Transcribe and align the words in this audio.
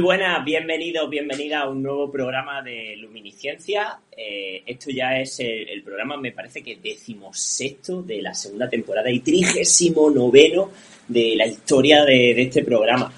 Muy 0.00 0.16
buenas, 0.16 0.42
bienvenidos, 0.46 1.10
bienvenida 1.10 1.60
a 1.60 1.68
un 1.68 1.82
nuevo 1.82 2.10
programa 2.10 2.62
de 2.62 2.96
Luminiscencia. 2.96 3.98
Eh, 4.16 4.62
esto 4.64 4.90
ya 4.90 5.18
es 5.18 5.40
el, 5.40 5.82
programa, 5.82 6.16
me 6.16 6.32
parece 6.32 6.62
que 6.62 6.76
decimosexto 6.76 8.00
de 8.00 8.22
la 8.22 8.32
segunda 8.32 8.66
temporada 8.66 9.10
y 9.10 9.20
trigésimo 9.20 10.08
noveno 10.08 10.70
de 11.06 11.34
la 11.36 11.46
historia 11.46 12.02
de, 12.06 12.30
este 12.40 12.64
programa. 12.64 13.12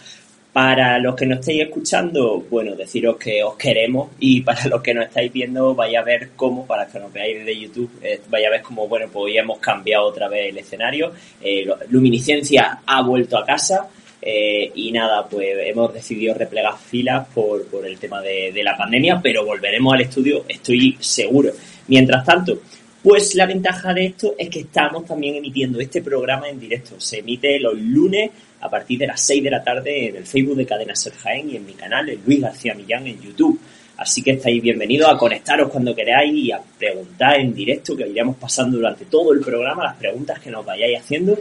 Para 0.53 0.99
los 0.99 1.15
que 1.15 1.25
nos 1.25 1.39
estáis 1.39 1.63
escuchando, 1.63 2.41
bueno, 2.51 2.75
deciros 2.75 3.17
que 3.17 3.45
os 3.45 3.55
queremos 3.55 4.11
y 4.19 4.41
para 4.41 4.67
los 4.67 4.83
que 4.83 4.93
nos 4.93 5.05
estáis 5.05 5.33
viendo, 5.33 5.77
vaya 5.77 6.01
a 6.01 6.05
ver 6.05 6.31
cómo, 6.35 6.67
para 6.67 6.89
que 6.89 6.99
nos 6.99 7.13
veáis 7.13 7.39
desde 7.39 7.61
YouTube, 7.61 7.93
eh, 8.03 8.21
vaya 8.29 8.49
a 8.49 8.51
ver 8.51 8.63
cómo, 8.63 8.89
bueno, 8.89 9.07
pues 9.13 9.33
ya 9.33 9.43
hemos 9.43 9.61
cambiado 9.61 10.07
otra 10.07 10.27
vez 10.27 10.49
el 10.49 10.59
escenario. 10.59 11.13
Eh, 11.41 11.65
Luminiscencia 11.91 12.81
ha 12.85 13.03
vuelto 13.03 13.39
a 13.39 13.47
casa 13.47 13.89
eh, 14.25 14.71
y 14.77 14.93
nada, 14.93 15.27
pues 15.29 15.49
hemos 15.65 15.93
decidido 15.93 16.33
replegar 16.35 16.79
filas 16.79 17.27
por, 17.35 17.67
por 17.67 17.85
el 17.85 17.99
tema 17.99 18.23
de, 18.23 18.63
la 18.63 18.77
pandemia, 18.77 19.21
pero 19.21 19.45
volveremos 19.45 19.93
al 19.93 20.03
estudio, 20.03 20.45
estoy 20.49 20.97
seguro. 21.01 21.51
Mientras 21.89 22.25
tanto, 22.25 22.61
pues 23.03 23.35
la 23.35 23.47
ventaja 23.47 23.93
de 23.93 24.07
esto 24.07 24.37
es 24.39 24.49
que 24.49 24.61
estamos 24.61 25.05
también 25.07 25.35
emitiendo 25.35 25.81
este 25.81 26.03
programa 26.03 26.49
en 26.49 26.61
directo. 26.61 27.01
Se 27.01 27.19
emite 27.19 27.59
los 27.59 27.75
lunes 27.77 28.31
a 28.61 28.71
partir 28.71 29.01
de 29.01 29.09
las 29.09 29.21
6 29.23 29.43
de 29.43 29.51
la 29.51 29.65
tarde 29.65 30.11
en 30.11 30.17
el 30.17 30.27
Facebook 30.27 30.55
de 30.55 30.67
Cadena 30.67 30.95
Ser 30.95 31.15
Jaén 31.15 31.51
y 31.51 31.57
en 31.57 31.67
mi 31.67 31.73
canal, 31.73 32.09
el 32.09 32.21
Luis 32.25 32.41
García 32.41 32.75
Millán, 32.75 33.09
en 33.09 33.21
YouTube. 33.21 33.59
Así 33.97 34.23
que 34.23 34.33
estáis 34.33 34.63
bienvenidos 34.63 35.11
a 35.11 35.17
conectaros 35.17 35.69
cuando 35.69 35.97
queráis 35.97 36.33
y 36.33 36.53
a 36.53 36.61
preguntar 36.79 37.41
en 37.41 37.53
directo, 37.53 37.97
que 37.97 38.07
iremos 38.07 38.37
pasando 38.37 38.77
durante 38.77 39.05
todo 39.07 39.33
el 39.33 39.41
programa 39.41 39.83
las 39.83 39.97
preguntas 39.97 40.39
que 40.39 40.51
nos 40.51 40.65
vayáis 40.65 41.01
haciendo 41.01 41.37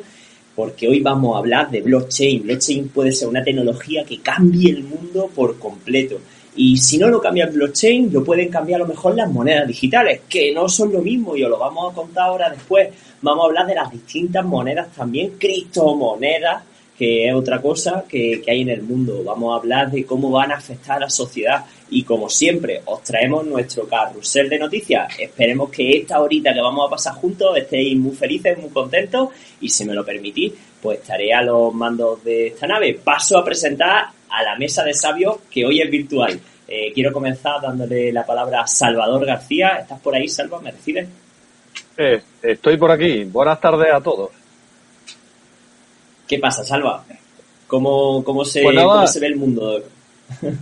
porque 0.56 0.88
hoy 0.88 1.00
vamos 1.00 1.36
a 1.36 1.40
hablar 1.40 1.70
de 1.72 1.82
blockchain. 1.82 2.44
Blockchain 2.44 2.90
puede 2.90 3.12
ser 3.12 3.28
una 3.28 3.44
tecnología 3.44 4.04
que 4.04 4.20
cambie 4.20 4.72
el 4.72 4.84
mundo 4.84 5.30
por 5.34 5.58
completo. 5.58 6.20
Y 6.56 6.78
si 6.78 6.98
no 6.98 7.08
lo 7.08 7.22
cambia 7.22 7.46
el 7.46 7.52
blockchain, 7.52 8.12
lo 8.12 8.24
pueden 8.24 8.50
cambiar 8.50 8.82
a 8.82 8.84
lo 8.84 8.90
mejor 8.90 9.16
las 9.16 9.32
monedas 9.32 9.68
digitales, 9.68 10.22
que 10.28 10.54
no 10.54 10.68
son 10.68 10.92
lo 10.92 11.00
mismo 11.00 11.36
y 11.36 11.44
os 11.44 11.50
lo 11.50 11.58
vamos 11.58 11.92
a 11.92 11.96
contar 11.96 12.26
ahora 12.26 12.50
después. 12.50 12.90
Vamos 13.22 13.44
a 13.44 13.48
hablar 13.48 13.68
de 13.68 13.76
las 13.76 13.92
distintas 13.92 14.46
monedas 14.46 14.92
también, 14.94 15.32
criptomonedas, 15.38 16.64
que 17.02 17.28
es 17.28 17.34
otra 17.34 17.60
cosa 17.60 18.06
que, 18.08 18.44
hay 18.48 18.62
en 18.62 18.70
el 18.70 18.84
mundo. 18.84 19.24
Vamos 19.24 19.52
a 19.52 19.56
hablar 19.58 19.90
de 19.90 20.06
cómo 20.06 20.30
van 20.30 20.52
a 20.52 20.58
afectar 20.58 20.98
a 20.98 21.00
la 21.00 21.10
sociedad 21.10 21.66
y 21.90 22.04
como 22.04 22.30
siempre 22.30 22.84
os 22.86 23.02
traemos 23.02 23.44
nuestro 23.44 23.88
carrusel 23.88 24.48
de 24.48 24.60
noticias. 24.60 25.12
Esperemos 25.18 25.72
que 25.72 25.98
esta 25.98 26.22
horita 26.22 26.54
que 26.54 26.62
vamos 26.62 26.86
a 26.86 26.92
pasar 26.92 27.16
juntos 27.16 27.58
estéis 27.58 27.98
muy 27.98 28.16
felices, 28.16 28.56
muy 28.60 28.70
contentos 28.70 29.30
y 29.60 29.68
si 29.68 29.84
me 29.84 29.96
lo 29.96 30.06
permitís, 30.06 30.54
pues 30.80 31.00
estaré 31.00 31.34
a 31.34 31.42
los 31.42 31.74
mandos 31.74 32.24
de 32.24 32.50
esta 32.50 32.68
nave. 32.68 33.00
Paso 33.04 33.40
a 33.40 33.44
presentar 33.44 34.10
a 34.30 34.44
la 34.44 34.56
mesa 34.60 34.84
de 34.84 34.94
sabios 34.94 35.38
que 35.50 35.66
hoy 35.66 35.82
es 35.82 35.90
virtual. 35.90 36.40
Eh, 36.68 36.92
quiero 36.94 37.12
comenzar 37.12 37.60
dándole 37.64 38.14
la 38.14 38.28
palabra 38.28 38.62
a 38.62 38.68
Salvador 38.68 39.26
García. 39.26 39.80
¿Estás 39.82 40.00
por 40.02 40.14
ahí, 40.14 40.28
Salva? 40.28 40.62
¿Me 40.62 40.70
recibes? 40.70 41.10
Eh, 41.98 42.22
estoy 42.44 42.78
por 42.78 42.92
aquí. 42.92 43.24
Buenas 43.24 43.60
tardes 43.60 43.92
a 43.92 44.02
todos. 44.02 44.41
¿Qué 46.32 46.40
pasa, 46.40 46.64
Salva? 46.64 47.04
¿Cómo, 47.68 48.24
cómo, 48.24 48.46
se, 48.46 48.64
pues 48.64 49.12
se 49.12 49.20
ve 49.20 49.28
el 49.28 49.36
mundo? 49.36 49.84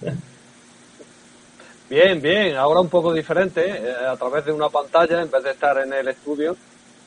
bien, 1.91 2.19
bien. 2.19 2.55
Ahora 2.55 2.79
un 2.79 2.89
poco 2.89 3.13
diferente, 3.13 3.63
eh, 3.63 3.93
a 4.09 4.17
través 4.17 4.45
de 4.45 4.51
una 4.51 4.67
pantalla 4.69 5.21
en 5.21 5.29
vez 5.29 5.43
de 5.43 5.51
estar 5.51 5.77
en 5.77 5.93
el 5.93 6.07
estudio. 6.07 6.57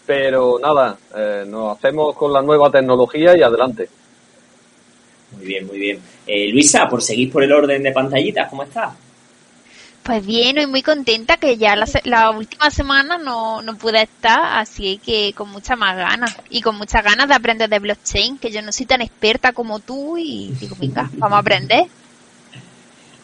Pero 0.07 0.61
nada, 0.61 0.97
eh, 1.13 1.45
nos 1.45 1.77
hacemos 1.77 2.15
con 2.15 2.33
la 2.33 2.41
nueva 2.41 2.71
tecnología 2.71 3.37
y 3.37 3.43
adelante. 3.43 3.89
Muy 5.33 5.45
bien, 5.45 5.67
muy 5.67 5.79
bien. 5.79 6.01
Eh, 6.25 6.47
Luisa, 6.53 6.89
por 6.89 7.03
seguir 7.03 7.33
por 7.33 7.43
el 7.43 7.51
orden 7.51 7.83
de 7.83 7.91
pantallitas, 7.91 8.49
¿cómo 8.49 8.63
estás? 8.63 8.95
Pues 10.03 10.27
bien, 10.27 10.59
y 10.59 10.67
muy 10.67 10.83
contenta 10.83 11.37
que 11.37 11.57
ya 11.57 11.77
la, 11.77 12.31
última 12.31 12.71
semana 12.71 13.19
no, 13.19 13.63
no 13.63 13.79
pude 13.79 14.03
estar, 14.03 14.59
así 14.59 14.99
que 14.99 15.33
con 15.33 15.49
mucha 15.51 15.77
más 15.77 15.97
ganas. 15.97 16.37
Y 16.51 16.61
con 16.61 16.77
muchas 16.77 17.05
ganas 17.05 17.29
de 17.29 17.35
aprender 17.35 17.71
de 17.71 17.79
blockchain, 17.79 18.39
que 18.39 18.51
yo 18.51 18.63
no 18.63 18.73
soy 18.73 18.87
tan 18.87 19.01
experta 19.01 19.53
como 19.53 19.79
tú 19.79 20.19
y 20.19 20.53
digo, 20.59 20.77
venga, 20.81 21.09
vamos 21.19 21.37
a 21.37 21.41
aprender. 21.41 21.85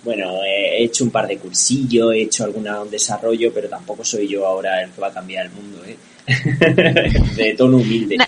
Bueno, 0.04 0.44
he 0.44 0.84
hecho 0.84 1.02
un 1.02 1.10
par 1.10 1.26
de 1.26 1.38
cursillos, 1.38 2.14
he 2.14 2.22
hecho 2.22 2.44
algún 2.44 2.68
desarrollo, 2.88 3.52
pero 3.52 3.68
tampoco 3.68 4.04
soy 4.04 4.28
yo 4.28 4.46
ahora 4.46 4.80
el 4.82 4.92
que 4.92 5.00
va 5.00 5.08
a 5.08 5.12
cambiar 5.12 5.46
el 5.46 5.52
mundo, 5.52 5.84
¿eh? 5.84 5.96
de 7.36 7.54
tono 7.54 7.78
humilde. 7.78 8.18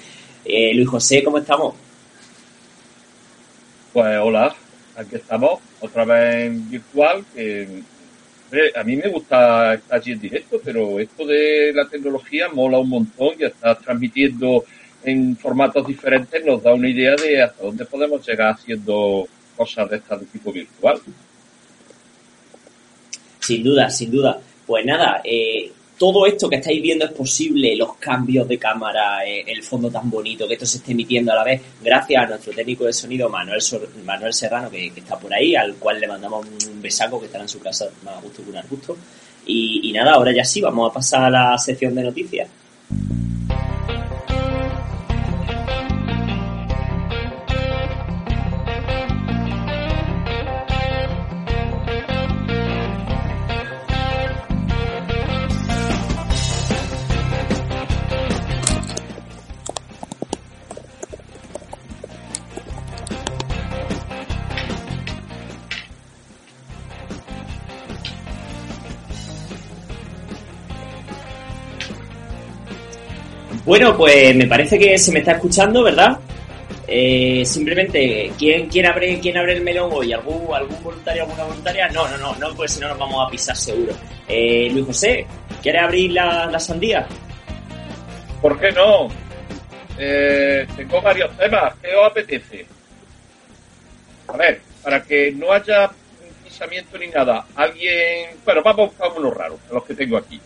Eh, 0.45 0.75
Luis 0.75 0.89
José, 0.89 1.23
¿cómo 1.23 1.39
estamos? 1.39 1.75
Pues 3.93 4.19
hola, 4.21 4.53
aquí 4.97 5.15
estamos, 5.17 5.61
otra 5.81 6.05
vez 6.05 6.47
en 6.47 6.69
virtual, 6.69 7.25
que 7.33 7.83
a 8.75 8.85
mí 8.85 8.97
me 8.97 9.09
gusta 9.09 9.75
estar 9.75 9.99
allí 9.99 10.13
en 10.13 10.21
directo, 10.21 10.61
pero 10.65 10.99
esto 10.99 11.25
de 11.27 11.73
la 11.75 11.87
tecnología 11.89 12.49
mola 12.49 12.79
un 12.79 12.89
montón 12.89 13.35
y 13.39 13.45
estar 13.45 13.79
transmitiendo 13.79 14.65
en 15.03 15.37
formatos 15.37 15.87
diferentes 15.87 16.45
nos 16.45 16.63
da 16.63 16.75
una 16.75 16.89
idea 16.89 17.17
de 17.17 17.43
hasta 17.43 17.65
dónde 17.65 17.85
podemos 17.87 18.27
llegar 18.27 18.53
haciendo 18.53 19.27
cosas 19.57 19.91
de 19.91 19.97
este 19.97 20.17
tipo 20.33 20.53
virtual. 20.53 21.01
Sin 23.41 23.63
duda, 23.63 23.91
sin 23.91 24.11
duda. 24.11 24.39
Pues 24.67 24.85
nada, 24.85 25.21
eh, 25.25 25.73
todo 26.01 26.25
esto 26.25 26.49
que 26.49 26.57
estáis 26.57 26.81
viendo 26.81 27.05
es 27.05 27.13
posible, 27.13 27.77
los 27.77 27.97
cambios 27.97 28.49
de 28.49 28.57
cámara, 28.57 29.23
eh, 29.23 29.45
el 29.47 29.63
fondo 29.63 29.91
tan 29.91 30.09
bonito, 30.09 30.49
que 30.49 30.55
esto 30.55 30.65
se 30.65 30.79
esté 30.79 30.93
emitiendo 30.93 31.31
a 31.31 31.35
la 31.35 31.45
vez, 31.45 31.61
gracias 31.83 32.25
a 32.25 32.27
nuestro 32.27 32.55
técnico 32.55 32.87
de 32.87 32.95
sonido 32.95 33.29
Manuel, 33.29 33.61
Manuel 34.07 34.33
Serrano, 34.33 34.71
que, 34.71 34.87
está 34.87 35.19
por 35.19 35.35
ahí, 35.35 35.55
al 35.55 35.75
cual 35.75 36.01
le 36.01 36.09
mandamos 36.09 36.47
un 36.67 36.81
besaco 36.81 37.21
que 37.21 37.27
estará 37.27 37.45
en 37.45 37.51
su 37.51 37.61
casa 37.61 37.91
más 38.03 38.17
a 38.17 38.21
gusto 38.23 38.43
que 38.43 38.49
un 38.49 38.57
arbusto. 38.57 38.97
Y 39.45 39.93
nada, 39.93 40.13
ahora 40.13 40.33
ya 40.35 40.45
sí, 40.45 40.63
vamos 40.63 40.91
a 40.91 40.95
pasar 40.95 41.25
a 41.25 41.29
la 41.31 41.59
sección 41.59 41.95
de 41.95 42.05
noticias. 42.05 42.49
Bueno, 73.71 73.97
pues 73.97 74.35
me 74.35 74.49
parece 74.49 74.77
que 74.77 74.99
se 74.99 75.13
me 75.13 75.21
está 75.21 75.31
escuchando, 75.31 75.85
¿verdad? 75.85 76.19
Eh, 76.89 77.45
simplemente, 77.45 78.33
¿quién, 78.37 78.69
quién, 78.69 78.85
abre, 78.85 79.21
¿quién 79.21 79.39
abre 79.39 79.53
el 79.53 79.63
melón 79.63 79.91
hoy? 79.93 80.13
¿Algún, 80.13 80.53
¿Algún 80.53 80.83
voluntario, 80.83 81.23
alguna 81.23 81.45
voluntaria? 81.45 81.89
No, 81.91 82.09
no, 82.09 82.19
no, 82.19 82.35
no, 82.35 82.53
pues 82.57 82.73
si 82.73 82.81
no 82.81 82.89
nos 82.89 82.99
vamos 82.99 83.25
a 83.25 83.31
pisar 83.31 83.57
seguro. 83.57 83.93
Eh, 84.27 84.71
Luis 84.73 84.87
José, 84.87 85.25
¿quieres 85.63 85.83
abrir 85.85 86.11
la, 86.11 86.59
sandía? 86.59 87.07
¿Por 88.43 88.59
qué 88.59 88.73
no? 88.73 89.07
Eh, 89.97 90.67
tengo 90.77 91.01
varios 91.01 91.31
temas. 91.39 91.73
¿Qué 91.81 91.95
os 91.95 92.11
apetece? 92.11 92.67
A 94.27 94.37
ver, 94.37 94.61
para 94.83 95.01
que 95.05 95.31
no 95.31 95.53
haya 95.53 95.89
pisamiento 96.43 96.99
ni 96.99 97.07
nada, 97.07 97.47
alguien. 97.55 98.31
Bueno, 98.45 98.63
vamos 98.65 98.81
a 98.81 99.07
buscar 99.07 99.21
unos 99.21 99.33
raros, 99.33 99.61
los 99.71 99.85
que 99.85 99.95
tengo 99.95 100.17
aquí. 100.17 100.41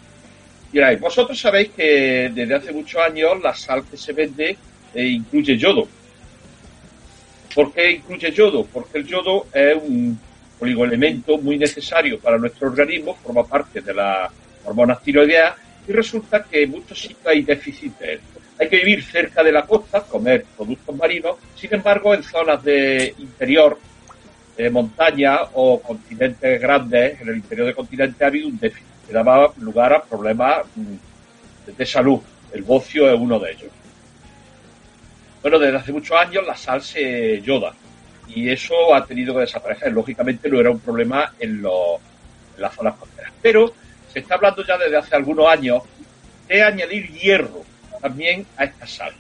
Miráis, 0.74 0.98
vosotros 0.98 1.38
sabéis 1.38 1.68
que 1.68 2.32
desde 2.34 2.52
hace 2.52 2.72
muchos 2.72 3.00
años 3.00 3.40
la 3.40 3.54
sal 3.54 3.84
que 3.88 3.96
se 3.96 4.12
vende 4.12 4.56
eh, 4.92 5.06
incluye 5.06 5.56
yodo. 5.56 5.86
¿Por 7.54 7.72
qué 7.72 7.92
incluye 7.92 8.32
yodo? 8.32 8.66
Porque 8.66 8.98
el 8.98 9.06
yodo 9.06 9.46
es 9.52 9.76
un 9.80 10.18
oligoelemento 10.58 11.38
muy 11.38 11.56
necesario 11.58 12.18
para 12.18 12.38
nuestro 12.38 12.66
organismo, 12.66 13.14
forma 13.14 13.46
parte 13.46 13.82
de 13.82 13.94
las 13.94 14.32
hormonas 14.64 15.00
tiroideas 15.00 15.54
y 15.86 15.92
resulta 15.92 16.42
que 16.42 16.64
en 16.64 16.72
muchos 16.72 17.00
sitios 17.00 17.24
hay 17.24 17.42
déficit. 17.42 17.92
Hay 18.58 18.68
que 18.68 18.78
vivir 18.78 19.04
cerca 19.04 19.44
de 19.44 19.52
la 19.52 19.64
costa, 19.64 20.00
comer 20.00 20.44
productos 20.56 20.96
marinos, 20.96 21.36
sin 21.54 21.72
embargo 21.72 22.14
en 22.14 22.24
zonas 22.24 22.64
de 22.64 23.14
interior, 23.18 23.78
de 24.56 24.70
montaña 24.70 25.38
o 25.52 25.80
continentes 25.80 26.60
grandes, 26.60 27.20
en 27.20 27.28
el 27.28 27.36
interior 27.36 27.68
de 27.68 27.74
continentes 27.74 28.20
ha 28.20 28.26
habido 28.26 28.48
un 28.48 28.58
déficit 28.58 28.93
que 29.06 29.12
daba 29.12 29.52
lugar 29.58 29.92
a 29.92 30.02
problemas 30.02 30.64
mm, 30.74 31.72
de 31.76 31.86
salud. 31.86 32.20
El 32.52 32.62
bocio 32.62 33.10
es 33.10 33.18
uno 33.18 33.38
de 33.38 33.52
ellos. 33.52 33.70
Bueno, 35.42 35.58
desde 35.58 35.76
hace 35.76 35.92
muchos 35.92 36.16
años 36.16 36.46
la 36.46 36.56
sal 36.56 36.82
se 36.82 37.40
yoda 37.42 37.74
y 38.28 38.48
eso 38.48 38.94
ha 38.94 39.04
tenido 39.04 39.34
que 39.34 39.40
desaparecer. 39.40 39.92
Lógicamente 39.92 40.48
no 40.48 40.60
era 40.60 40.70
un 40.70 40.80
problema 40.80 41.34
en, 41.38 41.62
las 41.62 42.74
zonas 42.74 42.94
costeras. 42.94 43.32
Pero 43.42 43.74
se 44.12 44.20
está 44.20 44.36
hablando 44.36 44.64
ya 44.64 44.78
desde 44.78 44.96
hace 44.96 45.16
algunos 45.16 45.46
años 45.48 45.82
de 46.48 46.62
añadir 46.62 47.10
hierro 47.12 47.64
también 48.00 48.46
a 48.56 48.64
esta 48.64 48.86
sal. 48.86 49.12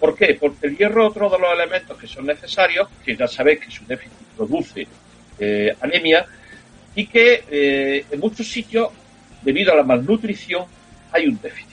¿Por 0.00 0.16
qué? 0.16 0.36
Porque 0.38 0.66
el 0.66 0.76
hierro 0.76 1.04
es 1.04 1.10
otro 1.10 1.30
de 1.30 1.38
los 1.38 1.52
elementos 1.52 1.96
que 1.96 2.06
son 2.06 2.26
necesarios, 2.26 2.88
que 3.04 3.16
ya 3.16 3.28
sabéis 3.28 3.60
que 3.60 3.70
su 3.70 3.86
déficit 3.86 4.12
produce 4.36 4.86
eh, 5.38 5.76
anemia 5.80 6.26
y 6.94 7.06
que 7.06 7.44
eh, 7.50 8.04
en 8.10 8.20
muchos 8.20 8.46
sitios, 8.46 8.88
debido 9.42 9.72
a 9.72 9.76
la 9.76 9.82
malnutrición, 9.82 10.64
hay 11.12 11.26
un 11.26 11.40
déficit. 11.40 11.68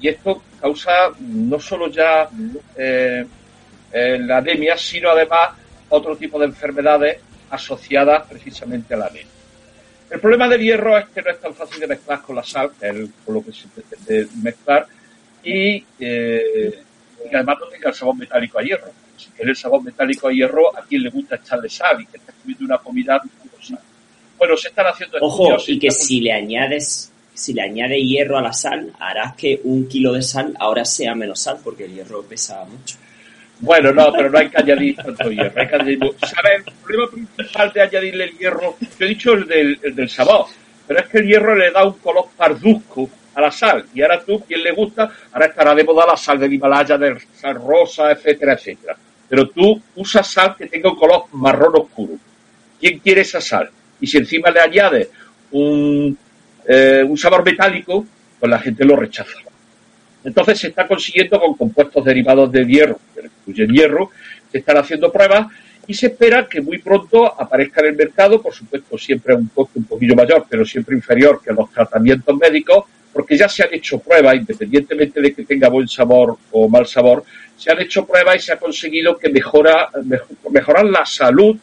Y 0.00 0.08
esto 0.08 0.42
causa 0.60 1.10
no 1.20 1.58
solo 1.60 1.88
ya 1.88 2.28
eh, 2.76 3.24
la 3.92 4.38
anemia, 4.38 4.76
sino 4.76 5.10
además 5.10 5.50
otro 5.88 6.16
tipo 6.16 6.38
de 6.38 6.46
enfermedades 6.46 7.18
asociadas 7.50 8.26
precisamente 8.28 8.94
a 8.94 8.96
la 8.96 9.06
anemia. 9.06 9.26
El 10.10 10.20
problema 10.20 10.48
del 10.48 10.60
hierro 10.60 10.98
es 10.98 11.06
que 11.06 11.22
no 11.22 11.30
es 11.30 11.40
tan 11.40 11.54
fácil 11.54 11.80
de 11.80 11.86
mezclar 11.86 12.20
con 12.22 12.36
la 12.36 12.42
sal, 12.42 12.72
que 12.78 12.88
es 12.88 13.10
con 13.24 13.34
lo 13.34 13.44
que 13.44 13.52
se 13.52 13.66
pretende 13.68 14.28
mezclar, 14.42 14.86
y, 15.42 15.84
eh, 15.98 16.82
y 17.30 17.34
además 17.34 17.58
no 17.60 17.66
tenga 17.66 17.88
el 17.88 17.94
sabor 17.94 18.16
metálico 18.16 18.58
a 18.58 18.62
hierro. 18.62 18.90
Si 19.16 19.30
quiere 19.30 19.50
el 19.50 19.56
sabor 19.56 19.82
metálico 19.82 20.28
a 20.28 20.32
hierro, 20.32 20.76
a 20.76 20.82
quien 20.82 21.02
le 21.02 21.10
gusta 21.10 21.36
echarle 21.36 21.68
sal 21.68 22.00
y 22.02 22.06
que 22.06 22.18
esté 22.18 22.32
comiendo 22.40 22.64
una 22.64 22.78
comida 22.78 23.20
con 23.20 23.62
sal. 23.62 23.80
Bueno, 24.42 24.56
se 24.56 24.70
están 24.70 24.86
haciendo 24.88 25.18
Ojo, 25.20 25.56
y 25.68 25.78
que 25.78 25.92
si 25.92 26.20
le 26.20 26.32
añades 26.32 27.12
si 27.32 27.52
le 27.52 27.62
añade 27.62 28.02
hierro 28.02 28.38
a 28.38 28.42
la 28.42 28.52
sal, 28.52 28.92
harás 28.98 29.36
que 29.36 29.60
un 29.62 29.86
kilo 29.86 30.14
de 30.14 30.22
sal 30.22 30.52
ahora 30.58 30.84
sea 30.84 31.14
menos 31.14 31.38
sal, 31.38 31.58
porque 31.62 31.84
el 31.84 31.94
hierro 31.94 32.24
pesa 32.24 32.64
mucho. 32.64 32.96
Bueno, 33.60 33.92
no, 33.92 34.12
pero 34.12 34.30
no 34.30 34.38
hay 34.38 34.48
que 34.48 34.58
añadir 34.58 34.96
tanto 34.96 35.30
hierro. 35.30 35.60
Hay 35.60 35.68
que 35.68 35.74
añadir... 35.76 35.98
¿Sabes? 36.18 36.66
El 36.66 36.72
problema 36.82 37.10
principal 37.12 37.72
de 37.72 37.82
añadirle 37.82 38.24
el 38.24 38.36
hierro, 38.36 38.76
yo 38.80 39.06
he 39.06 39.08
dicho 39.08 39.32
el 39.34 39.46
del, 39.46 39.78
el 39.80 39.94
del 39.94 40.10
sabor, 40.10 40.46
pero 40.88 40.98
es 40.98 41.06
que 41.06 41.18
el 41.18 41.28
hierro 41.28 41.54
le 41.54 41.70
da 41.70 41.84
un 41.84 41.94
color 41.98 42.24
parduzco 42.36 43.08
a 43.36 43.40
la 43.40 43.52
sal. 43.52 43.86
Y 43.94 44.02
ahora 44.02 44.24
tú, 44.24 44.40
quien 44.40 44.60
le 44.64 44.72
gusta, 44.72 45.08
ahora 45.32 45.46
estará 45.46 45.72
de 45.72 45.84
moda 45.84 46.04
la 46.04 46.16
sal 46.16 46.40
del 46.40 46.52
Himalaya, 46.52 46.98
de 46.98 47.16
sal 47.32 47.54
rosa, 47.54 48.10
etcétera, 48.10 48.54
etcétera. 48.54 48.96
Pero 49.28 49.48
tú 49.50 49.80
usas 49.94 50.26
sal 50.26 50.56
que 50.56 50.66
tenga 50.66 50.90
un 50.90 50.96
color 50.96 51.26
marrón 51.30 51.76
oscuro. 51.76 52.14
¿Quién 52.80 52.98
quiere 52.98 53.20
esa 53.20 53.40
sal? 53.40 53.70
Y 54.02 54.06
si 54.06 54.18
encima 54.18 54.50
le 54.50 54.60
añades 54.60 55.08
un, 55.52 56.18
eh, 56.66 57.02
un 57.06 57.16
sabor 57.16 57.42
metálico, 57.44 58.04
pues 58.38 58.50
la 58.50 58.58
gente 58.58 58.84
lo 58.84 58.96
rechaza. 58.96 59.38
Entonces 60.24 60.58
se 60.58 60.68
está 60.68 60.86
consiguiendo 60.86 61.40
con 61.40 61.54
compuestos 61.54 62.04
derivados 62.04 62.50
de 62.52 62.64
hierro, 62.64 62.98
que 63.46 63.66
hierro, 63.66 64.10
se 64.50 64.58
están 64.58 64.76
haciendo 64.76 65.10
pruebas 65.10 65.46
y 65.86 65.94
se 65.94 66.06
espera 66.08 66.46
que 66.48 66.60
muy 66.60 66.78
pronto 66.78 67.40
aparezca 67.40 67.80
en 67.80 67.88
el 67.88 67.96
mercado, 67.96 68.40
por 68.40 68.54
supuesto 68.54 68.96
siempre 68.98 69.34
a 69.34 69.36
un 69.36 69.48
coste 69.48 69.78
un 69.78 69.84
poquillo 69.84 70.14
mayor, 70.14 70.46
pero 70.48 70.64
siempre 70.64 70.94
inferior 70.94 71.40
que 71.44 71.52
los 71.52 71.70
tratamientos 71.70 72.36
médicos, 72.36 72.84
porque 73.12 73.36
ya 73.36 73.48
se 73.48 73.64
han 73.64 73.74
hecho 73.74 73.98
pruebas, 73.98 74.36
independientemente 74.36 75.20
de 75.20 75.34
que 75.34 75.44
tenga 75.44 75.68
buen 75.68 75.88
sabor 75.88 76.36
o 76.52 76.68
mal 76.68 76.86
sabor, 76.86 77.24
se 77.56 77.70
han 77.70 77.80
hecho 77.80 78.06
pruebas 78.06 78.36
y 78.36 78.38
se 78.40 78.52
ha 78.52 78.58
conseguido 78.58 79.16
que 79.16 79.28
mejora, 79.28 79.88
mejorar 80.50 80.84
la 80.84 81.04
salud 81.04 81.56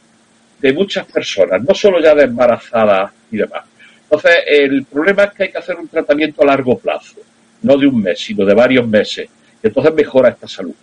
de 0.59 0.73
muchas 0.73 1.05
personas, 1.05 1.61
no 1.63 1.73
solo 1.73 2.01
ya 2.01 2.13
de 2.13 2.23
embarazadas 2.23 3.11
y 3.31 3.37
demás. 3.37 3.63
Entonces, 4.03 4.37
el 4.47 4.85
problema 4.85 5.25
es 5.25 5.31
que 5.31 5.43
hay 5.43 5.51
que 5.51 5.57
hacer 5.57 5.75
un 5.77 5.87
tratamiento 5.87 6.41
a 6.41 6.45
largo 6.45 6.77
plazo 6.77 7.15
no 7.61 7.77
de 7.77 7.87
un 7.87 8.01
mes, 8.01 8.19
sino 8.19 8.45
de 8.45 8.53
varios 8.53 8.87
meses. 8.87 9.29
Y 9.61 9.67
entonces 9.67 9.93
mejora 9.93 10.29
esta 10.29 10.47
salud. 10.47 10.75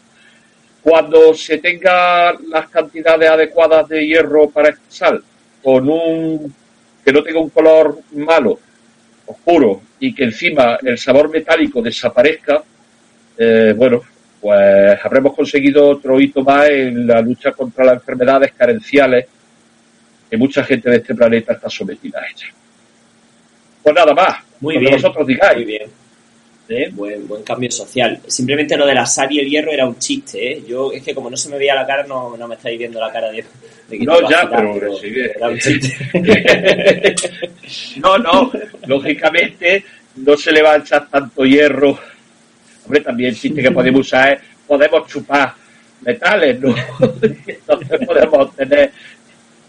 Cuando 0.83 1.35
se 1.35 1.59
tenga 1.59 2.33
las 2.49 2.69
cantidades 2.69 3.29
adecuadas 3.29 3.89
de 3.89 4.07
hierro 4.07 4.51
para 4.51 4.69
esta 4.69 4.83
sal, 4.89 5.23
con 5.63 5.89
un 5.89 6.55
que 7.05 7.13
no 7.13 7.23
tenga 7.23 7.41
un 7.41 7.51
color 7.51 8.01
malo, 8.13 8.59
oscuro, 9.27 9.83
y 9.99 10.13
que 10.15 10.25
encima 10.25 10.79
el 10.83 10.99
sabor 10.99 11.31
metálico 11.31 11.81
desaparezca, 11.81 12.63
eh, 13.39 13.75
bueno, 13.77 14.03
pues 14.41 14.99
habremos 15.05 15.35
conseguido 15.35 15.89
otro 15.89 16.21
hito 16.21 16.43
más 16.43 16.69
en 16.69 17.07
la 17.07 17.21
lucha 17.21 17.53
contra 17.53 17.85
las 17.85 17.95
enfermedades 17.95 18.53
carenciales 18.53 19.27
que 20.31 20.37
mucha 20.37 20.65
gente 20.65 20.91
de 20.91 20.97
este 20.97 21.15
planeta 21.15 21.53
está 21.53 21.71
sometida 21.71 22.21
a 22.21 22.27
ellas. 22.27 22.51
Pues 23.83 23.95
nada 23.95 24.13
más, 24.15 24.39
muy 24.61 24.79
bien, 24.79 24.93
vosotros 24.93 25.27
digáis. 25.27 25.57
Muy 25.57 25.65
bien. 25.65 25.91
¿eh? 26.69 26.91
Buen, 26.93 27.27
buen 27.29 27.43
cambio 27.43 27.71
social. 27.71 28.21
Simplemente 28.27 28.77
lo 28.77 28.87
de 28.87 28.95
la 28.95 29.07
sal 29.07 29.31
y 29.33 29.39
el 29.39 29.49
hierro 29.49 29.73
era 29.73 29.87
un 29.87 29.99
chiste, 29.99 30.53
¿eh? 30.53 30.63
Yo 30.67 30.93
es 30.93 31.03
que 31.03 31.15
como 31.15 31.31
no 31.31 31.37
se 31.37 31.49
me 31.49 31.59
veía 31.59 31.75
la 31.75 31.87
cara, 31.87 32.05
no, 32.05 32.37
no 32.37 32.49
me 32.49 32.57
estáis 32.57 32.79
viendo 32.79 33.01
la 33.01 33.13
cara 33.13 33.31
de, 33.31 33.45
de 33.89 33.99
que 33.99 34.05
No, 34.05 34.29
ya, 34.29 34.49
pero, 34.51 34.97
sí, 34.97 35.13
era 35.35 35.49
un 35.49 35.59
chiste. 35.59 37.15
no, 38.01 38.19
no, 38.19 38.53
lógicamente 38.87 39.85
no 40.17 40.37
se 40.37 40.53
le 40.53 40.63
va 40.63 40.73
a 40.73 40.79
echar 40.79 41.09
tanto 41.09 41.45
hierro. 41.45 41.99
Hombre, 42.85 43.01
también 43.01 43.31
el 43.31 43.39
chiste 43.39 43.63
que 43.63 43.71
podemos 43.71 44.01
usar 44.01 44.33
es 44.35 44.41
podemos 44.67 45.07
chupar 45.07 45.55
metales, 46.03 46.61
¿no? 46.61 46.75
Entonces 47.47 48.07
podemos 48.07 48.55
tener 48.57 48.93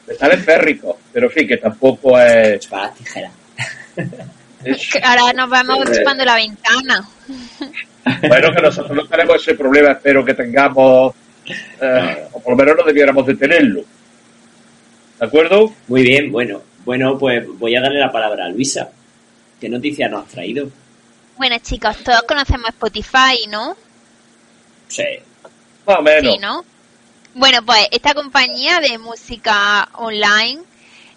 metales 0.08 0.44
férricos, 0.44 0.96
pero 1.12 1.28
en 1.28 1.34
fin, 1.34 1.48
que 1.48 1.58
tampoco 1.58 2.20
es... 2.20 2.60
Chupar 2.62 2.94
tijera. 2.94 3.32
Ahora 5.04 5.34
nos 5.34 5.50
vamos 5.50 5.80
chupando 5.92 6.26
la 6.26 6.36
ventana. 6.36 7.08
Bueno, 8.28 8.54
que 8.54 8.62
nosotros 8.62 8.96
no 8.96 9.06
tenemos 9.06 9.36
ese 9.36 9.54
problema, 9.56 9.92
espero 9.92 10.24
que 10.24 10.34
tengamos, 10.34 11.14
eh, 11.82 12.28
o 12.32 12.40
por 12.40 12.52
lo 12.52 12.58
menos 12.58 12.78
no 12.78 12.84
debiéramos 12.84 13.26
de 13.26 13.36
tenerlo. 13.36 13.84
¿De 15.20 15.26
acuerdo? 15.26 15.74
Muy 15.88 16.04
bien, 16.04 16.32
bueno. 16.32 16.62
Bueno, 16.86 17.18
pues 17.18 17.46
voy 17.46 17.76
a 17.76 17.82
darle 17.82 18.00
la 18.00 18.12
palabra 18.12 18.46
a 18.46 18.50
Luisa. 18.50 18.90
¿Qué 19.60 19.68
noticia 19.68 20.08
nos 20.08 20.26
has 20.26 20.32
traído? 20.32 20.70
Bueno, 21.36 21.58
chicos, 21.62 21.98
todos 21.98 22.22
conocemos 22.24 22.70
Spotify, 22.70 23.46
¿no? 23.50 23.76
Sí. 24.88 25.04
Más 25.86 26.00
o 26.00 26.02
menos. 26.02 26.34
Sí, 26.34 26.40
¿no? 26.40 26.64
Bueno, 27.38 27.64
pues 27.64 27.88
esta 27.92 28.16
compañía 28.16 28.80
de 28.80 28.98
música 28.98 29.88
online 29.94 30.60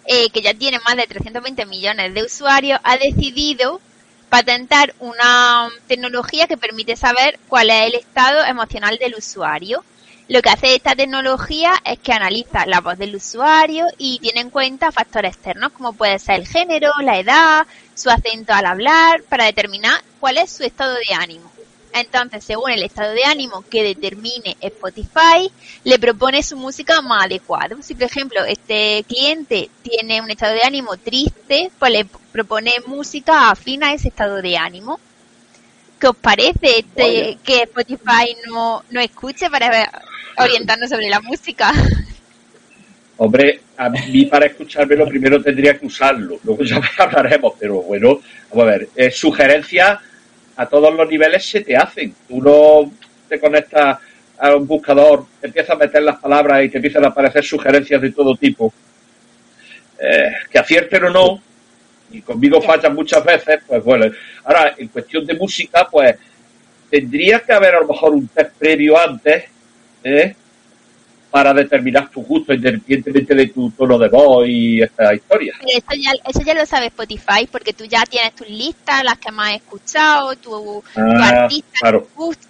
eh, 0.05 0.29
que 0.29 0.43
ya 0.43 0.53
tiene 0.53 0.77
más 0.85 0.95
de 0.95 1.07
320 1.07 1.65
millones 1.65 2.13
de 2.13 2.21
usuarios, 2.21 2.79
ha 2.83 2.95
decidido 2.97 3.81
patentar 4.29 4.93
una 4.99 5.67
tecnología 5.87 6.45
que 6.45 6.57
permite 6.57 6.95
saber 6.95 7.39
cuál 7.47 7.71
es 7.71 7.87
el 7.87 7.95
estado 7.95 8.45
emocional 8.45 8.99
del 8.99 9.15
usuario. 9.15 9.83
Lo 10.27 10.43
que 10.43 10.49
hace 10.51 10.75
esta 10.75 10.95
tecnología 10.95 11.73
es 11.83 11.97
que 11.97 12.13
analiza 12.13 12.67
la 12.67 12.81
voz 12.81 12.99
del 12.99 13.15
usuario 13.15 13.87
y 13.97 14.19
tiene 14.19 14.41
en 14.41 14.51
cuenta 14.51 14.91
factores 14.91 15.33
externos 15.33 15.71
como 15.71 15.93
puede 15.93 16.19
ser 16.19 16.35
el 16.35 16.47
género, 16.47 16.91
la 17.01 17.17
edad, 17.17 17.65
su 17.95 18.11
acento 18.11 18.53
al 18.53 18.67
hablar, 18.67 19.23
para 19.23 19.45
determinar 19.45 19.99
cuál 20.19 20.37
es 20.37 20.51
su 20.51 20.63
estado 20.63 20.93
de 20.93 21.15
ánimo. 21.15 21.50
Entonces, 21.93 22.43
según 22.43 22.71
el 22.71 22.83
estado 22.83 23.13
de 23.13 23.23
ánimo 23.25 23.63
que 23.69 23.83
determine 23.83 24.55
Spotify, 24.61 25.51
le 25.83 25.99
propone 25.99 26.41
su 26.43 26.55
música 26.57 27.01
más 27.01 27.25
adecuada. 27.25 27.75
Si, 27.81 27.93
por 27.93 28.03
ejemplo, 28.03 28.43
este 28.45 29.03
cliente 29.07 29.69
tiene 29.81 30.21
un 30.21 30.31
estado 30.31 30.53
de 30.53 30.63
ánimo 30.63 30.97
triste, 30.97 31.71
pues 31.77 31.91
le 31.91 32.05
propone 32.31 32.71
música 32.85 33.49
afina 33.49 33.89
a 33.89 33.93
ese 33.93 34.07
estado 34.07 34.41
de 34.41 34.57
ánimo. 34.57 34.99
¿Qué 35.99 36.07
os 36.07 36.15
parece 36.15 36.79
este, 36.79 37.37
que 37.43 37.63
Spotify 37.63 38.35
no, 38.47 38.83
no 38.89 38.99
escuche 38.99 39.49
para 39.49 39.91
orientarnos 40.37 40.89
sobre 40.89 41.09
la 41.09 41.21
música? 41.21 41.71
Hombre, 43.17 43.61
a 43.77 43.87
mí 43.87 44.25
para 44.25 44.47
escucharme 44.47 44.97
primero 45.05 45.39
tendría 45.43 45.77
que 45.77 45.85
usarlo, 45.85 46.39
luego 46.43 46.63
ya 46.63 46.81
hablaremos, 46.97 47.53
pero 47.59 47.83
bueno, 47.83 48.19
vamos 48.49 48.63
a 48.63 48.71
ver, 48.71 48.89
eh, 48.95 49.11
sugerencias 49.11 49.99
a 50.61 50.67
todos 50.67 50.93
los 50.93 51.09
niveles 51.09 51.43
se 51.43 51.61
te 51.61 51.75
hacen. 51.75 52.13
Tú 52.27 52.39
no 52.39 52.91
te 53.27 53.39
conectas 53.39 53.97
a 54.37 54.55
un 54.55 54.67
buscador, 54.67 55.25
empiezas 55.41 55.71
a 55.71 55.75
meter 55.75 56.03
las 56.03 56.19
palabras 56.19 56.63
y 56.63 56.69
te 56.69 56.77
empiezan 56.77 57.03
a 57.05 57.07
aparecer 57.07 57.43
sugerencias 57.43 57.99
de 57.99 58.11
todo 58.11 58.35
tipo. 58.35 58.71
Eh, 59.99 60.31
que 60.51 60.59
acierten 60.59 61.05
o 61.05 61.09
no, 61.09 61.41
y 62.11 62.21
conmigo 62.21 62.61
fallan 62.61 62.93
muchas 62.93 63.23
veces, 63.23 63.59
pues 63.65 63.83
bueno. 63.83 64.05
Ahora, 64.43 64.75
en 64.77 64.87
cuestión 64.89 65.25
de 65.25 65.33
música, 65.33 65.87
pues 65.89 66.15
tendría 66.91 67.39
que 67.39 67.53
haber 67.53 67.75
a 67.75 67.79
lo 67.79 67.87
mejor 67.87 68.13
un 68.13 68.27
test 68.27 68.51
previo 68.57 68.99
antes, 68.99 69.45
¿eh? 70.03 70.35
Para 71.31 71.53
determinar 71.53 72.09
tu 72.09 72.21
gusto 72.23 72.53
independientemente 72.53 73.33
de 73.33 73.47
tu 73.47 73.71
tono 73.71 73.97
de 73.97 74.09
voz 74.09 74.45
y 74.47 74.81
esta 74.81 75.13
historia. 75.15 75.55
Eso 75.65 75.87
ya, 75.97 76.11
eso 76.27 76.41
ya 76.43 76.53
lo 76.53 76.65
sabe 76.65 76.87
Spotify 76.87 77.47
porque 77.49 77.71
tú 77.71 77.85
ya 77.85 78.03
tienes 78.03 78.35
tus 78.35 78.49
listas, 78.49 79.03
las 79.05 79.17
que 79.17 79.31
más 79.31 79.49
has 79.49 79.55
escuchado, 79.55 80.35
tu, 80.35 80.83
ah, 80.97 81.29
artista 81.29 81.91
que 81.91 81.99
te 81.99 82.05
gusta, 82.15 82.49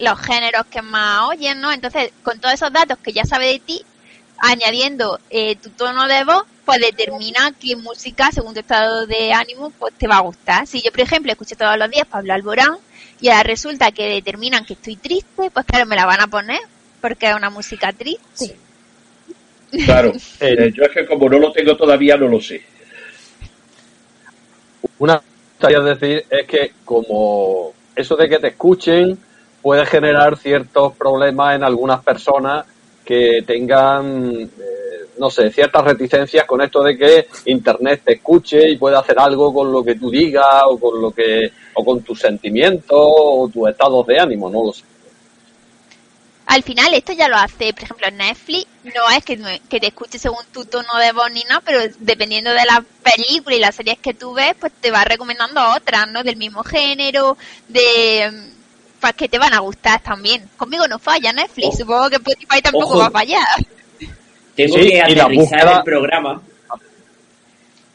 los 0.00 0.20
géneros 0.20 0.66
que 0.66 0.82
más 0.82 1.30
oyen, 1.30 1.60
¿no? 1.60 1.72
Entonces, 1.72 2.12
con 2.22 2.38
todos 2.38 2.54
esos 2.54 2.70
datos 2.70 2.98
que 2.98 3.12
ya 3.12 3.24
sabe 3.24 3.46
de 3.46 3.58
ti, 3.60 3.82
añadiendo 4.38 5.18
eh, 5.30 5.56
tu 5.56 5.70
tono 5.70 6.06
de 6.06 6.24
voz, 6.24 6.44
pues 6.66 6.80
determina 6.80 7.52
qué 7.58 7.76
música, 7.76 8.30
según 8.30 8.52
tu 8.52 8.60
estado 8.60 9.06
de 9.06 9.32
ánimo, 9.32 9.70
pues 9.78 9.94
te 9.94 10.06
va 10.06 10.16
a 10.16 10.20
gustar. 10.20 10.66
Si 10.66 10.82
yo, 10.82 10.90
por 10.90 11.00
ejemplo, 11.00 11.32
escucho 11.32 11.56
todos 11.56 11.78
los 11.78 11.90
días 11.90 12.06
Pablo 12.06 12.34
Alborán 12.34 12.76
y 13.22 13.30
ahora 13.30 13.44
resulta 13.44 13.90
que 13.90 14.06
determinan 14.06 14.66
que 14.66 14.74
estoy 14.74 14.96
triste, 14.96 15.50
pues 15.50 15.64
claro, 15.64 15.86
me 15.86 15.96
la 15.96 16.04
van 16.04 16.20
a 16.20 16.26
poner 16.26 16.60
porque 17.02 17.28
es 17.28 17.36
una 17.36 17.50
música 17.50 17.92
triste. 17.92 18.56
Claro, 19.84 20.12
eh, 20.40 20.70
yo 20.72 20.84
es 20.84 20.90
que 20.90 21.04
como 21.06 21.28
no 21.28 21.38
lo 21.38 21.52
tengo 21.52 21.76
todavía 21.76 22.16
no 22.16 22.28
lo 22.28 22.40
sé. 22.40 22.62
Una 24.98 25.20
cosa 25.60 25.80
decir 25.80 26.24
es 26.30 26.46
que 26.46 26.72
como 26.84 27.72
eso 27.96 28.14
de 28.16 28.28
que 28.28 28.38
te 28.38 28.48
escuchen 28.48 29.18
puede 29.60 29.84
generar 29.86 30.36
ciertos 30.36 30.94
problemas 30.96 31.56
en 31.56 31.64
algunas 31.64 32.02
personas 32.02 32.66
que 33.04 33.42
tengan, 33.46 34.42
eh, 34.42 34.48
no 35.18 35.30
sé, 35.30 35.50
ciertas 35.50 35.84
reticencias 35.84 36.44
con 36.46 36.60
esto 36.60 36.82
de 36.82 36.96
que 36.96 37.26
Internet 37.46 38.02
te 38.04 38.12
escuche 38.14 38.68
y 38.68 38.76
puede 38.76 38.96
hacer 38.96 39.18
algo 39.18 39.52
con 39.52 39.72
lo 39.72 39.82
que 39.82 39.96
tú 39.96 40.10
digas 40.10 40.62
o 40.66 40.78
con 40.78 41.00
lo 41.00 41.10
que, 41.10 41.50
o 41.74 41.84
con 41.84 42.02
tus 42.02 42.20
sentimientos 42.20 42.98
o 42.98 43.50
tus 43.52 43.70
estados 43.70 44.06
de 44.06 44.20
ánimo, 44.20 44.48
no 44.50 44.66
lo 44.66 44.72
sé. 44.72 44.91
Al 46.52 46.62
final 46.62 46.92
esto 46.92 47.14
ya 47.14 47.28
lo 47.28 47.36
hace, 47.36 47.72
por 47.72 47.84
ejemplo, 47.84 48.10
Netflix, 48.10 48.66
no 48.84 49.08
es 49.16 49.24
que, 49.24 49.40
que 49.70 49.80
te 49.80 49.86
escuche 49.86 50.18
según 50.18 50.44
tu 50.52 50.66
tono 50.66 50.98
de 50.98 51.12
voz 51.12 51.32
ni 51.32 51.42
nada, 51.44 51.62
pero 51.64 51.80
dependiendo 52.00 52.50
de 52.50 52.62
la 52.66 52.84
película 53.02 53.56
y 53.56 53.58
las 53.58 53.74
series 53.74 53.96
que 54.00 54.12
tú 54.12 54.34
ves, 54.34 54.54
pues 54.60 54.70
te 54.78 54.90
va 54.90 55.02
recomendando 55.02 55.62
otras, 55.74 56.10
¿no? 56.12 56.22
Del 56.22 56.36
mismo 56.36 56.62
género, 56.62 57.38
de 57.68 58.30
pues 59.00 59.14
que 59.14 59.30
te 59.30 59.38
van 59.38 59.54
a 59.54 59.60
gustar 59.60 60.02
también. 60.02 60.46
Conmigo 60.58 60.86
no 60.86 60.98
falla 60.98 61.32
Netflix, 61.32 61.68
oh. 61.68 61.76
supongo 61.78 62.10
que 62.10 62.16
Spotify 62.16 62.60
tampoco 62.62 62.98
va 62.98 63.06
a 63.06 63.10
fallar. 63.10 63.46
Tengo 64.54 64.74
que 64.76 65.00
aterrizar 65.00 65.76
el 65.78 65.82
programa. 65.82 66.42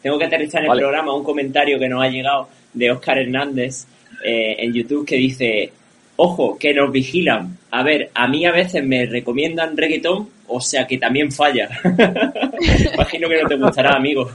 Tengo 0.02 0.18
que 0.18 0.26
aterrizar 0.26 0.66
en 0.66 0.72
el 0.72 0.80
programa 0.80 1.14
un 1.16 1.24
comentario 1.24 1.78
que 1.78 1.88
nos 1.88 2.04
ha 2.04 2.08
llegado 2.08 2.50
de 2.74 2.90
Oscar 2.90 3.20
Hernández 3.20 3.86
eh, 4.26 4.56
en 4.58 4.74
YouTube 4.74 5.06
que 5.06 5.16
dice, 5.16 5.72
ojo, 6.18 6.58
que 6.58 6.74
nos 6.74 6.92
vigilan. 6.92 7.58
A 7.72 7.84
ver, 7.84 8.12
a 8.14 8.28
mí 8.28 8.46
a 8.46 8.52
veces 8.52 8.84
me 8.84 9.06
recomiendan 9.06 9.78
reggaetón, 9.78 10.30
o 10.48 10.60
sea 10.60 10.86
que 10.86 10.98
también 10.98 11.32
falla. 11.32 11.70
Imagino 12.94 13.30
que 13.30 13.42
no 13.42 13.48
te 13.48 13.56
gustará, 13.56 13.96
amigo. 13.96 14.30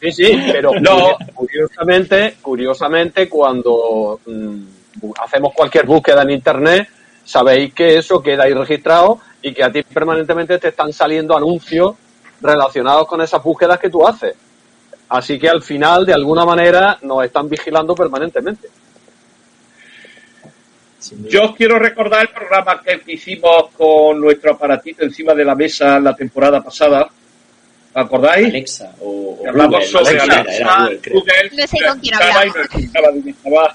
sí, 0.00 0.12
sí, 0.12 0.40
pero 0.52 0.72
no. 0.80 1.16
curiosamente, 1.34 2.36
curiosamente 2.42 3.28
cuando 3.28 4.20
mm, 4.26 4.56
hacemos 5.24 5.54
cualquier 5.54 5.86
búsqueda 5.86 6.22
en 6.22 6.30
internet, 6.30 6.88
sabéis 7.24 7.72
que 7.72 7.98
eso 7.98 8.22
queda 8.22 8.44
ahí 8.44 8.54
registrado 8.54 9.20
y 9.40 9.52
que 9.52 9.62
a 9.62 9.70
ti 9.70 9.82
permanentemente 9.82 10.58
te 10.58 10.68
están 10.68 10.92
saliendo 10.92 11.36
anuncios 11.36 11.94
relacionados 12.40 13.06
con 13.06 13.20
esas 13.20 13.42
búsquedas 13.42 13.78
que 13.78 13.90
tú 13.90 14.06
haces. 14.06 14.34
Así 15.08 15.38
que 15.38 15.48
al 15.48 15.62
final, 15.62 16.04
de 16.04 16.12
alguna 16.12 16.44
manera, 16.44 16.98
nos 17.02 17.24
están 17.24 17.48
vigilando 17.48 17.94
permanentemente. 17.94 18.68
Yo 21.28 21.44
os 21.44 21.56
quiero 21.56 21.78
recordar 21.78 22.22
el 22.22 22.28
programa 22.28 22.82
que 22.82 23.00
hicimos 23.12 23.70
con 23.76 24.20
nuestro 24.20 24.52
aparatito 24.52 25.04
encima 25.04 25.32
de 25.34 25.44
la 25.44 25.54
mesa 25.54 26.00
la 26.00 26.14
temporada 26.14 26.62
pasada. 26.62 27.08
¿Acordáis? 27.94 28.48
Alexa 28.48 28.94
o, 29.00 29.38
hablamos 29.46 29.86
sobre 29.88 30.20
Alexa, 30.20 30.90
Google, 31.10 31.50
no 31.52 31.66
sé 31.66 31.78
con 31.86 32.00
quién 32.00 32.14
hablamos. 32.14 32.56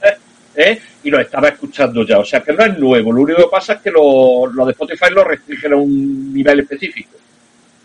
¿eh? 0.55 0.81
y 1.03 1.09
lo 1.09 1.19
estaba 1.19 1.49
escuchando 1.49 2.05
ya. 2.05 2.19
O 2.19 2.25
sea 2.25 2.41
que 2.41 2.53
no 2.53 2.63
es 2.63 2.77
nuevo. 2.77 3.11
Lo 3.11 3.21
único 3.21 3.43
que 3.43 3.49
pasa 3.49 3.73
es 3.73 3.81
que 3.81 3.91
lo, 3.91 4.47
lo 4.47 4.65
de 4.65 4.71
Spotify 4.71 5.09
lo 5.11 5.23
restringen 5.23 5.73
a 5.73 5.77
un 5.77 6.33
nivel 6.33 6.59
específico. 6.59 7.17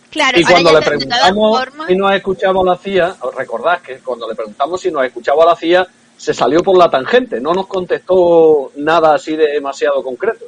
Claro, 0.09 0.39
y 0.39 0.43
cuando 0.43 0.73
le 0.73 0.85
preguntamos 0.85 1.67
si 1.87 1.95
nos 1.95 2.13
escuchado 2.13 2.63
la 2.63 2.77
CIA, 2.77 3.15
os 3.21 3.35
recordad 3.35 3.79
que 3.81 3.99
cuando 3.99 4.27
le 4.27 4.35
preguntamos 4.35 4.81
si 4.81 4.91
nos 4.91 5.05
escuchaba 5.05 5.45
la 5.45 5.55
CIA, 5.55 5.87
se 6.19 6.33
salió 6.33 6.61
por 6.61 6.77
la 6.77 6.89
tangente, 6.89 7.39
no 7.39 7.53
nos 7.53 7.65
contestó 7.65 8.73
nada 8.75 9.15
así 9.15 9.37
de 9.37 9.53
demasiado 9.53 10.03
concreto. 10.03 10.45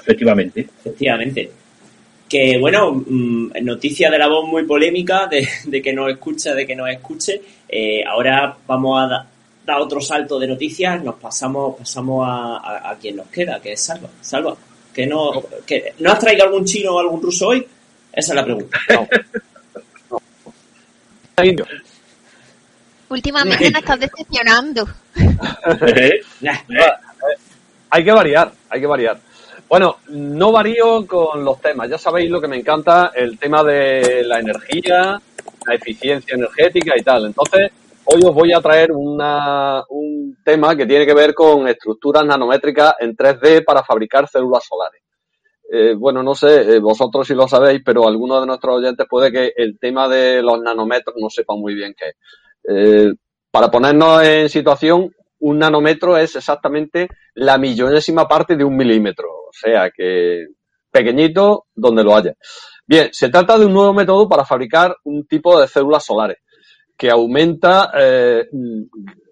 Efectivamente. 0.00 0.60
Efectivamente. 0.60 1.50
Que 2.28 2.58
bueno, 2.58 2.92
mm, 2.92 3.54
noticia 3.62 4.08
de 4.08 4.18
la 4.18 4.28
voz 4.28 4.46
muy 4.46 4.62
polémica, 4.64 5.26
de, 5.26 5.82
que 5.82 5.92
no 5.92 6.08
escucha, 6.08 6.54
de 6.54 6.64
que 6.64 6.76
no 6.76 6.86
escuche. 6.86 7.42
Eh, 7.68 8.04
ahora 8.04 8.56
vamos 8.68 9.02
a 9.02 9.26
dar 9.66 9.80
otro 9.80 10.00
salto 10.00 10.38
de 10.38 10.46
noticias, 10.46 11.02
nos 11.02 11.16
pasamos, 11.16 11.76
pasamos 11.76 12.24
a, 12.24 12.96
quien 13.00 13.16
nos 13.16 13.26
queda, 13.26 13.60
que 13.60 13.72
es 13.72 13.80
Salva. 13.80 14.08
Salva, 14.20 14.56
que 14.94 15.08
no, 15.08 15.42
que 15.66 15.92
¿no 15.98 16.12
has 16.12 16.20
traído 16.20 16.44
algún 16.44 16.64
chino 16.64 16.94
o 16.94 17.00
algún 17.00 17.20
ruso 17.20 17.48
hoy? 17.48 17.66
Esa 18.12 18.32
es 18.32 18.36
la 18.36 18.44
pregunta. 18.44 18.78
No. 18.90 19.08
Últimamente 23.10 23.70
nos 23.70 23.80
estás 23.80 24.00
decepcionando. 24.00 24.86
hay 27.90 28.04
que 28.04 28.12
variar, 28.12 28.52
hay 28.68 28.80
que 28.80 28.86
variar. 28.86 29.18
Bueno, 29.68 29.96
no 30.08 30.52
varío 30.52 31.06
con 31.06 31.44
los 31.44 31.60
temas. 31.60 31.90
Ya 31.90 31.98
sabéis 31.98 32.30
lo 32.30 32.40
que 32.40 32.48
me 32.48 32.56
encanta, 32.56 33.12
el 33.14 33.38
tema 33.38 33.62
de 33.62 34.24
la 34.24 34.40
energía, 34.40 35.20
la 35.66 35.74
eficiencia 35.74 36.34
energética 36.34 36.94
y 36.96 37.02
tal. 37.02 37.26
Entonces, 37.26 37.70
hoy 38.04 38.20
os 38.24 38.34
voy 38.34 38.52
a 38.52 38.60
traer 38.60 38.92
una, 38.92 39.82
un 39.90 40.38
tema 40.42 40.74
que 40.74 40.86
tiene 40.86 41.04
que 41.04 41.14
ver 41.14 41.34
con 41.34 41.68
estructuras 41.68 42.24
nanométricas 42.24 42.94
en 43.00 43.14
3D 43.14 43.64
para 43.64 43.82
fabricar 43.82 44.26
células 44.28 44.64
solares. 44.66 45.02
Eh, 45.70 45.94
bueno, 45.94 46.22
no 46.22 46.34
sé, 46.34 46.76
eh, 46.76 46.78
vosotros 46.78 47.26
si 47.26 47.34
lo 47.34 47.46
sabéis, 47.46 47.82
pero 47.84 48.08
algunos 48.08 48.40
de 48.40 48.46
nuestros 48.46 48.76
oyentes 48.76 49.06
puede 49.08 49.30
que 49.30 49.52
el 49.54 49.78
tema 49.78 50.08
de 50.08 50.40
los 50.40 50.58
nanómetros 50.62 51.16
no 51.18 51.28
sepan 51.28 51.58
muy 51.58 51.74
bien 51.74 51.94
qué 51.94 52.08
es. 52.08 52.14
Eh, 52.68 53.12
para 53.50 53.70
ponernos 53.70 54.22
en 54.22 54.48
situación, 54.48 55.10
un 55.40 55.58
nanómetro 55.58 56.16
es 56.16 56.36
exactamente 56.36 57.08
la 57.34 57.56
millonésima 57.56 58.26
parte 58.28 58.56
de 58.56 58.64
un 58.64 58.76
milímetro, 58.76 59.28
o 59.28 59.52
sea 59.52 59.90
que 59.90 60.46
pequeñito 60.90 61.66
donde 61.74 62.04
lo 62.04 62.14
haya. 62.14 62.34
Bien, 62.86 63.08
se 63.12 63.28
trata 63.28 63.58
de 63.58 63.66
un 63.66 63.72
nuevo 63.72 63.92
método 63.94 64.28
para 64.28 64.44
fabricar 64.44 64.96
un 65.04 65.26
tipo 65.26 65.60
de 65.60 65.68
células 65.68 66.04
solares 66.04 66.38
que 66.96 67.10
aumenta 67.10 67.92
eh, 67.96 68.46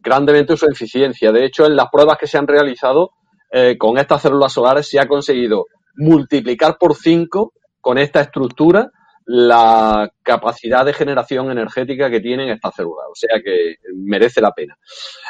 grandemente 0.00 0.56
su 0.56 0.66
eficiencia. 0.66 1.32
De 1.32 1.44
hecho, 1.44 1.66
en 1.66 1.74
las 1.74 1.88
pruebas 1.90 2.16
que 2.16 2.28
se 2.28 2.38
han 2.38 2.46
realizado 2.46 3.10
eh, 3.50 3.76
con 3.76 3.98
estas 3.98 4.22
células 4.22 4.52
solares 4.52 4.88
se 4.88 5.00
ha 5.00 5.08
conseguido 5.08 5.66
multiplicar 5.96 6.76
por 6.78 6.94
5 6.94 7.52
con 7.80 7.98
esta 7.98 8.20
estructura 8.20 8.90
la 9.26 10.08
capacidad 10.22 10.84
de 10.84 10.92
generación 10.92 11.50
energética 11.50 12.08
que 12.08 12.20
tienen 12.20 12.48
estas 12.48 12.76
células. 12.76 13.06
O 13.10 13.14
sea 13.14 13.40
que 13.44 13.74
merece 13.94 14.40
la 14.40 14.52
pena. 14.52 14.78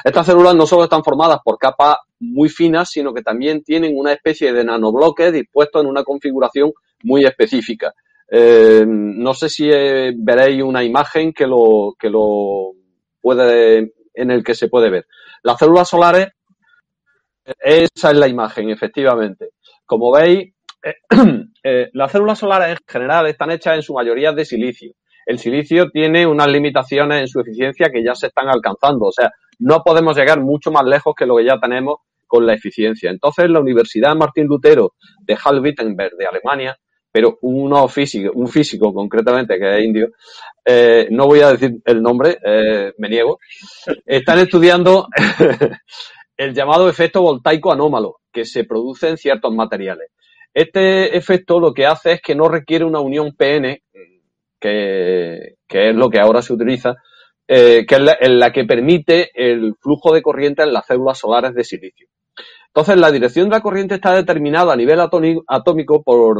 Estas 0.04 0.26
células 0.26 0.54
no 0.54 0.66
solo 0.66 0.84
están 0.84 1.02
formadas 1.02 1.38
por 1.42 1.58
capas 1.58 1.96
muy 2.20 2.50
finas, 2.50 2.90
sino 2.90 3.14
que 3.14 3.22
también 3.22 3.62
tienen 3.62 3.92
una 3.96 4.12
especie 4.12 4.52
de 4.52 4.64
nanobloques 4.64 5.32
dispuestos 5.32 5.82
en 5.82 5.88
una 5.88 6.04
configuración 6.04 6.72
muy 7.04 7.24
específica. 7.24 7.94
Eh, 8.28 8.84
no 8.86 9.32
sé 9.32 9.48
si 9.48 9.70
eh, 9.70 10.12
veréis 10.14 10.62
una 10.62 10.84
imagen 10.84 11.32
que 11.32 11.46
lo, 11.46 11.94
que 11.98 12.10
lo 12.10 12.72
puede, 13.20 13.94
en 14.12 14.30
el 14.30 14.44
que 14.44 14.54
se 14.54 14.68
puede 14.68 14.90
ver. 14.90 15.06
Las 15.42 15.58
células 15.58 15.88
solares, 15.88 16.28
esa 17.44 18.10
es 18.10 18.16
la 18.16 18.28
imagen, 18.28 18.68
efectivamente. 18.70 19.52
Como 19.86 20.12
veis, 20.12 20.52
eh, 20.82 20.94
las 21.92 22.12
células 22.12 22.38
solares 22.38 22.70
en 22.70 22.76
general 22.86 23.26
están 23.26 23.50
hechas 23.50 23.76
en 23.76 23.82
su 23.82 23.94
mayoría 23.94 24.32
de 24.32 24.44
silicio. 24.44 24.92
El 25.26 25.40
silicio 25.40 25.90
tiene 25.90 26.24
unas 26.26 26.46
limitaciones 26.46 27.20
en 27.20 27.28
su 27.28 27.40
eficiencia 27.40 27.90
que 27.92 28.04
ya 28.04 28.14
se 28.14 28.28
están 28.28 28.48
alcanzando. 28.48 29.06
O 29.06 29.12
sea, 29.12 29.32
no 29.58 29.82
podemos 29.82 30.16
llegar 30.16 30.40
mucho 30.40 30.70
más 30.70 30.84
lejos 30.84 31.14
que 31.16 31.26
lo 31.26 31.36
que 31.36 31.44
ya 31.44 31.58
tenemos 31.58 31.96
con 32.26 32.46
la 32.46 32.54
eficiencia. 32.54 33.10
Entonces, 33.10 33.50
la 33.50 33.60
Universidad 33.60 34.14
Martín 34.14 34.46
Lutero 34.46 34.94
de 35.20 35.36
Halle-Wittenberg 35.36 36.16
de 36.16 36.26
Alemania, 36.26 36.76
pero 37.10 37.38
físico, 37.88 38.32
un 38.34 38.48
físico 38.48 38.92
concretamente 38.92 39.58
que 39.58 39.78
es 39.78 39.84
indio, 39.84 40.10
eh, 40.64 41.08
no 41.10 41.26
voy 41.26 41.40
a 41.40 41.52
decir 41.52 41.80
el 41.84 42.02
nombre, 42.02 42.38
eh, 42.44 42.92
me 42.98 43.08
niego, 43.08 43.38
están 44.04 44.38
estudiando 44.40 45.08
el 46.36 46.54
llamado 46.54 46.88
efecto 46.88 47.22
voltaico 47.22 47.72
anómalo 47.72 48.18
que 48.30 48.44
se 48.44 48.64
produce 48.64 49.08
en 49.08 49.16
ciertos 49.16 49.54
materiales. 49.54 50.10
Este 50.56 51.14
efecto 51.14 51.60
lo 51.60 51.74
que 51.74 51.84
hace 51.84 52.12
es 52.12 52.22
que 52.22 52.34
no 52.34 52.48
requiere 52.48 52.86
una 52.86 53.00
unión 53.00 53.32
PN, 53.36 53.82
que, 54.58 55.56
es 55.68 55.94
lo 55.94 56.08
que 56.08 56.18
ahora 56.18 56.40
se 56.40 56.54
utiliza, 56.54 56.94
eh, 57.46 57.84
que 57.86 57.96
es 57.96 58.30
la, 58.30 58.50
que 58.54 58.64
permite 58.64 59.32
el 59.34 59.74
flujo 59.78 60.14
de 60.14 60.22
corriente 60.22 60.62
en 60.62 60.72
las 60.72 60.86
células 60.86 61.18
solares 61.18 61.54
de 61.54 61.62
silicio. 61.62 62.08
Entonces, 62.68 62.96
la 62.96 63.10
dirección 63.10 63.50
de 63.50 63.56
la 63.56 63.60
corriente 63.60 63.96
está 63.96 64.14
determinada 64.14 64.72
a 64.72 64.76
nivel 64.76 64.98
atómico 64.98 66.02
por 66.02 66.38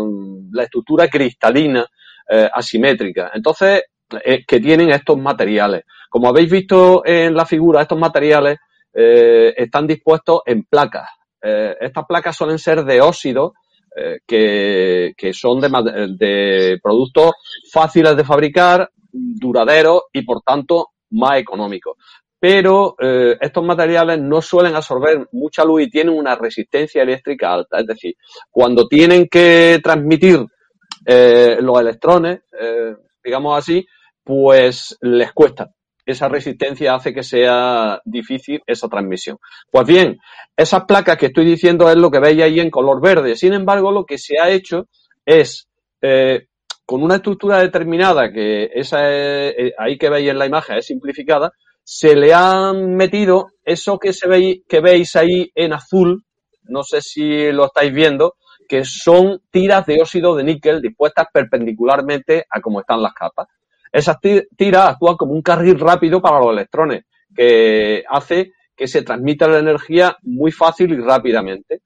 la 0.51 0.63
estructura 0.63 1.09
cristalina 1.09 1.87
eh, 2.31 2.49
asimétrica. 2.55 3.33
Entonces, 3.35 3.83
eh, 4.25 4.47
que 4.47 4.61
tienen 4.61 4.89
estos 4.93 5.19
materiales. 5.19 5.83
Como 6.09 6.31
habéis 6.31 6.51
visto 6.51 7.03
en 7.05 7.35
la 7.35 7.45
figura, 7.45 7.83
estos 7.83 7.99
materiales 7.99 8.57
están 8.95 9.87
dispuestos 9.87 10.41
en 10.47 10.65
placas. 10.65 11.11
estas 11.43 12.07
placas 12.07 12.35
suelen 12.35 12.59
ser 12.59 12.83
de 12.83 13.03
óxido 13.03 13.53
eh, 13.99 14.21
que, 15.17 15.33
son 15.33 15.59
de, 15.59 16.79
productos 16.83 17.33
fáciles 17.73 18.15
de 18.15 18.25
fabricar, 18.25 18.91
duraderos 19.11 20.03
y 20.13 20.21
por 20.23 20.43
tanto 20.43 20.89
más 21.13 21.39
económicos. 21.39 21.97
Pero 22.39 22.95
eh, 23.01 23.39
estos 23.41 23.65
materiales 23.65 24.21
no 24.21 24.43
suelen 24.43 24.77
absorber 24.77 25.27
mucha 25.33 25.65
luz 25.65 25.83
y 25.83 25.91
tienen 25.91 26.15
una 26.15 26.37
resistencia 26.37 27.03
eléctrica 27.03 27.55
alta. 27.55 27.81
Es 27.81 27.87
decir, 27.87 28.15
cuando 28.51 28.87
tienen 28.87 29.29
que 29.29 29.81
transmitir 29.83 30.45
eh, 31.07 31.57
los 31.61 31.81
electrones, 31.81 32.41
digamos 33.25 33.59
así, 33.59 33.87
pues 34.23 34.97
les 35.01 35.33
cuesta 35.33 35.71
esa 36.07 36.29
resistencia 36.29 36.95
hace 36.95 37.13
que 37.13 37.25
sea 37.25 38.01
difícil 38.05 38.63
esa 38.67 38.89
transmisión. 38.89 39.39
Pues 39.71 39.87
bien, 39.87 40.19
esas 40.57 40.85
placas 40.85 41.17
que 41.17 41.27
estoy 41.27 41.45
diciendo 41.45 41.91
es 41.91 41.97
lo 41.97 42.11
que 42.11 42.21
veis 42.21 42.41
ahí 42.43 42.61
en 42.61 42.71
color 42.71 43.03
verde. 43.03 43.35
Sin 43.35 43.53
embargo, 43.53 43.91
lo 43.91 44.05
que 44.05 44.17
se 44.17 44.39
ha 44.39 44.49
hecho 44.49 44.87
es 45.25 45.69
eh, 46.01 46.47
con 46.87 47.03
una 47.03 47.17
estructura 47.17 47.59
determinada, 47.59 48.33
que 48.33 48.71
esa 48.73 49.11
es, 49.11 49.73
ahí 49.77 49.99
que 49.99 50.09
veis 50.09 50.31
en 50.31 50.39
la 50.39 50.47
imagen 50.47 50.79
es 50.79 50.87
simplificada, 50.87 51.53
se 51.83 52.15
le 52.15 52.33
han 52.33 52.95
metido 52.95 53.49
eso 53.65 53.99
que, 53.99 54.13
se 54.13 54.29
veis, 54.29 54.61
que 54.69 54.81
veis 54.81 55.17
ahí 55.17 55.51
en 55.55 55.73
azul, 55.73 56.25
no 56.63 56.85
sé 56.85 57.01
si 57.01 57.51
lo 57.51 57.67
estáis 57.67 57.93
viendo, 57.93 58.35
que 58.69 58.85
son 58.85 59.41
tiras 59.51 59.87
de 59.87 60.01
óxido 60.01 60.37
de 60.37 60.45
níquel 60.45 60.81
dispuestas 60.81 61.27
perpendicularmente 61.33 62.47
a 62.49 62.61
cómo 62.61 62.81
están 62.81 63.03
las 63.03 63.15
capas. 63.15 63.49
Esas 63.97 64.19
tiras 64.21 64.91
actúan 64.91 65.17
como 65.17 65.33
un 65.33 65.41
carril 65.41 65.81
rápido 65.81 66.21
para 66.21 66.39
los 66.39 66.53
electrones, 66.53 67.05
que 67.35 68.05
hace 68.07 68.53
que 68.77 68.87
se 68.87 69.01
transmita 69.01 69.49
la 69.49 69.59
energía 69.59 70.19
muy 70.21 70.53
fácil 70.53 70.93
y 70.93 71.01
rápidamente. 71.01 71.81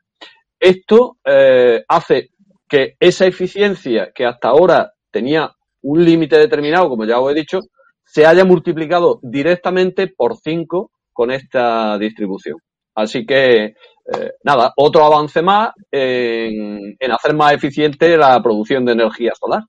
Esto 0.58 1.18
eh, 1.24 1.84
hace 1.86 2.30
que 2.68 2.96
esa 2.98 3.26
eficiencia 3.26 4.10
que 4.12 4.26
hasta 4.26 4.48
ahora 4.48 4.92
tenía 5.12 5.52
un 5.82 6.04
límite 6.04 6.36
determinado, 6.36 6.88
como 6.88 7.04
ya 7.04 7.20
os 7.20 7.30
he 7.30 7.34
dicho, 7.34 7.60
se 8.04 8.26
haya 8.26 8.44
multiplicado 8.44 9.20
directamente 9.22 10.08
por 10.08 10.36
5 10.36 10.90
con 11.12 11.30
esta 11.30 11.96
distribución. 11.96 12.58
Así 12.96 13.24
que, 13.24 13.66
eh, 13.66 14.32
nada, 14.42 14.72
otro 14.76 15.04
avance 15.04 15.42
más 15.42 15.70
en, 15.92 16.96
hacer 17.08 17.34
más 17.34 17.52
eficiente 17.52 18.16
la 18.16 18.42
producción 18.42 18.84
de 18.84 18.92
energía 18.94 19.30
solar. 19.38 19.62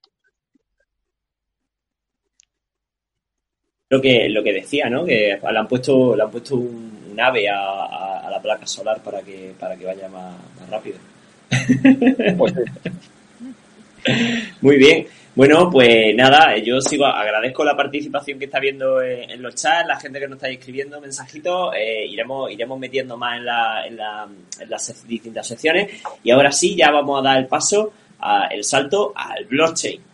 Lo 3.92 4.02
que, 4.02 4.30
lo 4.30 4.42
que 4.42 4.54
decía, 4.54 4.90
¿no? 4.90 5.04
Que 5.04 5.38
le 5.38 5.60
han 5.60 5.68
puesto, 5.68 6.16
le 6.16 6.24
han 6.24 6.32
puesto 6.32 6.56
un, 6.56 7.20
ave 7.20 7.50
a, 7.50 8.28
la 8.32 8.42
placa 8.42 8.66
solar 8.66 9.04
para 9.04 9.22
que, 9.22 9.54
para 9.60 9.76
que 9.76 9.86
vaya 9.86 10.08
más, 10.08 10.34
más 10.60 10.70
rápido. 10.70 10.98
Pues 12.38 12.54
Muy 14.62 14.78
bien. 14.78 15.08
Bueno, 15.34 15.70
pues 15.70 16.14
nada, 16.16 16.58
yo 16.58 16.82
sigo, 16.82 17.06
agradezco 17.06 17.64
la 17.64 17.76
participación 17.76 18.38
que 18.38 18.46
está 18.46 18.60
viendo 18.60 19.02
en, 19.02 19.42
los 19.42 19.56
chats, 19.56 19.88
la 19.88 20.00
gente 20.00 20.20
que 20.20 20.28
nos 20.28 20.36
está 20.36 20.50
escribiendo 20.50 21.00
mensajitos, 21.00 21.74
eh, 21.76 22.06
iremos, 22.06 22.52
iremos 22.52 22.78
metiendo 22.78 23.16
más 23.18 23.38
en, 23.38 23.46
la, 23.46 23.88
en, 23.88 23.96
la, 23.98 24.28
en 24.60 24.70
las 24.70 25.08
distintas 25.08 25.48
secciones 25.48 26.02
y 26.24 26.32
ahora 26.32 26.52
sí, 26.52 26.76
ya 26.76 26.92
vamos 26.92 27.20
a 27.20 27.24
dar 27.24 27.38
el 27.38 27.48
paso, 27.48 27.94
a, 28.20 28.48
el 28.48 28.64
salto 28.64 29.14
al 29.16 29.46
blockchain. 29.46 30.11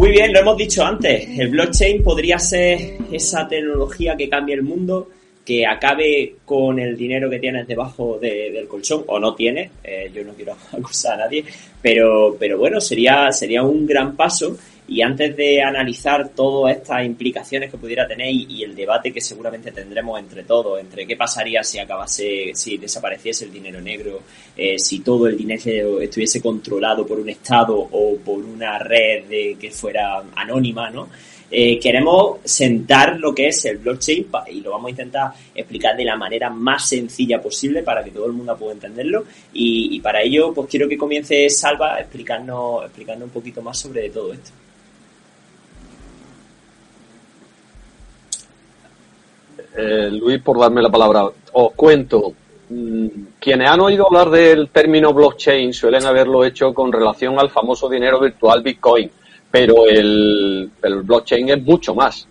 Muy 0.00 0.12
bien, 0.12 0.32
lo 0.32 0.40
hemos 0.40 0.56
dicho 0.56 0.82
antes, 0.82 1.28
el 1.38 1.48
blockchain 1.48 2.02
podría 2.02 2.38
ser 2.38 2.96
esa 3.12 3.46
tecnología 3.46 4.16
que 4.16 4.30
cambie 4.30 4.54
el 4.54 4.62
mundo, 4.62 5.10
que 5.44 5.66
acabe 5.66 6.36
con 6.42 6.78
el 6.78 6.96
dinero 6.96 7.28
que 7.28 7.38
tienes 7.38 7.68
debajo 7.68 8.18
del 8.18 8.66
colchón 8.66 9.04
o 9.08 9.20
no 9.20 9.34
tienes, 9.34 9.70
eh, 9.84 10.10
yo 10.14 10.24
no 10.24 10.32
quiero 10.32 10.56
acusar 10.72 11.20
a 11.20 11.24
nadie, 11.24 11.44
pero, 11.82 12.34
pero 12.40 12.56
bueno, 12.56 12.80
sería, 12.80 13.30
sería 13.30 13.62
un 13.62 13.86
gran 13.86 14.16
paso 14.16 14.56
y 14.90 15.02
antes 15.02 15.36
de 15.36 15.62
analizar 15.62 16.30
todas 16.30 16.76
estas 16.76 17.04
implicaciones 17.06 17.70
que 17.70 17.78
pudiera 17.78 18.08
tener 18.08 18.26
y, 18.28 18.64
el 18.64 18.74
debate 18.74 19.12
que 19.12 19.20
seguramente 19.20 19.70
tendremos 19.70 20.18
entre 20.18 20.42
todos, 20.42 20.80
entre 20.80 21.06
qué 21.06 21.16
pasaría 21.16 21.62
si 21.62 21.78
acabase, 21.78 22.50
si 22.54 22.76
desapareciese 22.76 23.44
el 23.44 23.52
dinero 23.52 23.80
negro, 23.80 24.20
eh, 24.56 24.80
si 24.80 24.98
todo 24.98 25.28
el 25.28 25.36
dinero 25.36 26.00
estuviese 26.00 26.42
controlado 26.42 27.06
por 27.06 27.20
un 27.20 27.28
Estado 27.28 27.78
o 27.78 28.16
por 28.16 28.38
una 28.38 28.80
red 28.80 29.26
de, 29.26 29.56
que 29.60 29.70
fuera 29.70 30.24
anónima, 30.34 30.90
¿no? 30.90 31.08
Eh, 31.52 31.78
queremos 31.78 32.38
sentar 32.44 33.16
lo 33.18 33.32
que 33.32 33.46
es 33.46 33.64
el 33.66 33.78
blockchain 33.78 34.26
y 34.52 34.60
lo 34.60 34.72
vamos 34.72 34.88
a 34.88 34.90
intentar 34.90 35.32
explicar 35.54 35.96
de 35.96 36.04
la 36.04 36.16
manera 36.16 36.50
más 36.50 36.88
sencilla 36.88 37.40
posible 37.40 37.84
para 37.84 38.02
que 38.02 38.10
todo 38.10 38.26
el 38.26 38.32
mundo 38.32 38.56
pueda 38.56 38.72
entenderlo 38.72 39.24
y, 39.52 39.96
y 39.96 40.00
para 40.00 40.22
ello 40.22 40.52
pues 40.52 40.68
quiero 40.68 40.88
que 40.88 40.98
comience 40.98 41.48
Salva 41.48 42.00
explicarnos, 42.00 42.84
explicarnos 42.84 43.26
un 43.26 43.32
poquito 43.32 43.62
más 43.62 43.78
sobre 43.78 44.10
todo 44.10 44.32
esto. 44.32 44.50
Eh, 49.76 50.10
Luis, 50.10 50.40
por 50.42 50.58
darme 50.58 50.82
la 50.82 50.90
palabra. 50.90 51.28
Os 51.52 51.72
cuento. 51.74 52.32
Mm, 52.68 53.06
quienes 53.38 53.68
han 53.68 53.80
oído 53.80 54.06
hablar 54.06 54.30
del 54.30 54.68
término 54.68 55.12
blockchain 55.12 55.72
suelen 55.72 56.04
haberlo 56.04 56.44
hecho 56.44 56.72
con 56.72 56.92
relación 56.92 57.38
al 57.38 57.50
famoso 57.50 57.88
dinero 57.88 58.20
virtual 58.20 58.62
Bitcoin, 58.62 59.10
pero 59.50 59.86
el, 59.88 60.70
blockchain 60.80 61.48
es 61.50 61.62
mucho 61.62 61.94
más. 61.94 62.26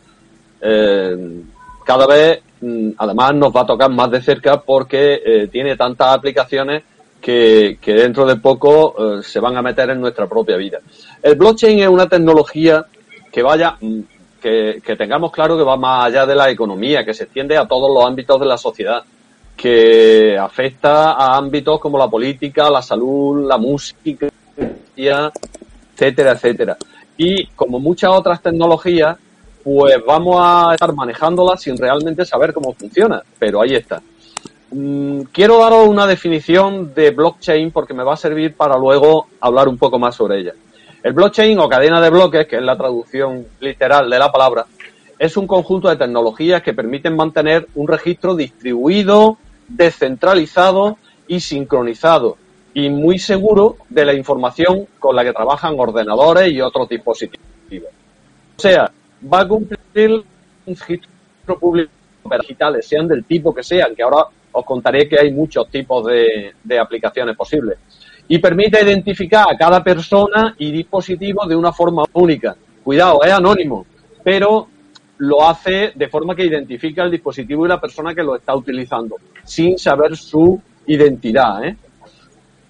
Eh, 0.62 1.42
cada 1.86 2.08
vez, 2.08 2.42
mm, 2.62 2.92
además, 2.98 3.36
nos 3.36 3.56
va 3.56 3.62
a 3.62 3.68
tocar 3.68 3.90
más 3.90 4.12
de 4.12 4.22
cerca 4.22 4.62
porque 4.62 5.22
eh, 5.26 5.48
tiene 5.52 5.76
tantas 5.76 6.16
aplicaciones 6.16 6.84
que, 7.20 7.78
dentro 7.86 8.26
de 8.26 8.38
poco 8.38 9.22
se 9.22 9.42
van 9.42 9.58
a 9.58 9.62
meter 9.62 9.90
en 9.90 10.00
nuestra 10.00 10.26
propia 10.26 10.56
vida. 10.56 10.80
El 11.22 11.36
blockchain 11.36 11.80
es 11.80 11.90
una 11.90 12.08
tecnología 12.08 12.86
que 13.30 13.44
vaya 13.44 13.78
que, 14.40 14.96
tengamos 14.98 15.32
claro 15.32 15.58
que 15.58 15.64
va 15.64 15.78
más 15.78 16.06
allá 16.06 16.26
de 16.26 16.36
la 16.36 16.50
economía, 16.50 17.04
que 17.04 17.14
se 17.14 17.26
extiende 17.26 17.58
a 17.58 17.68
todos 17.68 17.94
los 17.94 18.06
ámbitos 18.06 18.40
de 18.40 18.46
la 18.46 18.58
sociedad, 18.58 19.04
que 19.56 20.38
afecta 20.38 21.12
a 21.12 21.38
ámbitos 21.38 21.80
como 21.80 21.98
la 21.98 22.08
política, 22.08 22.70
la 22.70 22.82
salud, 22.82 23.48
la 23.48 23.58
música, 23.58 24.28
etcétera, 24.96 26.32
etcétera. 26.32 26.78
Y 27.18 27.48
como 27.48 27.80
muchas 27.80 28.12
otras 28.12 28.42
tecnologías, 28.42 29.18
pues 29.64 29.96
vamos 30.06 30.38
a 30.40 30.74
estar 30.74 30.94
manejándolas 30.94 31.62
sin 31.62 31.78
realmente 31.78 32.26
saber 32.26 32.54
cómo 32.54 32.74
funciona, 32.74 33.22
pero 33.38 33.62
ahí 33.62 33.76
está. 33.76 34.02
Mm, 34.72 35.22
quiero 35.32 35.60
daros 35.60 35.88
una 35.88 36.06
definición 36.06 36.94
de 36.94 37.12
blockchain 37.12 37.72
porque 37.72 37.94
me 37.94 38.04
va 38.04 38.14
a 38.14 38.18
servir 38.18 38.56
para 38.56 38.78
luego 38.78 39.28
hablar 39.42 39.68
un 39.68 39.78
poco 39.78 40.00
más 40.00 40.16
sobre 40.16 40.40
ella. 40.40 40.54
El 41.02 41.14
blockchain 41.14 41.58
o 41.60 41.70
cadena 41.70 42.02
de 42.02 42.10
bloques, 42.10 42.46
que 42.46 42.58
es 42.58 42.62
la 42.62 42.76
traducción 42.76 43.46
literal 43.62 44.10
de 44.10 44.20
la 44.20 44.32
palabra, 44.32 44.66
es 45.18 45.38
un 45.38 45.48
conjunto 45.48 45.88
de 45.88 45.96
tecnologías 45.96 46.62
que 46.62 46.74
permiten 46.74 47.16
mantener 47.16 47.68
un 47.76 47.88
registro 47.88 48.36
distribuido, 48.36 49.38
descentralizado 49.68 50.98
y 51.28 51.40
sincronizado 51.40 52.38
y 52.74 52.90
muy 52.90 53.18
seguro 53.18 53.78
de 53.88 54.06
la 54.06 54.14
información 54.14 54.88
con 55.00 55.16
la 55.16 55.24
que 55.24 55.32
trabajan 55.32 55.76
ordenadores 55.78 56.52
y 56.52 56.60
otros 56.60 56.90
dispositivos. 56.90 57.40
O 58.58 58.62
sea, 58.62 58.92
va 59.32 59.42
a 59.42 59.48
cumplir 59.48 60.24
un 60.66 60.76
registro 60.76 61.60
público 61.60 61.92
digitales, 62.42 62.86
sean 62.86 63.08
del 63.08 63.24
tipo 63.24 63.54
que 63.54 63.64
sean, 63.64 63.96
que 63.96 64.04
ahora 64.04 64.26
os 64.52 64.66
contaré 64.66 65.08
que 65.08 65.18
hay 65.20 65.32
muchos 65.32 65.70
tipos 65.70 66.06
de, 66.06 66.54
de 66.62 66.80
aplicaciones 66.80 67.36
posibles 67.38 67.78
y 68.32 68.38
permite 68.38 68.82
identificar 68.82 69.48
a 69.52 69.58
cada 69.58 69.84
persona 69.84 70.56
y 70.60 70.72
dispositivo 70.72 71.46
de 71.48 71.56
una 71.56 71.74
forma 71.74 72.04
única. 72.14 72.56
Cuidado, 72.84 73.24
es 73.24 73.32
anónimo, 73.34 73.86
pero 74.24 74.68
lo 75.18 75.50
hace 75.50 75.92
de 75.96 76.08
forma 76.08 76.36
que 76.36 76.46
identifica 76.46 77.04
el 77.04 77.12
dispositivo 77.12 77.66
y 77.66 77.70
la 77.70 77.82
persona 77.82 78.14
que 78.14 78.24
lo 78.24 78.36
está 78.36 78.56
utilizando, 78.56 79.16
sin 79.44 79.80
saber 79.80 80.16
su 80.16 80.62
identidad. 80.86 81.66
¿eh? 81.66 81.76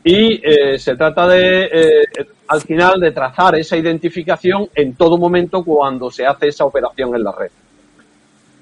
Y 0.05 0.41
eh, 0.41 0.79
se 0.79 0.95
trata 0.95 1.27
de, 1.27 1.63
eh, 1.65 2.05
al 2.47 2.61
final, 2.61 2.99
de 3.01 3.11
trazar 3.11 3.55
esa 3.55 3.75
identificación 3.75 4.69
en 4.73 4.95
todo 4.95 5.17
momento 5.17 5.63
cuando 5.63 6.09
se 6.09 6.25
hace 6.25 6.47
esa 6.47 6.63
operación 6.63 7.13
en 7.15 7.23
la 7.23 7.33
red. 7.33 7.51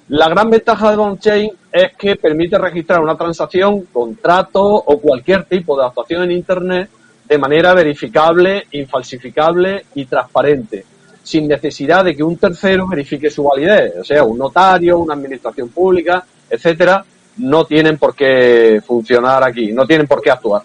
La 0.10 0.30
gran 0.30 0.50
ventaja 0.50 0.90
de 0.90 0.96
blockchain 0.96 1.52
es 1.70 1.98
que 1.98 2.16
permite 2.16 2.58
registrar 2.58 3.02
una 3.02 3.18
transacción, 3.18 3.82
contrato 3.92 4.64
o 4.64 5.00
cualquier 5.00 5.44
tipo 5.44 5.78
de 5.78 5.86
actuación 5.86 6.24
en 6.24 6.32
Internet 6.32 6.90
de 7.26 7.38
manera 7.38 7.74
verificable, 7.74 8.68
infalsificable 8.72 9.86
y 9.96 10.06
transparente, 10.06 10.86
sin 11.22 11.46
necesidad 11.46 12.06
de 12.06 12.16
que 12.16 12.24
un 12.24 12.38
tercero 12.38 12.88
verifique 12.88 13.30
su 13.30 13.44
validez, 13.44 13.96
o 14.00 14.04
sea, 14.06 14.24
un 14.24 14.38
notario, 14.38 14.98
una 14.98 15.14
administración 15.14 15.68
pública, 15.70 16.24
etcétera, 16.50 17.04
no 17.40 17.66
tienen 17.66 17.98
por 17.98 18.16
qué 18.16 18.82
funcionar 18.86 19.44
aquí, 19.44 19.74
no 19.74 19.86
tienen 19.86 20.08
por 20.08 20.22
qué 20.22 20.32
actuar. 20.32 20.62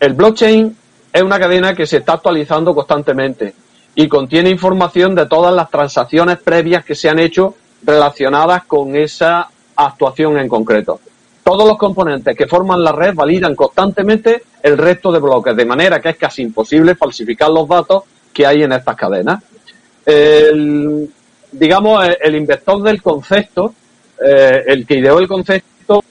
El 0.00 0.14
blockchain 0.14 0.74
es 1.12 1.22
una 1.22 1.38
cadena 1.38 1.74
que 1.74 1.86
se 1.86 1.98
está 1.98 2.14
actualizando 2.14 2.74
constantemente 2.74 3.54
y 3.94 4.08
contiene 4.08 4.48
información 4.48 5.14
de 5.14 5.26
todas 5.26 5.54
las 5.54 5.70
transacciones 5.70 6.38
previas 6.38 6.86
que 6.86 6.94
se 6.94 7.10
han 7.10 7.18
hecho 7.18 7.54
relacionadas 7.86 8.64
con 8.64 8.96
esa 8.96 9.48
actuación 9.76 10.38
en 10.38 10.48
concreto. 10.48 11.00
Todos 11.44 11.66
los 11.66 11.78
componentes 11.78 12.36
que 12.36 12.48
forman 12.48 12.82
la 12.82 12.90
red 12.90 13.14
validan 13.14 13.54
constantemente 13.54 14.42
el 14.62 14.76
resto 14.76 15.12
de 15.12 15.20
bloques, 15.20 15.54
de 15.54 15.64
manera 15.64 16.00
que 16.00 16.08
es 16.08 16.16
casi 16.16 16.42
imposible 16.42 16.96
falsificar 16.96 17.50
los 17.50 17.68
datos 17.68 18.02
que 18.32 18.44
hay 18.44 18.64
en 18.64 18.72
estas 18.72 18.96
cadenas. 18.96 19.42
El, 20.04 21.08
digamos, 21.52 22.04
el 22.20 22.34
inventor 22.34 22.82
del 22.82 23.00
concepto, 23.00 23.72
eh, 24.20 24.64
el 24.66 24.84
que 24.84 24.98
ideó 24.98 25.20
el 25.20 25.28
concepto, 25.28 26.02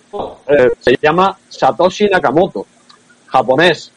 eh, 0.48 0.70
se 0.80 0.98
llama 1.02 1.38
Satoshi 1.50 2.08
Nakamoto, 2.08 2.66
japonés, 3.28 3.92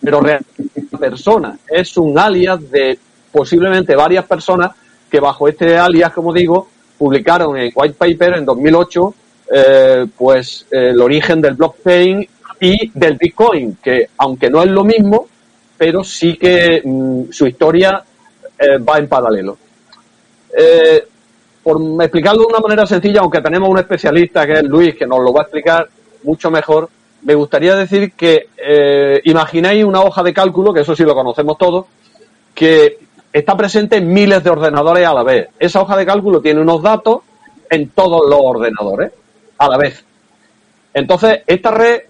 pero 0.00 0.20
realmente 0.20 0.96
persona, 0.98 1.58
es 1.68 1.96
un 1.98 2.18
alias 2.18 2.70
de 2.70 2.98
posiblemente 3.30 3.94
varias 3.94 4.24
personas 4.24 4.70
que 5.10 5.20
bajo 5.20 5.46
este 5.46 5.76
alias, 5.76 6.12
como 6.12 6.32
digo, 6.32 6.68
publicaron 6.98 7.56
en 7.56 7.72
White 7.74 7.96
Paper 7.98 8.38
en 8.38 8.44
2008 8.44 9.14
eh, 9.52 10.06
pues 10.16 10.66
el 10.70 11.00
origen 11.00 11.40
del 11.40 11.54
blockchain 11.54 12.26
y 12.60 12.90
del 12.94 13.16
Bitcoin, 13.16 13.78
que 13.82 14.08
aunque 14.18 14.48
no 14.48 14.62
es 14.62 14.70
lo 14.70 14.84
mismo, 14.84 15.28
pero 15.76 16.02
sí 16.02 16.36
que 16.36 16.80
mm, 16.84 17.30
su 17.30 17.46
historia 17.46 18.02
eh, 18.58 18.78
va 18.78 18.98
en 18.98 19.08
paralelo. 19.08 19.58
Eh, 20.56 21.04
por 21.62 21.80
explicarlo 22.02 22.42
de 22.42 22.48
una 22.48 22.60
manera 22.60 22.86
sencilla, 22.86 23.20
aunque 23.20 23.40
tenemos 23.40 23.68
un 23.68 23.78
especialista 23.78 24.46
que 24.46 24.52
es 24.54 24.62
Luis, 24.64 24.94
que 24.94 25.06
nos 25.06 25.20
lo 25.20 25.32
va 25.32 25.40
a 25.40 25.44
explicar 25.44 25.88
mucho 26.22 26.50
mejor, 26.50 26.88
me 27.22 27.34
gustaría 27.34 27.74
decir 27.74 28.12
que 28.12 28.48
eh, 28.56 29.20
imagináis 29.24 29.84
una 29.84 30.02
hoja 30.02 30.22
de 30.22 30.34
cálculo, 30.34 30.72
que 30.72 30.80
eso 30.80 30.94
sí 30.94 31.04
lo 31.04 31.14
conocemos 31.14 31.56
todos, 31.56 31.86
que 32.54 32.98
está 33.34 33.56
presente 33.56 33.96
en 33.96 34.12
miles 34.12 34.44
de 34.44 34.50
ordenadores 34.50 35.04
a 35.04 35.12
la 35.12 35.24
vez. 35.24 35.48
Esa 35.58 35.82
hoja 35.82 35.96
de 35.96 36.06
cálculo 36.06 36.40
tiene 36.40 36.60
unos 36.60 36.80
datos 36.80 37.22
en 37.68 37.90
todos 37.90 38.30
los 38.30 38.38
ordenadores 38.40 39.12
a 39.58 39.68
la 39.68 39.76
vez. 39.76 40.04
Entonces, 40.94 41.40
esta 41.44 41.72
red 41.72 42.02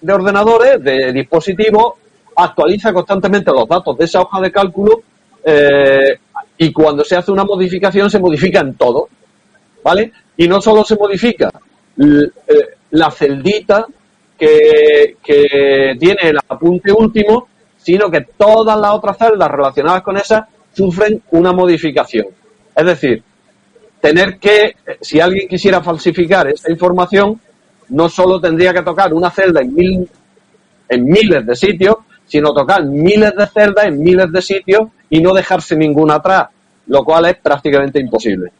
de 0.00 0.12
ordenadores, 0.12 0.82
de 0.82 1.12
dispositivos, 1.12 1.94
actualiza 2.34 2.92
constantemente 2.92 3.52
los 3.52 3.68
datos 3.68 3.96
de 3.96 4.06
esa 4.06 4.22
hoja 4.22 4.40
de 4.40 4.50
cálculo 4.50 5.02
eh, 5.44 6.18
y 6.58 6.72
cuando 6.72 7.04
se 7.04 7.14
hace 7.14 7.30
una 7.30 7.44
modificación 7.44 8.10
se 8.10 8.18
modifica 8.18 8.58
en 8.58 8.74
todo, 8.74 9.08
¿vale? 9.84 10.12
Y 10.36 10.48
no 10.48 10.60
solo 10.60 10.84
se 10.84 10.96
modifica 10.96 11.48
eh, 11.96 12.76
la 12.90 13.08
celdita 13.12 13.86
que, 14.36 15.16
que 15.22 15.94
tiene 16.00 16.22
el 16.22 16.38
apunte 16.48 16.90
último, 16.90 17.46
sino 17.76 18.10
que 18.10 18.22
todas 18.36 18.76
las 18.80 18.90
otras 18.90 19.16
celdas 19.16 19.48
relacionadas 19.48 20.02
con 20.02 20.16
esa 20.16 20.48
sufren 20.72 21.22
una 21.30 21.52
modificación. 21.52 22.26
Es 22.74 22.86
decir, 22.86 23.22
tener 24.00 24.38
que, 24.38 24.76
si 25.00 25.20
alguien 25.20 25.48
quisiera 25.48 25.82
falsificar 25.82 26.48
esa 26.48 26.70
información, 26.70 27.40
no 27.90 28.08
solo 28.08 28.40
tendría 28.40 28.72
que 28.72 28.82
tocar 28.82 29.12
una 29.12 29.30
celda 29.30 29.60
en, 29.60 29.74
mil, 29.74 30.08
en 30.88 31.04
miles 31.04 31.46
de 31.46 31.54
sitios, 31.54 31.96
sino 32.26 32.52
tocar 32.52 32.84
miles 32.84 33.32
de 33.36 33.46
celdas 33.46 33.86
en 33.86 34.02
miles 34.02 34.32
de 34.32 34.42
sitios 34.42 34.88
y 35.10 35.20
no 35.20 35.34
dejarse 35.34 35.76
ninguna 35.76 36.14
atrás, 36.14 36.48
lo 36.86 37.04
cual 37.04 37.26
es 37.26 37.36
prácticamente 37.36 38.00
imposible. 38.00 38.50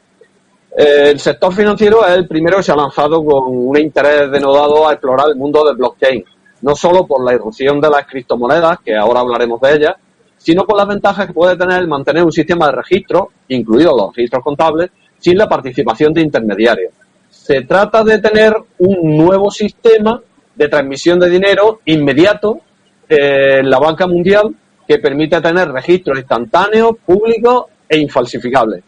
Eh, 0.76 1.10
el 1.10 1.20
sector 1.20 1.52
financiero 1.52 2.06
es 2.06 2.12
el 2.12 2.26
primero 2.26 2.58
que 2.58 2.62
se 2.62 2.72
ha 2.72 2.76
lanzado 2.76 3.24
con 3.24 3.44
un 3.46 3.76
interés 3.78 4.30
denodado 4.30 4.88
a 4.88 4.92
explorar 4.92 5.28
el 5.28 5.36
mundo 5.36 5.64
del 5.64 5.76
blockchain, 5.76 6.24
no 6.62 6.74
solo 6.74 7.06
por 7.06 7.24
la 7.24 7.34
irrupción 7.34 7.80
de 7.80 7.90
las 7.90 8.06
criptomonedas, 8.06 8.78
que 8.80 8.96
ahora 8.96 9.20
hablaremos 9.20 9.60
de 9.60 9.74
ellas, 9.74 9.94
sino 10.42 10.64
por 10.64 10.76
las 10.76 10.88
ventajas 10.88 11.26
que 11.26 11.32
puede 11.32 11.56
tener 11.56 11.78
el 11.78 11.88
mantener 11.88 12.24
un 12.24 12.32
sistema 12.32 12.66
de 12.66 12.72
registro, 12.72 13.30
incluidos 13.48 13.94
los 13.96 14.16
registros 14.16 14.42
contables, 14.42 14.90
sin 15.18 15.38
la 15.38 15.48
participación 15.48 16.12
de 16.12 16.22
intermediarios. 16.22 16.92
Se 17.30 17.62
trata 17.62 18.02
de 18.02 18.18
tener 18.18 18.54
un 18.78 19.16
nuevo 19.16 19.50
sistema 19.50 20.20
de 20.54 20.68
transmisión 20.68 21.20
de 21.20 21.30
dinero 21.30 21.80
inmediato 21.84 22.60
en 23.08 23.70
la 23.70 23.78
banca 23.78 24.06
mundial 24.06 24.54
que 24.86 24.98
permite 24.98 25.40
tener 25.40 25.70
registros 25.70 26.18
instantáneos, 26.18 26.96
públicos 27.06 27.66
e 27.88 27.98
infalsificables. 27.98 28.82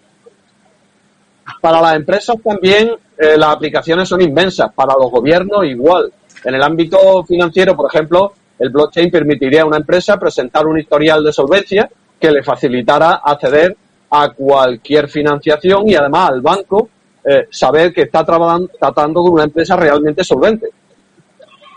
Para 1.60 1.80
las 1.80 1.96
empresas 1.96 2.36
también 2.42 2.90
eh, 3.16 3.36
las 3.36 3.50
aplicaciones 3.50 4.08
son 4.08 4.20
inmensas, 4.20 4.72
para 4.74 4.94
los 4.94 5.10
gobiernos 5.10 5.64
igual. 5.64 6.12
En 6.44 6.54
el 6.54 6.62
ámbito 6.62 7.24
financiero, 7.24 7.76
por 7.76 7.88
ejemplo, 7.92 8.32
el 8.58 8.70
blockchain 8.70 9.10
permitiría 9.10 9.62
a 9.62 9.66
una 9.66 9.78
empresa 9.78 10.18
presentar 10.18 10.66
un 10.66 10.78
historial 10.78 11.24
de 11.24 11.32
solvencia 11.32 11.88
que 12.18 12.30
le 12.30 12.42
facilitara 12.42 13.14
acceder 13.16 13.76
a 14.10 14.30
cualquier 14.30 15.08
financiación 15.08 15.88
y 15.88 15.94
además 15.94 16.30
al 16.30 16.40
banco 16.40 16.88
eh, 17.24 17.48
saber 17.50 17.92
que 17.92 18.02
está 18.02 18.24
tratando 18.24 19.22
con 19.22 19.32
una 19.32 19.44
empresa 19.44 19.76
realmente 19.76 20.22
solvente. 20.22 20.68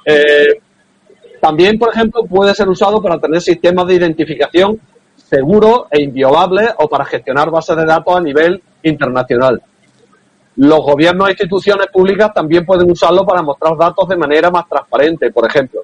Eh, 0.05 0.59
también, 1.41 1.79
por 1.79 1.89
ejemplo, 1.89 2.25
puede 2.25 2.53
ser 2.53 2.67
usado 2.69 3.01
para 3.01 3.19
tener 3.19 3.41
sistemas 3.41 3.87
de 3.87 3.95
identificación 3.95 4.79
seguros 5.15 5.83
e 5.91 6.01
inviolables 6.01 6.73
o 6.77 6.87
para 6.87 7.05
gestionar 7.05 7.49
bases 7.49 7.75
de 7.75 7.85
datos 7.85 8.15
a 8.15 8.21
nivel 8.21 8.61
internacional. 8.83 9.61
Los 10.55 10.79
gobiernos 10.79 11.27
e 11.27 11.31
instituciones 11.31 11.87
públicas 11.87 12.33
también 12.33 12.65
pueden 12.65 12.89
usarlo 12.89 13.25
para 13.25 13.41
mostrar 13.41 13.77
datos 13.77 14.07
de 14.07 14.15
manera 14.15 14.49
más 14.49 14.67
transparente, 14.67 15.31
por 15.31 15.45
ejemplo. 15.45 15.81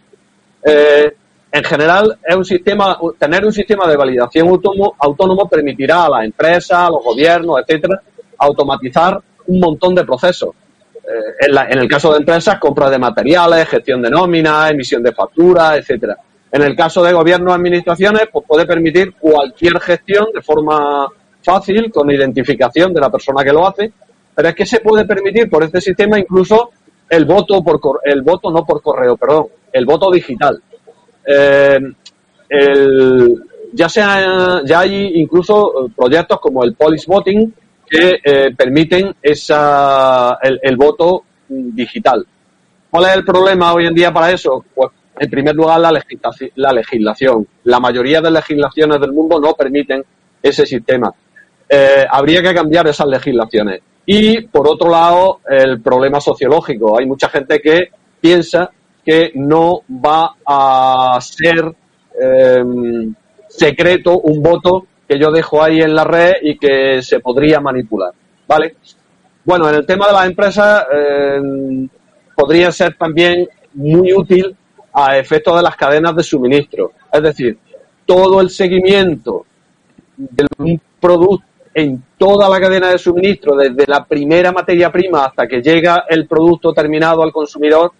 Eh, 0.65 1.13
en 1.52 1.63
general, 1.63 2.17
es 2.26 2.36
un 2.36 2.45
sistema, 2.45 2.97
tener 3.19 3.45
un 3.45 3.54
sistema 3.54 3.88
de 3.88 3.95
validación 3.95 4.47
autónomo, 4.47 4.95
autónomo 4.97 5.47
permitirá 5.47 6.06
a 6.06 6.10
las 6.10 6.26
empresas, 6.26 6.80
a 6.80 6.89
los 6.89 7.04
gobiernos, 7.04 7.60
etcétera, 7.62 8.02
automatizar 8.39 9.21
un 9.47 9.60
montón 9.60 9.93
de 9.93 10.04
procesos. 10.04 10.49
Eh, 10.95 11.47
en, 11.69 11.80
el 11.80 11.88
caso 11.88 12.12
de 12.12 12.19
empresas, 12.19 12.58
compra 12.60 12.89
de 12.89 12.97
materiales, 12.97 13.67
gestión 13.67 14.02
de 14.02 14.10
nóminas, 14.10 14.71
emisión 14.71 15.04
de 15.04 15.12
facturas, 15.12 15.78
etcétera. 15.78 16.17
En 16.52 16.62
el 16.62 16.76
caso 16.76 17.04
de 17.04 17.13
gobiernos 17.13 17.54
administraciones, 17.54 18.23
pues 18.32 18.45
puede 18.47 18.65
permitir 18.65 19.13
cualquier 19.15 19.80
gestión 19.80 20.28
de 20.34 20.41
forma 20.41 21.08
fácil, 21.43 21.91
con 21.91 22.10
identificación 22.10 22.93
de 22.93 23.02
la 23.02 23.12
persona 23.12 23.43
que 23.43 23.52
lo 23.52 23.67
hace, 23.67 23.91
pero 24.34 24.49
es 24.49 24.56
que 24.56 24.65
se 24.65 24.80
puede 24.80 25.06
permitir 25.06 25.49
por 25.49 25.63
este 25.63 25.82
sistema 25.82 26.17
incluso 26.17 26.71
el 27.10 27.26
voto 27.26 27.62
por 27.63 27.99
el 28.04 28.21
voto 28.21 28.49
no 28.49 28.65
por 28.65 28.82
correo, 28.82 29.17
perdón, 29.17 29.47
el 29.73 29.86
voto 29.86 30.09
digital. 30.12 30.62
Eh, 31.25 31.79
ya 33.73 33.88
ya 33.88 34.79
hay 34.79 35.12
incluso 35.15 35.89
proyectos 35.95 36.39
como 36.39 36.63
el 36.63 36.75
police 36.75 37.05
voting 37.07 37.51
que 37.89 38.19
eh, 38.23 38.55
permiten 38.55 39.13
esa, 39.21 40.38
el, 40.41 40.77
voto 40.77 41.23
digital. 41.47 42.25
¿Cuál 42.89 43.05
es 43.05 43.15
el 43.17 43.25
problema 43.25 43.73
hoy 43.73 43.88
en 43.88 43.93
día 43.93 44.12
para 44.12 44.31
eso? 44.31 44.63
Pues, 44.73 44.89
en 45.19 45.29
primer 45.29 45.55
lugar, 45.55 45.79
la, 45.79 45.91
la 46.55 46.71
legislación. 46.71 47.47
La 47.65 47.79
mayoría 47.79 48.19
de 48.19 48.31
legislaciones 48.31 48.99
del 48.99 49.12
mundo 49.12 49.39
no 49.39 49.53
permiten 49.53 50.03
ese 50.41 50.65
sistema. 50.65 51.13
Eh, 51.69 52.05
habría 52.09 52.41
que 52.41 52.53
cambiar 52.53 52.88
esas 52.88 53.07
legislaciones. 53.07 53.81
Y, 54.05 54.41
por 54.41 54.67
otro 54.67 54.89
lado, 54.89 55.39
el 55.47 55.81
problema 55.81 56.19
sociológico. 56.19 56.99
Hay 56.99 57.05
mucha 57.05 57.29
gente 57.29 57.59
que 57.59 57.89
piensa 58.19 58.71
que 59.03 59.31
no 59.35 59.81
va 59.89 60.35
a 60.45 61.19
ser 61.21 61.73
em, 62.19 63.13
secreto 63.49 64.19
un 64.19 64.41
voto 64.41 64.87
que 65.07 65.19
yo 65.19 65.31
dejo 65.31 65.61
ahí 65.61 65.81
en 65.81 65.93
la 65.93 66.03
red 66.03 66.33
y 66.41 66.57
que 66.57 67.01
se 67.01 67.19
podría 67.19 67.59
manipular. 67.59 68.11
¿Vale? 68.47 68.75
Bueno, 69.43 69.69
en 69.69 69.75
el 69.75 69.85
tema 69.85 70.07
de 70.07 70.13
las 70.13 70.25
empresas 70.25 70.85
em, 70.91 71.89
podría 72.35 72.71
ser 72.71 72.95
también 72.97 73.47
muy 73.73 74.13
útil 74.13 74.55
a 74.93 75.17
efectos 75.17 75.55
de 75.55 75.63
las 75.63 75.75
cadenas 75.75 76.15
de 76.15 76.23
suministro. 76.23 76.93
Es 77.11 77.21
decir, 77.21 77.57
todo 78.05 78.41
el 78.41 78.49
seguimiento 78.49 79.45
de 80.15 80.45
un 80.57 80.81
producto 80.99 81.45
en 81.73 82.03
toda 82.17 82.47
la 82.49 82.59
cadena 82.59 82.91
de 82.91 82.97
suministro, 82.97 83.55
desde 83.55 83.85
la 83.87 84.05
primera 84.05 84.51
materia 84.51 84.91
prima 84.91 85.25
hasta 85.25 85.47
que 85.47 85.61
llega 85.61 86.05
el 86.07 86.27
producto 86.27 86.71
terminado 86.71 87.23
al 87.23 87.31
consumidor, 87.31 87.91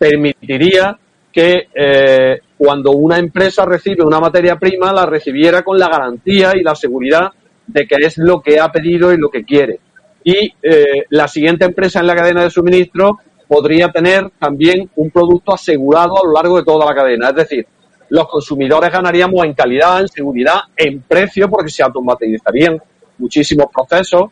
permitiría 0.00 0.98
que 1.30 1.68
eh, 1.74 2.40
cuando 2.56 2.92
una 2.92 3.18
empresa 3.18 3.66
recibe 3.66 4.02
una 4.02 4.18
materia 4.18 4.56
prima 4.56 4.94
la 4.94 5.04
recibiera 5.04 5.62
con 5.62 5.78
la 5.78 5.88
garantía 5.88 6.52
y 6.56 6.62
la 6.62 6.74
seguridad 6.74 7.28
de 7.66 7.86
que 7.86 7.96
es 7.96 8.16
lo 8.16 8.40
que 8.40 8.58
ha 8.58 8.72
pedido 8.72 9.12
y 9.12 9.18
lo 9.18 9.28
que 9.28 9.44
quiere. 9.44 9.78
Y 10.24 10.54
eh, 10.62 11.04
la 11.10 11.28
siguiente 11.28 11.66
empresa 11.66 12.00
en 12.00 12.06
la 12.06 12.16
cadena 12.16 12.42
de 12.42 12.50
suministro 12.50 13.18
podría 13.46 13.92
tener 13.92 14.30
también 14.38 14.90
un 14.96 15.10
producto 15.10 15.52
asegurado 15.52 16.16
a 16.16 16.26
lo 16.26 16.32
largo 16.32 16.56
de 16.56 16.64
toda 16.64 16.86
la 16.86 16.94
cadena. 16.94 17.28
Es 17.28 17.34
decir, 17.34 17.66
los 18.08 18.26
consumidores 18.26 18.90
ganaríamos 18.90 19.44
en 19.44 19.52
calidad, 19.52 20.00
en 20.00 20.08
seguridad, 20.08 20.60
en 20.74 21.02
precio, 21.02 21.50
porque 21.50 21.70
se 21.70 21.82
automatizarían 21.82 22.80
muchísimos 23.18 23.66
procesos, 23.70 24.30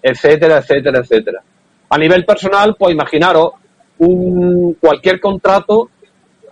etcétera, 0.00 0.58
etcétera, 0.58 1.00
etcétera. 1.00 1.42
A 1.88 1.98
nivel 1.98 2.24
personal, 2.24 2.76
pues 2.78 2.94
imaginaros 2.94 3.54
un, 4.00 4.74
cualquier 4.74 5.20
contrato, 5.20 5.90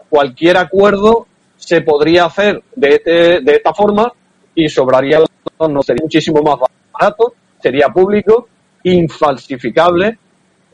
cualquier 0.09 0.57
acuerdo 0.57 1.27
se 1.57 1.83
podría 1.83 2.27
hacer 2.27 2.63
de, 2.75 2.89
este, 2.89 3.41
de 3.41 3.53
esta 3.53 3.75
forma 3.75 4.13
y 4.55 4.69
sobraría, 4.69 5.21
no 5.59 5.83
sería 5.83 6.03
muchísimo 6.03 6.43
más 6.43 6.57
barato, 6.93 7.35
sería 7.61 7.89
público, 7.89 8.49
infalsificable 8.85 10.19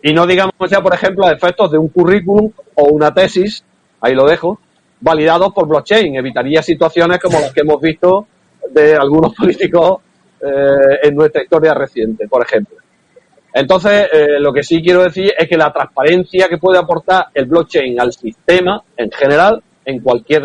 y 0.02 0.12
no 0.12 0.26
digamos 0.26 0.54
ya, 0.70 0.82
por 0.82 0.94
ejemplo, 0.94 1.26
a 1.26 1.32
efectos 1.32 1.70
de 1.70 1.78
un 1.78 1.88
currículum 1.88 2.50
o 2.74 2.84
una 2.84 3.12
tesis, 3.14 3.64
ahí 4.00 4.14
lo 4.14 4.26
dejo, 4.26 4.60
validados 5.00 5.52
por 5.54 5.66
blockchain. 5.66 6.16
Evitaría 6.16 6.62
situaciones 6.62 7.18
como 7.18 7.40
las 7.40 7.52
que 7.52 7.60
hemos 7.60 7.80
visto 7.80 8.26
de 8.70 8.94
algunos 8.94 9.34
políticos 9.38 10.00
eh, 10.42 10.98
en 11.04 11.14
nuestra 11.14 11.42
historia 11.42 11.72
reciente, 11.72 12.28
por 12.28 12.42
ejemplo. 12.42 12.76
Entonces, 13.57 14.09
eh, 14.12 14.40
lo 14.40 14.53
que 14.53 14.64
sí 14.64 14.83
quiero 14.83 15.05
decir 15.05 15.33
es 15.38 15.49
que 15.49 15.57
la 15.57 15.73
transparencia 15.73 16.49
que 16.49 16.59
puede 16.59 16.77
aportar 16.77 17.27
el 17.33 17.45
blockchain 17.45 18.01
al 18.01 18.12
sistema 18.12 18.83
en 18.97 19.09
general, 19.12 19.62
en 19.85 20.01
cualquier 20.01 20.43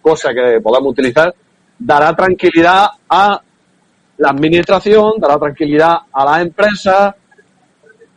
cosa 0.00 0.32
que 0.32 0.60
podamos 0.62 0.92
utilizar, 0.92 1.34
dará 1.76 2.14
tranquilidad 2.14 2.86
a 3.08 3.42
la 4.18 4.30
administración, 4.30 5.14
dará 5.18 5.36
tranquilidad 5.36 5.96
a 6.12 6.24
las 6.24 6.42
empresas. 6.42 7.14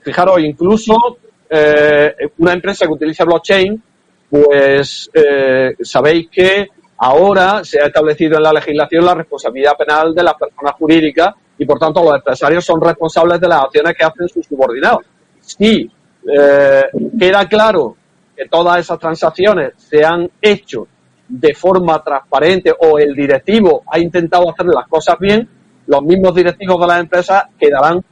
Fijaros, 0.01 0.39
incluso 0.39 1.17
eh, 1.49 2.13
una 2.37 2.53
empresa 2.53 2.85
que 2.85 2.93
utiliza 2.93 3.25
blockchain, 3.25 3.81
pues 4.29 5.09
eh, 5.15 5.75
sabéis 5.81 6.29
que 6.29 6.67
ahora 6.99 7.63
se 7.63 7.81
ha 7.81 7.87
establecido 7.87 8.37
en 8.37 8.43
la 8.43 8.53
legislación 8.53 9.03
la 9.03 9.15
responsabilidad 9.15 9.73
penal 9.75 10.13
de 10.13 10.21
las 10.21 10.35
personas 10.35 10.73
jurídicas 10.73 11.33
y 11.57 11.65
por 11.65 11.79
tanto 11.79 12.03
los 12.03 12.15
empresarios 12.15 12.63
son 12.63 12.81
responsables 12.81 13.39
de 13.39 13.47
las 13.47 13.63
acciones 13.63 13.95
que 13.97 14.05
hacen 14.05 14.27
sus 14.29 14.45
subordinados. 14.45 15.01
Si 15.39 15.89
eh, 16.29 16.83
queda 17.19 17.47
claro 17.47 17.95
que 18.35 18.45
todas 18.47 18.79
esas 18.79 18.99
transacciones 18.99 19.73
se 19.77 20.03
han 20.05 20.29
hecho 20.41 20.87
de 21.27 21.53
forma 21.53 22.03
transparente 22.03 22.73
o 22.79 22.99
el 22.99 23.13
directivo 23.15 23.83
ha 23.91 23.99
intentado 23.99 24.49
hacer 24.49 24.67
las 24.67 24.87
cosas 24.87 25.17
bien, 25.19 25.47
los 25.87 26.01
mismos 26.03 26.35
directivos 26.35 26.79
de 26.79 26.87
las 26.87 26.99
empresas 26.99 27.43
quedarán 27.57 28.03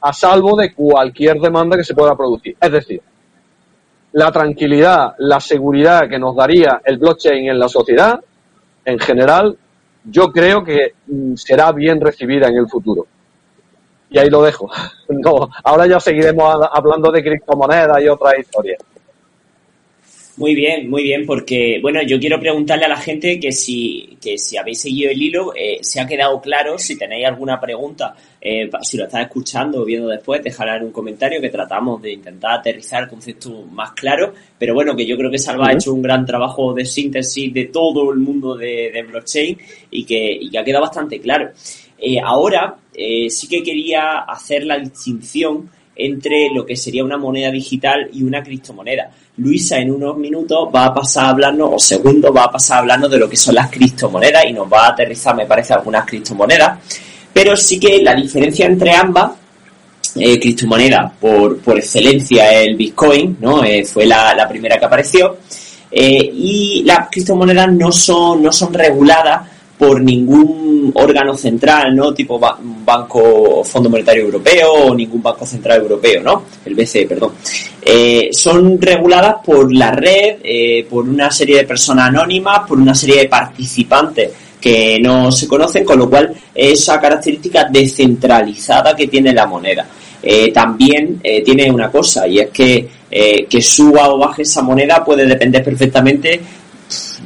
a 0.00 0.12
salvo 0.12 0.56
de 0.56 0.72
cualquier 0.74 1.38
demanda 1.40 1.76
que 1.76 1.84
se 1.84 1.94
pueda 1.94 2.16
producir. 2.16 2.56
Es 2.60 2.72
decir, 2.72 3.02
la 4.12 4.32
tranquilidad, 4.32 5.14
la 5.18 5.40
seguridad 5.40 6.08
que 6.08 6.18
nos 6.18 6.34
daría 6.34 6.80
el 6.84 6.98
blockchain 6.98 7.50
en 7.50 7.58
la 7.58 7.68
sociedad, 7.68 8.20
en 8.84 8.98
general, 8.98 9.56
yo 10.10 10.32
creo 10.32 10.64
que 10.64 10.94
mm, 11.06 11.34
será 11.34 11.72
bien 11.72 12.00
recibida 12.00 12.48
en 12.48 12.56
el 12.56 12.68
futuro. 12.68 13.06
Y 14.10 14.18
ahí 14.18 14.30
lo 14.30 14.42
dejo. 14.42 14.70
No, 15.10 15.48
ahora 15.64 15.86
ya 15.86 15.98
seguiremos 15.98 16.68
hablando 16.70 17.10
de 17.10 17.22
criptomonedas 17.22 17.98
y 18.02 18.08
otras 18.08 18.38
historias. 18.38 18.78
Muy 20.38 20.54
bien, 20.54 20.88
muy 20.88 21.02
bien, 21.02 21.26
porque 21.26 21.80
bueno, 21.82 22.00
yo 22.06 22.20
quiero 22.20 22.38
preguntarle 22.38 22.84
a 22.84 22.88
la 22.88 22.96
gente 22.96 23.40
que 23.40 23.50
si, 23.50 24.16
que 24.22 24.38
si 24.38 24.56
habéis 24.56 24.80
seguido 24.82 25.10
el 25.10 25.20
hilo, 25.20 25.52
eh, 25.52 25.78
se 25.80 26.00
ha 26.00 26.06
quedado 26.06 26.40
claro, 26.40 26.78
si 26.78 26.96
tenéis 26.96 27.26
alguna 27.26 27.58
pregunta, 27.58 28.14
eh, 28.40 28.70
si 28.82 28.96
lo 28.96 29.06
estás 29.06 29.22
escuchando 29.22 29.82
o 29.82 29.84
viendo 29.84 30.06
después, 30.06 30.40
dejadla 30.40 30.76
en 30.76 30.84
un 30.84 30.92
comentario 30.92 31.40
que 31.40 31.48
tratamos 31.48 32.00
de 32.00 32.12
intentar 32.12 32.52
aterrizar 32.52 33.02
el 33.02 33.08
concepto 33.08 33.64
más 33.72 33.90
claro, 33.94 34.32
pero 34.56 34.74
bueno, 34.74 34.94
que 34.94 35.04
yo 35.04 35.16
creo 35.16 35.28
que 35.28 35.38
Salva 35.38 35.70
ha 35.70 35.72
hecho 35.72 35.92
un 35.92 36.02
gran 36.02 36.24
trabajo 36.24 36.72
de 36.72 36.84
síntesis 36.84 37.52
de 37.52 37.64
todo 37.64 38.12
el 38.12 38.20
mundo 38.20 38.54
de, 38.54 39.04
blockchain 39.08 39.58
y 39.90 40.04
que, 40.04 40.38
y 40.40 40.50
que 40.50 40.58
ha 40.60 40.62
quedado 40.62 40.84
bastante 40.84 41.18
claro. 41.18 41.50
Eh, 41.98 42.20
ahora 42.24 42.76
sí 43.28 43.48
que 43.48 43.60
quería 43.64 44.18
hacer 44.18 44.64
la 44.64 44.78
distinción 44.78 45.68
entre 45.96 46.48
lo 46.54 46.64
que 46.64 46.76
sería 46.76 47.02
una 47.02 47.16
moneda 47.16 47.50
digital 47.50 48.08
y 48.12 48.22
una 48.22 48.40
criptomoneda. 48.40 49.10
Luisa 49.38 49.78
en 49.78 49.92
unos 49.92 50.16
minutos 50.16 50.68
va 50.74 50.86
a 50.86 50.94
pasar 50.94 51.26
hablando, 51.26 51.70
o 51.70 51.78
segundos 51.78 52.34
va 52.34 52.44
a 52.44 52.50
pasar 52.50 52.78
hablando 52.78 53.08
de 53.08 53.18
lo 53.18 53.28
que 53.28 53.36
son 53.36 53.54
las 53.54 53.70
criptomonedas 53.70 54.44
y 54.46 54.52
nos 54.52 54.70
va 54.70 54.86
a 54.86 54.88
aterrizar, 54.90 55.34
me 55.34 55.46
parece, 55.46 55.74
algunas 55.74 56.04
criptomonedas. 56.04 56.78
Pero 57.32 57.56
sí 57.56 57.78
que 57.78 58.02
la 58.02 58.14
diferencia 58.14 58.66
entre 58.66 58.92
ambas, 58.92 59.32
eh, 60.16 60.40
criptomoneda 60.40 61.12
por, 61.20 61.58
por 61.58 61.78
excelencia 61.78 62.60
el 62.60 62.74
Bitcoin, 62.74 63.36
¿no? 63.40 63.62
Eh, 63.62 63.84
fue 63.84 64.06
la, 64.06 64.46
primera 64.48 64.78
que 64.78 64.84
apareció. 64.84 65.38
Eh, 65.90 66.30
y 66.34 66.82
las 66.84 67.08
criptomonedas 67.08 67.72
no 67.72 67.92
son, 67.92 68.42
no 68.42 68.52
son 68.52 68.74
reguladas 68.74 69.57
por 69.78 70.02
ningún 70.02 70.90
órgano 70.94 71.36
central, 71.36 71.94
¿no? 71.94 72.12
Tipo 72.12 72.38
Banco 72.38 73.62
Fondo 73.62 73.88
Monetario 73.88 74.24
Europeo 74.24 74.72
o 74.72 74.94
ningún 74.94 75.22
Banco 75.22 75.46
Central 75.46 75.82
Europeo, 75.82 76.20
¿no? 76.20 76.42
El 76.64 76.74
BCE, 76.74 77.06
perdón. 77.06 77.34
Eh, 77.80 78.30
son 78.32 78.80
reguladas 78.80 79.36
por 79.44 79.72
la 79.72 79.92
red, 79.92 80.38
eh, 80.42 80.86
por 80.90 81.08
una 81.08 81.30
serie 81.30 81.58
de 81.58 81.64
personas 81.64 82.08
anónimas, 82.08 82.66
por 82.66 82.78
una 82.78 82.94
serie 82.94 83.18
de 83.20 83.28
participantes 83.28 84.30
que 84.60 84.98
no 85.00 85.30
se 85.30 85.46
conocen, 85.46 85.84
con 85.84 86.00
lo 86.00 86.10
cual 86.10 86.34
esa 86.52 87.00
característica 87.00 87.68
descentralizada 87.70 88.96
que 88.96 89.06
tiene 89.06 89.32
la 89.32 89.46
moneda. 89.46 89.86
Eh, 90.20 90.50
también 90.52 91.20
tiene 91.44 91.70
una 91.70 91.88
cosa 91.88 92.26
y 92.26 92.40
es 92.40 92.48
que 92.50 92.98
que 93.08 93.62
suba 93.62 94.10
o 94.10 94.18
baje 94.18 94.42
esa 94.42 94.60
moneda 94.60 95.02
puede 95.02 95.24
depender 95.24 95.64
perfectamente 95.64 96.40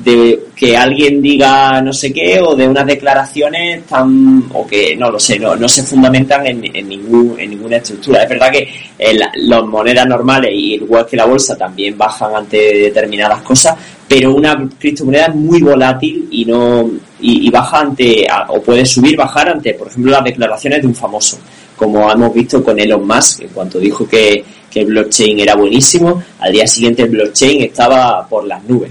de 0.04 0.44
que 0.56 0.76
alguien 0.76 1.20
diga 1.20 1.80
no 1.82 1.92
sé 1.92 2.12
qué 2.12 2.40
o 2.40 2.54
de 2.54 2.66
unas 2.66 2.86
declaraciones 2.86 3.84
tan 3.86 4.44
o 4.54 4.66
que 4.66 4.96
no 4.96 5.10
lo 5.10 5.18
sé 5.18 5.38
no, 5.38 5.54
no 5.54 5.68
se 5.68 5.82
fundamentan 5.82 6.46
en, 6.46 6.64
en, 6.74 6.88
ningún, 6.88 7.38
en 7.38 7.50
ninguna 7.50 7.76
estructura. 7.76 8.22
Es 8.22 8.28
verdad 8.28 8.50
que 8.50 8.68
eh, 8.98 9.18
las 9.36 9.64
monedas 9.64 10.06
normales 10.06 10.50
y 10.52 10.74
igual 10.74 11.06
que 11.06 11.16
la 11.16 11.26
bolsa 11.26 11.56
también 11.56 11.96
bajan 11.98 12.34
ante 12.34 12.56
determinadas 12.56 13.42
cosas 13.42 13.76
pero 14.12 14.34
una 14.34 14.68
criptomoneda 14.78 15.26
es 15.26 15.34
muy 15.34 15.62
volátil 15.62 16.28
y 16.30 16.44
no 16.44 16.90
y, 17.20 17.48
baja 17.50 17.80
ante 17.80 18.26
o 18.48 18.60
puede 18.60 18.84
subir 18.84 19.16
bajar 19.16 19.48
ante 19.48 19.72
por 19.74 19.88
ejemplo 19.88 20.12
las 20.12 20.24
declaraciones 20.24 20.82
de 20.82 20.88
un 20.88 20.94
famoso 20.94 21.38
como 21.76 22.10
hemos 22.10 22.34
visto 22.34 22.62
con 22.62 22.78
Elon 22.78 23.06
Musk 23.06 23.40
en 23.40 23.48
cuanto 23.48 23.78
dijo 23.78 24.06
que 24.06 24.44
que 24.70 24.80
el 24.80 24.86
blockchain 24.86 25.40
era 25.40 25.54
buenísimo 25.54 26.22
al 26.40 26.52
día 26.52 26.66
siguiente 26.66 27.02
el 27.04 27.10
blockchain 27.10 27.62
estaba 27.62 28.26
por 28.28 28.44
las 28.46 28.62
nubes 28.64 28.90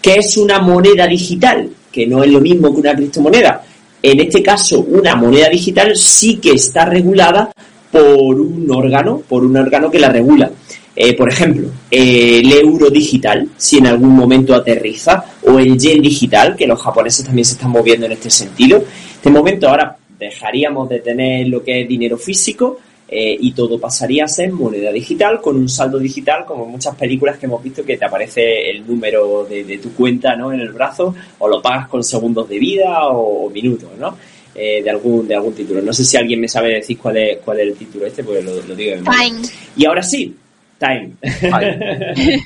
¿Qué 0.00 0.14
es 0.16 0.36
una 0.36 0.60
moneda 0.60 1.06
digital? 1.06 1.70
Que 1.92 2.06
no 2.06 2.22
es 2.22 2.30
lo 2.30 2.40
mismo 2.40 2.72
que 2.72 2.80
una 2.80 2.94
criptomoneda. 2.94 3.62
En 4.02 4.20
este 4.20 4.42
caso, 4.42 4.80
una 4.80 5.14
moneda 5.14 5.48
digital 5.48 5.94
sí 5.96 6.36
que 6.36 6.52
está 6.52 6.86
regulada 6.86 7.52
por 7.92 8.40
un 8.40 8.70
órgano, 8.70 9.22
por 9.28 9.44
un 9.44 9.56
órgano 9.56 9.90
que 9.90 9.98
la 9.98 10.08
regula. 10.08 10.50
Eh, 10.96 11.14
por 11.14 11.30
ejemplo, 11.30 11.68
el 11.90 12.50
euro 12.52 12.90
digital, 12.90 13.48
si 13.56 13.78
en 13.78 13.88
algún 13.88 14.10
momento 14.10 14.54
aterriza, 14.54 15.24
o 15.42 15.58
el 15.58 15.78
yen 15.78 16.00
digital, 16.00 16.56
que 16.56 16.66
los 16.66 16.80
japoneses 16.80 17.24
también 17.24 17.44
se 17.44 17.52
están 17.52 17.70
moviendo 17.70 18.06
en 18.06 18.12
este 18.12 18.30
sentido. 18.30 18.78
En 18.78 18.84
este 19.14 19.30
momento 19.30 19.68
ahora 19.68 19.96
dejaríamos 20.18 20.88
de 20.88 21.00
tener 21.00 21.48
lo 21.48 21.62
que 21.62 21.82
es 21.82 21.88
dinero 21.88 22.16
físico 22.16 22.78
eh, 23.12 23.36
y 23.40 23.50
todo 23.50 23.76
pasaría 23.80 24.22
a 24.24 24.28
ser 24.28 24.52
moneda 24.52 24.92
digital 24.92 25.40
con 25.40 25.56
un 25.56 25.68
saldo 25.68 25.98
digital 25.98 26.44
como 26.44 26.64
en 26.64 26.70
muchas 26.70 26.94
películas 26.94 27.38
que 27.38 27.46
hemos 27.46 27.60
visto 27.60 27.84
que 27.84 27.96
te 27.96 28.04
aparece 28.04 28.70
el 28.70 28.86
número 28.86 29.44
de, 29.50 29.78
tu 29.78 29.92
cuenta 29.94 30.36
¿no? 30.36 30.52
en 30.52 30.60
el 30.60 30.70
brazo 30.70 31.12
o 31.40 31.48
lo 31.48 31.60
pagas 31.60 31.88
con 31.88 32.04
segundos 32.04 32.48
de 32.48 32.60
vida 32.60 33.08
o, 33.08 33.50
minutos 33.50 33.90
¿no? 33.98 34.16
Eh, 34.54 34.80
de 34.80 34.90
algún 34.90 35.26
de 35.26 35.34
algún 35.34 35.52
título. 35.52 35.82
No 35.82 35.92
sé 35.92 36.04
si 36.04 36.16
alguien 36.16 36.40
me 36.40 36.46
sabe 36.46 36.74
decir 36.74 36.98
cuál 36.98 37.16
es 37.16 37.38
cuál 37.38 37.58
es 37.58 37.66
el 37.66 37.74
título 37.74 38.06
este 38.06 38.22
porque 38.22 38.42
lo, 38.42 38.76
digo 38.76 38.92
en 38.92 39.02
Time. 39.02 39.42
Y 39.76 39.86
ahora 39.86 40.04
sí 40.04 40.32
Time, 40.78 41.10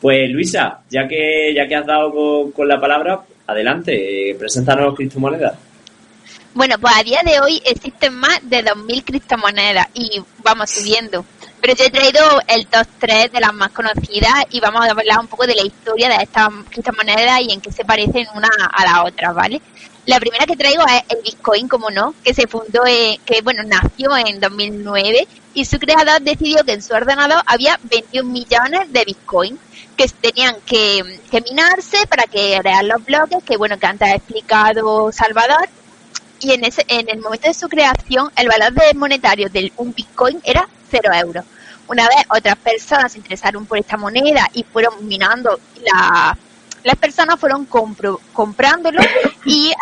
pues 0.00 0.30
Luisa 0.30 0.82
ya 0.88 1.08
que 1.08 1.52
ya 1.52 1.66
que 1.66 1.74
has 1.74 1.86
dado 1.86 2.52
con, 2.52 2.68
la 2.68 2.80
palabra 2.80 3.22
adelante 3.48 4.30
eh, 4.30 4.36
preséntanos 4.36 4.94
criptomonedas 4.94 5.69
bueno, 6.60 6.78
pues 6.78 6.94
a 6.94 7.02
día 7.02 7.22
de 7.24 7.40
hoy 7.40 7.62
existen 7.64 8.14
más 8.16 8.38
de 8.42 8.62
2.000 8.62 9.02
criptomonedas 9.02 9.86
y 9.94 10.22
vamos 10.44 10.68
subiendo. 10.68 11.24
Pero 11.58 11.74
yo 11.74 11.84
he 11.84 11.90
traído 11.90 12.20
el 12.48 12.66
top 12.66 12.86
3 12.98 13.32
de 13.32 13.40
las 13.40 13.54
más 13.54 13.70
conocidas 13.70 14.44
y 14.50 14.60
vamos 14.60 14.84
a 14.84 14.90
hablar 14.90 15.20
un 15.20 15.26
poco 15.26 15.46
de 15.46 15.54
la 15.54 15.62
historia 15.62 16.10
de 16.10 16.22
estas 16.22 16.50
criptomonedas 16.68 17.40
y 17.40 17.54
en 17.54 17.62
qué 17.62 17.72
se 17.72 17.86
parecen 17.86 18.26
una 18.34 18.50
a 18.70 18.84
la 18.84 19.04
otra, 19.04 19.32
¿vale? 19.32 19.62
La 20.04 20.20
primera 20.20 20.44
que 20.44 20.54
traigo 20.54 20.82
es 20.82 21.02
el 21.08 21.22
Bitcoin, 21.22 21.66
como 21.66 21.90
no, 21.90 22.14
que 22.22 22.34
se 22.34 22.46
fundó, 22.46 22.82
que 22.84 23.40
bueno, 23.42 23.62
nació 23.62 24.14
en 24.18 24.38
2009 24.38 25.28
y 25.54 25.64
su 25.64 25.78
creador 25.78 26.20
decidió 26.20 26.62
que 26.64 26.72
en 26.72 26.82
su 26.82 26.92
ordenador 26.92 27.42
había 27.46 27.80
21 27.84 28.30
millones 28.30 28.92
de 28.92 29.04
Bitcoin 29.06 29.58
que 29.96 30.06
tenían 30.08 30.56
que, 30.66 31.20
que 31.30 31.40
minarse 31.40 32.06
para 32.06 32.24
crear 32.24 32.84
los 32.84 33.02
bloques, 33.02 33.42
que 33.44 33.56
bueno, 33.56 33.78
que 33.78 33.86
antes 33.86 34.08
ha 34.08 34.14
explicado 34.14 35.10
Salvador, 35.10 35.68
y 36.40 36.52
en, 36.52 36.64
ese, 36.64 36.84
en 36.88 37.08
el 37.08 37.20
momento 37.20 37.48
de 37.48 37.54
su 37.54 37.68
creación 37.68 38.30
el 38.36 38.48
valor 38.48 38.72
de 38.72 38.94
monetario 38.94 39.48
de 39.48 39.72
un 39.76 39.92
Bitcoin 39.94 40.40
era 40.44 40.68
cero 40.90 41.10
euros. 41.14 41.44
Una 41.88 42.06
vez 42.08 42.18
otras 42.28 42.56
personas 42.56 43.12
se 43.12 43.18
interesaron 43.18 43.66
por 43.66 43.78
esta 43.78 43.96
moneda 43.96 44.48
y 44.54 44.62
fueron 44.62 45.06
minando, 45.06 45.58
la, 45.84 46.36
las 46.84 46.96
personas 46.96 47.38
fueron 47.38 47.66
compro, 47.66 48.20
comprándolo 48.32 49.00
y 49.44 49.72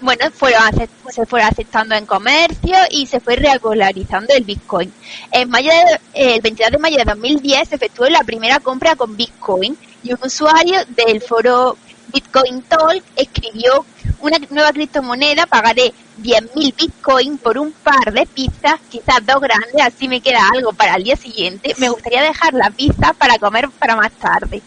bueno, 0.00 0.30
fueron 0.30 0.62
se 1.10 1.24
fue 1.24 1.42
aceptando 1.42 1.94
en 1.94 2.04
comercio 2.04 2.76
y 2.90 3.06
se 3.06 3.18
fue 3.18 3.36
regularizando 3.36 4.34
el 4.34 4.44
Bitcoin. 4.44 4.92
En 5.32 5.48
mayo 5.48 5.70
el 6.12 6.40
22 6.42 6.72
de 6.72 6.78
mayo 6.78 6.98
de 6.98 7.04
2010 7.04 7.68
se 7.68 7.74
efectuó 7.76 8.08
la 8.08 8.22
primera 8.22 8.60
compra 8.60 8.94
con 8.94 9.16
Bitcoin 9.16 9.76
y 10.02 10.12
un 10.12 10.18
usuario 10.22 10.78
del 10.90 11.22
foro 11.22 11.76
Bitcoin 12.12 12.62
Talk 12.62 13.02
escribió 13.16 13.84
una 14.20 14.38
nueva 14.50 14.72
criptomoneda, 14.72 15.46
pagaré 15.46 15.92
10.000 16.22 16.74
Bitcoin 16.76 17.38
por 17.38 17.58
un 17.58 17.72
par 17.72 18.12
de 18.12 18.26
pizzas, 18.26 18.80
quizás 18.90 19.24
dos 19.24 19.40
grandes, 19.40 19.80
así 19.80 20.08
me 20.08 20.20
queda 20.20 20.40
algo 20.52 20.72
para 20.72 20.96
el 20.96 21.04
día 21.04 21.16
siguiente. 21.16 21.74
Me 21.78 21.88
gustaría 21.88 22.22
dejar 22.22 22.54
la 22.54 22.70
pizza 22.70 23.12
para 23.12 23.38
comer 23.38 23.68
para 23.78 23.96
más 23.96 24.12
tarde. 24.12 24.62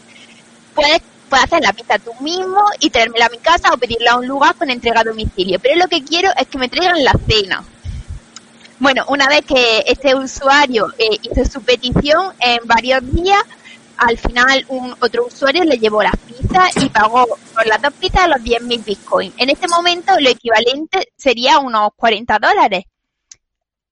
Puedes, 0.73 1.01
puedes 1.29 1.45
hacer 1.45 1.62
la 1.62 1.73
pizza 1.73 1.99
tú 1.99 2.12
mismo 2.21 2.63
y 2.79 2.89
traérmela 2.89 3.25
a 3.25 3.29
mi 3.29 3.38
casa 3.38 3.73
o 3.73 3.77
pedirla 3.77 4.12
a 4.12 4.17
un 4.17 4.27
lugar 4.27 4.55
con 4.55 4.69
entrega 4.69 5.01
a 5.01 5.03
domicilio. 5.03 5.59
Pero 5.59 5.75
lo 5.75 5.88
que 5.88 6.03
quiero 6.03 6.29
es 6.38 6.47
que 6.47 6.57
me 6.57 6.69
traigan 6.69 7.03
la 7.03 7.13
cena. 7.27 7.63
Bueno, 8.79 9.03
una 9.09 9.27
vez 9.27 9.43
que 9.45 9.83
este 9.88 10.15
usuario 10.15 10.88
eh, 10.97 11.17
hizo 11.21 11.43
su 11.43 11.62
petición 11.62 12.33
en 12.39 12.59
varios 12.63 13.01
días, 13.13 13.43
al 13.99 14.17
final 14.17 14.65
un 14.69 14.95
otro 14.99 15.27
usuario 15.27 15.63
le 15.63 15.77
llevó 15.77 16.01
la 16.01 16.12
pizza 16.12 16.39
pizzas 16.39 16.83
y 16.83 16.89
pagó 16.89 17.27
por 17.53 17.67
las 17.67 17.81
dos 17.81 17.93
pizzas 17.93 18.29
los 18.29 18.39
10.000 18.39 18.85
bitcoins. 18.85 19.33
En 19.38 19.49
este 19.49 19.67
momento 19.67 20.13
lo 20.19 20.29
equivalente 20.29 21.12
sería 21.17 21.59
unos 21.59 21.89
40 21.95 22.39
dólares. 22.39 22.85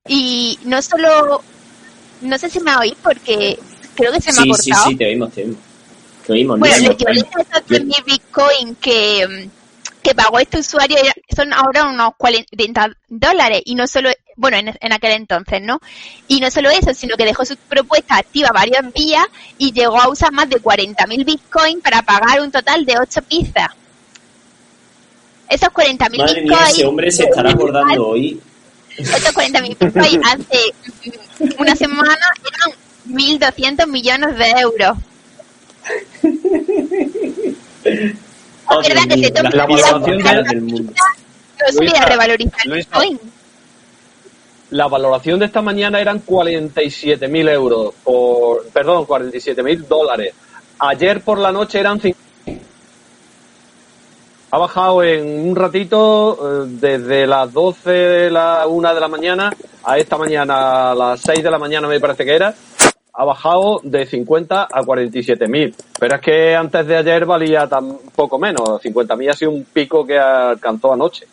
Y 0.08 0.58
no 0.64 0.82
solo, 0.82 1.44
no 2.22 2.38
sé 2.38 2.50
si 2.50 2.60
me 2.62 2.76
oís 2.78 2.96
porque 3.04 3.60
creo 3.96 4.12
que 4.14 4.22
se 4.22 4.32
me 4.32 4.40
ha 4.40 4.56
cortado. 4.56 4.84
Sí, 4.84 4.90
sí, 4.92 4.96
te 4.96 5.06
oímos, 5.06 5.34
te 5.34 5.42
oímos. 5.42 5.58
Te 6.26 6.34
oímos 6.34 6.60
bueno, 6.60 6.88
lo 6.88 6.92
equivalente 6.92 7.30
a 7.36 7.42
esos 7.42 7.70
10.000 7.70 8.06
bitcoins 8.06 8.78
que, 8.80 9.50
que 10.08 10.16
pagó 10.16 10.40
este 10.40 10.60
usuario 10.60 10.96
son 11.36 11.52
ahora 11.52 11.86
unos 11.86 12.12
40 12.16 12.92
dólares 13.10 13.62
y 13.66 13.76
no 13.76 13.88
solo 13.88 14.10
bueno, 14.38 14.58
en, 14.58 14.94
aquel 14.94 15.12
entonces, 15.12 15.62
¿no? 15.62 15.82
Y 16.30 16.40
no 16.40 16.50
solo 16.50 16.70
eso, 16.70 16.94
sino 16.94 17.18
que 17.18 17.26
dejó 17.26 17.44
su 17.44 17.58
propuesta 17.58 18.16
activa 18.16 18.52
varios 18.54 18.94
días 18.94 19.26
y 19.58 19.74
llegó 19.74 20.00
a 20.00 20.08
usar 20.08 20.32
más 20.32 20.48
de 20.50 20.62
40.000 20.62 21.26
bitcoins 21.26 21.84
para 21.84 22.04
pagar 22.04 22.40
un 22.40 22.52
total 22.52 22.86
de 22.86 22.98
8 22.98 23.22
pizzas. 23.24 23.70
Esos 25.50 25.70
40.000 25.70 26.12
bitcoins... 26.12 26.44
Mía, 26.44 26.70
ese 26.70 26.86
hombre 26.86 27.12
se 27.12 27.24
estará 27.24 27.50
acordando 27.50 28.08
hoy. 28.08 28.40
Esos 28.96 29.34
40.000 29.34 29.78
bitcoins 29.78 30.26
hace 30.26 30.74
una 31.58 31.76
semana 31.76 32.32
eran 32.46 32.78
1.200 33.10 33.88
millones 33.88 34.38
de 34.38 34.50
euros. 34.52 34.98
Oh, 38.70 38.82
es 38.82 38.90
verdad 38.90 39.08
que 39.08 39.24
se 39.24 39.32
toma 39.32 39.50
la, 39.52 39.66
valoración 39.66 40.18
del 40.44 40.62
mundo. 40.62 40.94
Revalorizar 42.08 42.68
bitcoin 42.70 43.20
la 44.72 44.88
valoración 44.88 45.40
de 45.40 45.46
esta 45.46 45.62
mañana 45.62 46.00
eran 46.00 46.26
47.000 46.26 47.50
euros, 47.52 47.94
por, 48.04 48.68
perdón, 48.68 49.06
47.000 49.06 49.88
dólares. 49.88 50.34
Ayer 50.80 51.22
por 51.22 51.40
la 51.40 51.52
noche 51.52 51.80
eran 51.80 52.00
5. 52.00 52.18
Ha 54.50 54.58
bajado 54.58 55.04
en 55.04 55.50
un 55.50 55.56
ratito 55.56 56.38
eh, 56.40 56.66
desde 56.68 57.28
las 57.28 57.52
12 57.52 57.90
de 57.90 58.32
la 58.32 58.66
1 58.68 58.94
de 58.94 59.00
la 59.00 59.08
mañana 59.08 59.52
a 59.84 59.98
esta 59.98 60.18
mañana 60.18 60.92
a 60.92 60.96
las 60.96 61.22
6 61.22 61.44
de 61.44 61.52
la 61.52 61.60
mañana 61.60 61.88
me 61.88 62.00
parece 62.00 62.24
que 62.24 62.36
era. 62.36 62.54
Ha 63.20 63.26
bajado 63.26 63.82
de 63.84 64.06
50 64.06 64.64
a 64.64 64.82
47.000. 64.84 65.74
Pero 66.00 66.16
es 66.16 66.22
que 66.22 66.56
antes 66.56 66.86
de 66.86 66.98
ayer 66.98 67.26
valía 67.26 67.68
tan 67.68 67.98
poco 68.16 68.38
menos. 68.38 68.82
50.000 68.82 69.30
ha 69.32 69.34
sido 69.34 69.52
un 69.52 69.64
pico 69.66 70.06
que 70.06 70.18
alcanzó 70.20 70.94
anoche. 70.94 71.26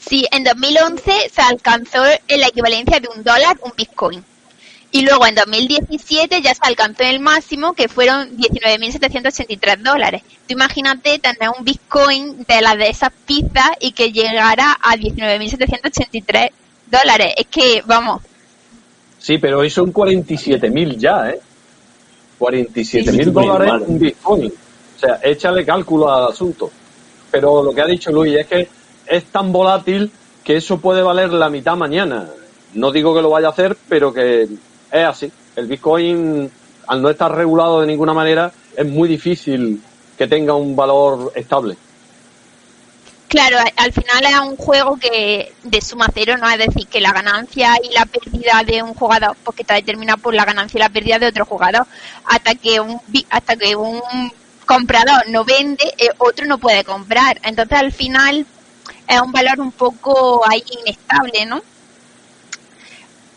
Sí, 0.00 0.26
en 0.32 0.42
2011 0.42 1.30
se 1.30 1.42
alcanzó 1.42 2.02
la 2.02 2.46
equivalencia 2.48 2.98
de 2.98 3.08
un 3.14 3.22
dólar, 3.22 3.58
un 3.62 3.72
bitcoin. 3.76 4.24
Y 4.92 5.02
luego 5.02 5.24
en 5.26 5.36
2017 5.36 6.42
ya 6.42 6.54
se 6.54 6.60
alcanzó 6.62 7.04
el 7.04 7.20
máximo, 7.20 7.74
que 7.74 7.88
fueron 7.88 8.36
19.783 8.36 9.76
dólares. 9.78 10.22
Tú 10.48 10.54
imagínate 10.54 11.20
tener 11.20 11.50
un 11.56 11.64
bitcoin 11.64 12.44
de 12.44 12.60
las 12.60 12.76
de 12.76 12.88
esas 12.88 13.12
pizzas 13.24 13.70
y 13.78 13.92
que 13.92 14.10
llegara 14.10 14.76
a 14.82 14.96
19.783 14.96 16.50
dólares. 16.90 17.34
Es 17.36 17.46
que, 17.46 17.82
vamos. 17.86 18.22
Sí, 19.20 19.38
pero 19.38 19.58
hoy 19.58 19.70
son 19.70 19.92
47.000 19.92 20.96
ya, 20.96 21.30
¿eh? 21.30 21.40
47.000 22.38 23.24
dólares 23.26 23.72
un 23.86 23.98
bitcoin. 23.98 24.46
O 24.46 24.98
sea, 24.98 25.20
échale 25.22 25.64
cálculo 25.64 26.10
al 26.10 26.32
asunto. 26.32 26.70
Pero 27.30 27.62
lo 27.62 27.72
que 27.72 27.82
ha 27.82 27.86
dicho 27.86 28.10
Luis 28.10 28.34
es 28.34 28.46
que 28.46 28.68
es 29.06 29.24
tan 29.26 29.52
volátil 29.52 30.10
que 30.42 30.56
eso 30.56 30.78
puede 30.78 31.02
valer 31.02 31.32
la 31.32 31.50
mitad 31.50 31.76
mañana. 31.76 32.28
No 32.74 32.90
digo 32.90 33.14
que 33.14 33.22
lo 33.22 33.30
vaya 33.30 33.48
a 33.48 33.50
hacer, 33.50 33.76
pero 33.88 34.12
que 34.12 34.48
es 34.90 35.04
así. 35.04 35.30
El 35.54 35.66
Bitcoin, 35.66 36.50
al 36.86 37.02
no 37.02 37.10
estar 37.10 37.34
regulado 37.34 37.82
de 37.82 37.86
ninguna 37.86 38.14
manera, 38.14 38.50
es 38.76 38.86
muy 38.86 39.08
difícil 39.08 39.82
que 40.16 40.26
tenga 40.26 40.54
un 40.54 40.74
valor 40.74 41.32
estable. 41.34 41.76
Claro, 43.30 43.58
al 43.76 43.92
final 43.92 44.24
es 44.24 44.40
un 44.40 44.56
juego 44.56 44.96
que 44.96 45.52
de 45.62 45.80
suma 45.80 46.08
cero, 46.12 46.36
¿no? 46.36 46.50
Es 46.50 46.58
decir, 46.58 46.88
que 46.88 47.00
la 47.00 47.12
ganancia 47.12 47.76
y 47.80 47.94
la 47.94 48.04
pérdida 48.04 48.64
de 48.66 48.82
un 48.82 48.92
jugador, 48.92 49.36
pues 49.44 49.54
que 49.54 49.62
está 49.62 49.74
determinada 49.74 50.16
por 50.16 50.34
la 50.34 50.44
ganancia 50.44 50.78
y 50.78 50.80
la 50.80 50.88
pérdida 50.88 51.20
de 51.20 51.28
otro 51.28 51.46
jugador. 51.46 51.86
Hasta 52.24 52.56
que 52.56 52.80
un, 52.80 53.00
hasta 53.30 53.54
que 53.54 53.76
un 53.76 54.02
comprador 54.66 55.28
no 55.28 55.44
vende, 55.44 55.84
eh, 55.96 56.08
otro 56.18 56.44
no 56.46 56.58
puede 56.58 56.82
comprar. 56.82 57.40
Entonces, 57.44 57.78
al 57.78 57.92
final, 57.92 58.44
es 59.06 59.20
un 59.20 59.30
valor 59.30 59.60
un 59.60 59.70
poco 59.70 60.42
ahí 60.48 60.64
inestable, 60.84 61.46
¿no? 61.46 61.62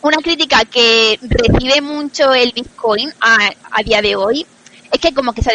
Una 0.02 0.18
crítica 0.18 0.66
que 0.66 1.20
recibe 1.22 1.82
mucho 1.82 2.34
el 2.34 2.52
Bitcoin 2.52 3.14
a, 3.22 3.84
día 3.84 4.02
de 4.02 4.16
hoy 4.16 4.48
es 4.94 5.00
que 5.00 5.14
como 5.14 5.34
que 5.34 5.42
se 5.42 5.50
ha 5.50 5.54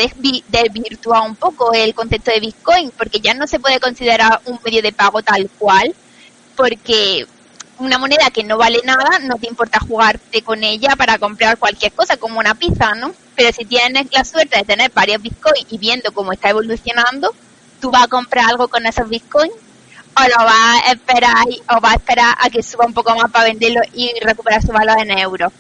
desvirtuado 0.49 1.25
un 1.25 1.37
poco 1.37 1.73
el 1.73 1.95
concepto 1.95 2.33
de 2.33 2.41
Bitcoin, 2.41 2.91
porque 2.91 3.21
ya 3.21 3.35
no 3.35 3.47
se 3.47 3.61
puede 3.61 3.79
considerar 3.79 4.41
un 4.47 4.59
medio 4.65 4.83
de 4.83 4.93
pago 4.93 5.23
tal 5.23 5.49
cual, 5.59 5.95
porque 6.57 7.25
una 7.79 7.99
moneda 7.99 8.31
que 8.31 8.43
no 8.43 8.59
vale 8.59 8.81
nada, 8.85 9.21
no 9.21 9.37
te 9.37 9.47
importa 9.47 9.79
jugarte 9.79 10.43
con 10.43 10.65
ella 10.65 10.97
para 10.97 11.19
comprar 11.19 11.57
cualquier 11.57 11.93
cosa, 11.93 12.17
como 12.17 12.41
una 12.41 12.57
pizza, 12.57 12.97
¿no? 12.97 13.15
Pero 13.37 13.53
si 13.53 13.65
tienes 13.65 14.09
la 14.11 14.25
suerte 14.25 14.59
de 14.59 14.65
tener 14.65 14.91
varios 14.91 15.23
bitcoins 15.23 15.67
y 15.71 15.79
viendo 15.79 16.11
cómo 16.13 16.33
está 16.33 16.51
evolucionando, 16.51 17.33
tú 17.81 17.93
vas 17.93 18.03
a 18.03 18.09
comprar 18.09 18.47
algo 18.47 18.67
con 18.67 18.87
esos 18.87 19.09
bitcoins 19.09 19.55
o 19.55 20.21
lo 20.21 20.45
va 20.45 20.81
a 20.85 20.91
esperar 20.91 21.47
o 21.77 21.81
va 21.81 21.93
a 21.93 21.95
esperar 21.95 22.35
a 22.41 22.51
que 22.51 22.65
suba 22.65 22.87
un 22.87 22.93
poco 22.93 23.15
más 23.15 23.31
para 23.31 23.45
venderlo 23.45 23.83
y 23.95 24.11
recuperar 24.21 24.63
su 24.63 24.73
valor 24.73 24.97
en 25.01 25.17
euros. 25.17 25.53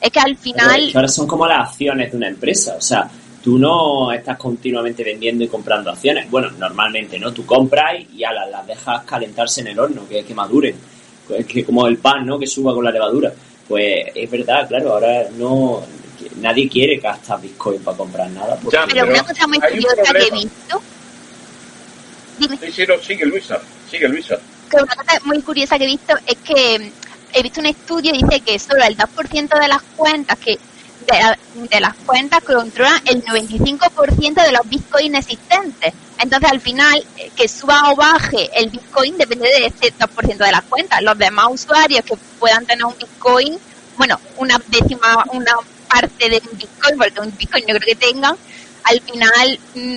Es 0.00 0.10
que 0.10 0.20
al 0.20 0.36
final... 0.36 0.90
ahora 0.94 1.08
son 1.08 1.26
como 1.26 1.46
las 1.46 1.68
acciones 1.68 2.10
de 2.10 2.16
una 2.16 2.28
empresa, 2.28 2.74
o 2.76 2.80
sea, 2.80 3.10
tú 3.42 3.58
no 3.58 4.12
estás 4.12 4.36
continuamente 4.36 5.04
vendiendo 5.04 5.44
y 5.44 5.48
comprando 5.48 5.90
acciones. 5.90 6.30
Bueno, 6.30 6.50
normalmente, 6.52 7.18
¿no? 7.18 7.32
Tú 7.32 7.44
compras 7.44 7.94
y 8.12 8.18
ya 8.18 8.32
las, 8.32 8.66
dejas 8.66 9.04
calentarse 9.04 9.60
en 9.60 9.68
el 9.68 9.78
horno, 9.78 10.08
que, 10.08 10.24
que 10.24 10.34
maduren. 10.34 10.76
Pues 11.26 11.46
que 11.46 11.64
como 11.64 11.86
el 11.86 11.98
pan, 11.98 12.26
¿no? 12.26 12.38
Que 12.38 12.46
suba 12.46 12.74
con 12.74 12.84
la 12.84 12.90
levadura. 12.90 13.32
Pues 13.68 14.06
es 14.14 14.30
verdad, 14.30 14.68
claro, 14.68 14.94
ahora 14.94 15.28
no... 15.36 15.82
Nadie 16.36 16.68
quiere 16.68 16.98
gastar 16.98 17.40
Bitcoin 17.40 17.82
para 17.82 17.96
comprar 17.96 18.30
nada. 18.30 18.58
pero, 18.70 19.06
una 19.06 19.22
cosa 19.22 19.46
muy 19.46 19.58
curiosa 19.58 20.12
que 20.12 20.26
he 20.26 20.30
visto 20.30 20.82
Sí, 22.40 22.72
sigue 23.02 23.26
Luisa, 23.26 23.60
sigue 23.90 24.08
Luisa. 24.08 24.38
una 24.72 24.86
cosa 24.86 25.20
muy 25.24 25.42
curiosa 25.42 25.78
que 25.78 25.84
he 25.84 25.88
visto 25.88 26.14
es 26.26 26.36
que 26.36 26.92
he 27.32 27.42
visto 27.42 27.60
un 27.60 27.66
estudio 27.66 28.14
y 28.14 28.22
dice 28.22 28.40
que 28.40 28.58
solo 28.58 28.84
el 28.84 28.96
2% 28.96 29.60
de 29.60 29.68
las 29.68 29.82
cuentas 29.96 30.38
que 30.38 30.58
de, 31.70 31.80
las 31.80 31.94
cuentas 32.06 32.42
controlan 32.44 33.00
el 33.06 33.24
95% 33.24 34.44
de 34.44 34.52
los 34.52 34.68
bitcoins 34.68 35.18
existentes. 35.18 35.92
Entonces, 36.18 36.50
al 36.50 36.60
final, 36.60 37.04
eh, 37.16 37.30
que 37.34 37.48
suba 37.48 37.90
o 37.90 37.96
baje 37.96 38.50
el 38.54 38.68
bitcoin 38.70 39.16
depende 39.16 39.48
de 39.48 39.66
ese 39.66 39.94
2% 39.96 40.36
de 40.36 40.52
las 40.52 40.62
cuentas. 40.62 41.02
Los 41.02 41.16
demás 41.18 41.46
usuarios 41.50 42.04
que 42.04 42.16
puedan 42.38 42.66
tener 42.66 42.84
un 42.84 42.96
bitcoin, 42.96 43.58
bueno, 43.96 44.20
una 44.36 44.60
décima, 44.68 45.24
una 45.32 45.52
parte 45.88 46.28
de 46.28 46.42
un 46.50 46.58
bitcoin, 46.58 46.98
porque 46.98 47.20
un 47.20 47.36
bitcoin 47.36 47.64
no 47.66 47.74
creo 47.74 47.86
que 47.86 47.94
tengan, 47.96 48.36
al 48.84 49.00
final 49.00 49.58
mm, 49.74 49.96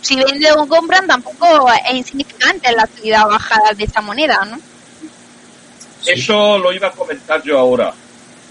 si 0.00 0.16
venden 0.16 0.58
o 0.58 0.66
compran 0.66 1.06
tampoco 1.06 1.70
es 1.88 1.94
insignificante 1.94 2.72
la 2.72 2.82
actividad 2.82 3.26
bajada 3.26 3.72
de 3.72 3.84
esta 3.84 4.00
moneda, 4.00 4.44
¿no? 4.44 4.58
Eso 6.06 6.58
lo 6.58 6.72
iba 6.72 6.88
a 6.88 6.92
comentar 6.92 7.42
yo 7.42 7.58
ahora, 7.58 7.92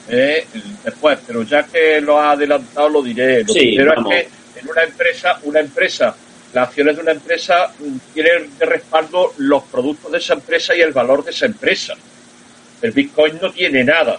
eh, 0.10 0.46
después, 0.84 1.20
pero 1.26 1.44
ya 1.44 1.64
que 1.64 2.02
lo 2.02 2.20
ha 2.20 2.32
adelantado 2.32 2.90
lo 2.90 3.02
diré. 3.02 3.44
Lo 3.44 3.54
primero 3.54 3.94
es 3.94 4.06
que 4.08 4.60
en 4.60 4.70
una 4.70 4.84
empresa, 4.84 5.40
una 5.44 5.60
empresa, 5.60 6.16
las 6.54 6.68
acciones 6.68 6.96
de 6.96 7.02
una 7.02 7.12
empresa 7.12 7.74
mm, 7.80 7.98
tienen 8.14 8.58
de 8.58 8.66
respaldo 8.66 9.34
los 9.38 9.64
productos 9.64 10.12
de 10.12 10.18
esa 10.18 10.34
empresa 10.34 10.76
y 10.76 10.82
el 10.82 10.92
valor 10.92 11.24
de 11.24 11.32
esa 11.32 11.46
empresa. 11.46 11.94
El 12.82 12.92
Bitcoin 12.92 13.40
no 13.42 13.52
tiene 13.52 13.84
nada. 13.84 14.18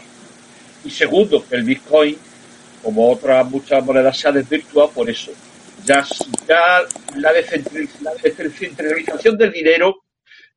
Y 0.84 0.90
segundo, 0.90 1.44
que 1.48 1.56
el 1.56 1.64
Bitcoin, 1.64 2.16
como 2.82 3.10
otras 3.10 3.48
muchas 3.48 3.84
monedas, 3.84 4.16
se 4.16 4.28
ha 4.28 4.32
desvirtuado 4.32 4.90
por 4.90 5.08
eso 5.08 5.32
ya, 5.84 6.04
la, 7.16 7.32
descentralización 8.22 9.36
del 9.36 9.52
dinero 9.52 10.04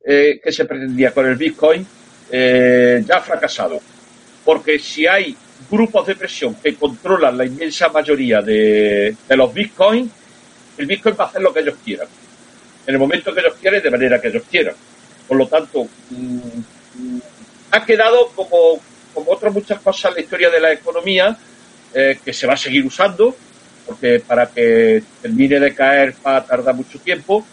eh, 0.06 0.40
que 0.44 0.52
se 0.52 0.66
pretendía 0.66 1.12
con 1.12 1.26
el 1.26 1.36
Bitcoin 1.36 1.86
eh, 2.32 3.04
ya 3.06 3.18
ha 3.18 3.22
fracasado. 3.22 3.80
Porque 4.44 4.80
si 4.80 5.08
hay 5.08 5.36
grupos 5.70 6.08
de 6.08 6.16
presión 6.16 6.56
que 6.56 6.76
controlan 6.76 7.38
la 7.38 7.46
inmensa 7.46 7.90
mayoría 7.90 8.42
de, 8.42 9.16
los 9.30 9.54
Bitcoins, 9.54 10.12
el 10.78 10.86
Bitcoin 10.86 11.16
va 11.20 11.26
a 11.26 11.28
hacer 11.28 11.42
lo 11.42 11.54
que 11.54 11.62
ellos 11.62 11.76
quieran. 11.84 12.08
En 12.86 12.94
el 12.94 13.00
momento 13.00 13.34
que 13.34 13.40
ellos 13.40 13.56
quieran, 13.60 13.82
de 13.82 13.92
manera 13.92 14.22
que 14.22 14.28
ellos 14.28 14.44
quieran. 14.50 14.76
Por 15.28 15.38
lo 15.38 15.48
tanto, 15.48 15.88
mm, 16.10 17.18
ha 17.72 17.86
quedado 17.86 18.28
como, 18.36 18.80
como 19.14 19.32
otras 19.32 19.54
muchas 19.54 19.80
cosas 19.80 20.12
en 20.12 20.16
la 20.16 20.22
historia 20.22 20.50
de 20.50 20.60
la 20.60 20.72
economía, 20.72 21.36
eh, 21.94 22.20
que 22.24 22.34
se 22.34 22.46
va 22.46 22.54
a 22.54 22.58
seguir 22.58 22.86
usando, 22.86 23.36
porque 23.86 24.20
para 24.20 24.48
que 24.48 25.02
termine 25.22 25.60
de 25.60 25.74
caer 25.74 26.14
va 26.26 26.38
a 26.38 26.46
tardar 26.46 26.76
mucho 26.76 27.00
tiempo, 27.00 27.46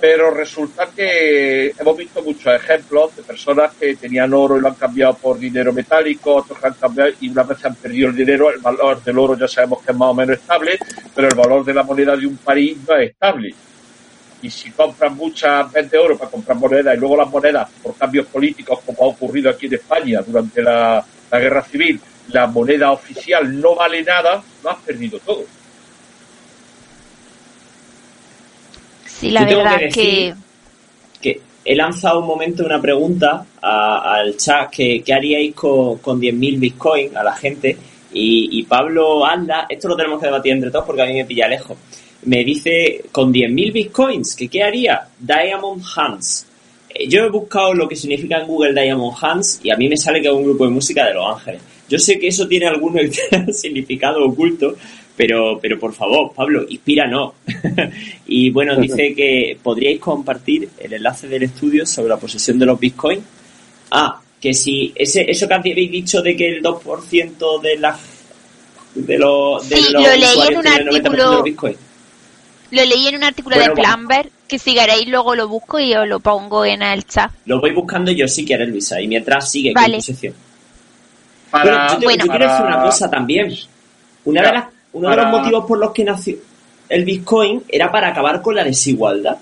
pero 0.00 0.30
resulta 0.30 0.88
que 0.94 1.74
hemos 1.78 1.96
visto 1.96 2.22
muchos 2.22 2.54
ejemplos 2.54 3.14
de 3.14 3.22
personas 3.22 3.74
que 3.74 3.94
tenían 3.96 4.32
oro 4.32 4.56
y 4.56 4.60
lo 4.60 4.68
han 4.68 4.74
cambiado 4.74 5.14
por 5.14 5.38
dinero 5.38 5.72
metálico, 5.72 6.36
otros 6.36 6.58
que 6.58 6.66
han 6.68 6.74
cambiado 6.74 7.10
y 7.20 7.28
una 7.28 7.42
vez 7.42 7.62
han 7.64 7.74
perdido 7.74 8.08
el 8.08 8.16
dinero, 8.16 8.50
el 8.50 8.60
valor 8.60 9.02
del 9.04 9.18
oro 9.18 9.36
ya 9.36 9.46
sabemos 9.46 9.82
que 9.82 9.92
es 9.92 9.98
más 9.98 10.08
o 10.08 10.14
menos 10.14 10.38
estable, 10.38 10.78
pero 11.14 11.28
el 11.28 11.34
valor 11.34 11.64
de 11.64 11.74
la 11.74 11.82
moneda 11.82 12.16
de 12.16 12.26
un 12.26 12.38
país 12.38 12.78
no 12.88 12.96
es 12.96 13.10
estable. 13.10 13.54
Y 14.42 14.48
si 14.48 14.70
compran 14.70 15.14
muchas 15.14 15.70
veces 15.70 15.90
de 15.90 15.98
oro 15.98 16.16
para 16.16 16.30
comprar 16.30 16.56
monedas 16.56 16.96
y 16.96 16.98
luego 16.98 17.18
las 17.18 17.28
monedas 17.28 17.68
por 17.82 17.94
cambios 17.94 18.26
políticos, 18.26 18.80
como 18.86 19.04
ha 19.04 19.08
ocurrido 19.08 19.50
aquí 19.50 19.66
en 19.66 19.74
España 19.74 20.22
durante 20.26 20.62
la, 20.62 21.04
la 21.30 21.38
guerra 21.38 21.62
civil, 21.62 22.00
la 22.28 22.46
moneda 22.46 22.90
oficial 22.90 23.60
no 23.60 23.74
vale 23.74 24.02
nada, 24.02 24.42
lo 24.64 24.70
has 24.70 24.78
perdido 24.78 25.18
todo. 25.18 25.44
Sí, 29.20 29.30
la 29.30 29.42
Yo 29.42 29.48
tengo 29.48 29.62
verdad 29.62 29.78
que 29.78 29.84
decir 29.86 30.34
que 31.20 31.40
he 31.64 31.74
lanzado 31.76 32.20
un 32.20 32.26
momento 32.26 32.64
una 32.64 32.80
pregunta 32.80 33.44
a- 33.60 34.14
al 34.14 34.36
chat 34.36 34.70
que, 34.70 35.02
¿qué 35.02 35.12
haríais 35.12 35.54
con, 35.54 35.98
con 35.98 36.18
10.000 36.20 36.58
bitcoins 36.58 37.14
a 37.14 37.22
la 37.22 37.32
gente 37.34 37.76
y, 38.12 38.48
y 38.58 38.62
Pablo 38.64 39.24
anda, 39.26 39.66
esto 39.68 39.88
lo 39.88 39.96
tenemos 39.96 40.18
que 40.20 40.26
debatir 40.26 40.52
entre 40.52 40.70
todos 40.70 40.84
porque 40.86 41.02
a 41.02 41.06
mí 41.06 41.14
me 41.14 41.24
pilla 41.26 41.46
lejos, 41.46 41.76
me 42.24 42.42
dice 42.44 43.04
con 43.12 43.32
10.000 43.32 43.72
bitcoins 43.72 44.34
que 44.34 44.48
qué 44.48 44.62
haría 44.62 45.06
Diamond 45.18 45.82
Hands. 45.96 46.46
Eh, 46.88 47.06
Yo 47.08 47.20
he 47.24 47.30
buscado 47.30 47.72
lo 47.74 47.86
que 47.88 47.94
significa 47.96 48.40
en 48.40 48.46
Google 48.46 48.72
Diamond 48.72 49.16
Hands 49.20 49.60
y 49.62 49.70
a 49.70 49.76
mí 49.76 49.88
me 49.88 49.96
sale 49.96 50.20
que 50.20 50.28
es 50.28 50.34
un 50.34 50.44
grupo 50.44 50.64
de 50.64 50.70
música 50.70 51.06
de 51.06 51.14
Los 51.14 51.36
Ángeles. 51.36 51.60
Yo 51.88 51.98
sé 51.98 52.18
que 52.18 52.28
eso 52.28 52.48
tiene 52.48 52.66
algún 52.66 52.98
significado 53.52 54.24
oculto, 54.24 54.74
pero, 55.20 55.58
pero 55.60 55.78
por 55.78 55.92
favor, 55.92 56.32
Pablo, 56.34 56.64
inspíranos. 56.66 57.34
y 58.26 58.48
bueno, 58.50 58.74
dice 58.76 59.14
que 59.14 59.58
podríais 59.62 60.00
compartir 60.00 60.70
el 60.78 60.94
enlace 60.94 61.28
del 61.28 61.42
estudio 61.42 61.84
sobre 61.84 62.08
la 62.08 62.16
posesión 62.16 62.58
de 62.58 62.64
los 62.64 62.80
bitcoins. 62.80 63.22
Ah, 63.90 64.18
que 64.40 64.54
si 64.54 64.92
ese, 64.94 65.30
eso 65.30 65.46
que 65.46 65.52
habéis 65.52 65.90
dicho 65.90 66.22
de 66.22 66.34
que 66.34 66.48
el 66.48 66.62
2% 66.62 67.60
de 67.60 67.78
las 67.78 68.00
de 68.94 69.18
los, 69.18 69.68
de 69.68 69.76
Sí, 69.76 69.92
los 69.92 70.02
lo 70.02 70.08
leí 70.16 70.40
en 70.48 70.56
un 70.56 70.62
tiene 70.62 70.76
el 70.78 70.88
90% 70.88 70.90
de 70.92 70.98
artículo- 71.00 71.32
los 71.34 71.42
bitcoins. 71.44 71.78
Lo 72.70 72.84
leí 72.84 73.06
en 73.08 73.16
un 73.16 73.24
artículo 73.24 73.56
Bueno, 73.56 73.74
de 73.74 73.80
bueno. 73.82 73.94
Plumber, 73.96 74.30
que 74.48 74.58
si 74.58 74.74
queréis 74.74 75.06
luego 75.08 75.34
lo 75.34 75.48
busco 75.48 75.78
y 75.80 75.92
os 75.92 76.08
lo 76.08 76.20
pongo 76.20 76.64
en 76.64 76.80
el 76.82 77.04
chat. 77.04 77.30
Lo 77.44 77.60
voy 77.60 77.72
buscando 77.72 78.10
yo 78.12 78.26
si 78.26 78.46
quieres, 78.46 78.68
Luisa, 78.70 78.98
y 79.02 79.06
mientras 79.08 79.50
sigue 79.50 79.72
Vale. 79.74 79.88
con 79.88 79.96
tu 80.00 80.02
sección. 80.06 80.34
Para, 81.50 81.64
Bueno, 81.64 81.88
yo, 81.92 81.98
te- 81.98 82.04
Bueno. 82.06 82.24
yo 82.24 82.30
quiero 82.30 82.48
decir 82.48 82.64
una 82.66 82.82
cosa 82.82 83.10
también. 83.10 83.54
Una 84.24 84.42
de 84.42 84.52
las, 84.52 84.64
uno 84.92 85.10
de 85.10 85.16
los 85.16 85.26
motivos 85.26 85.64
por 85.66 85.78
los 85.78 85.92
que 85.92 86.04
nació 86.04 86.36
el 86.90 87.04
Bitcoin 87.04 87.62
era 87.68 87.90
para 87.90 88.08
acabar 88.08 88.42
con 88.42 88.54
la 88.54 88.64
desigualdad. 88.64 89.38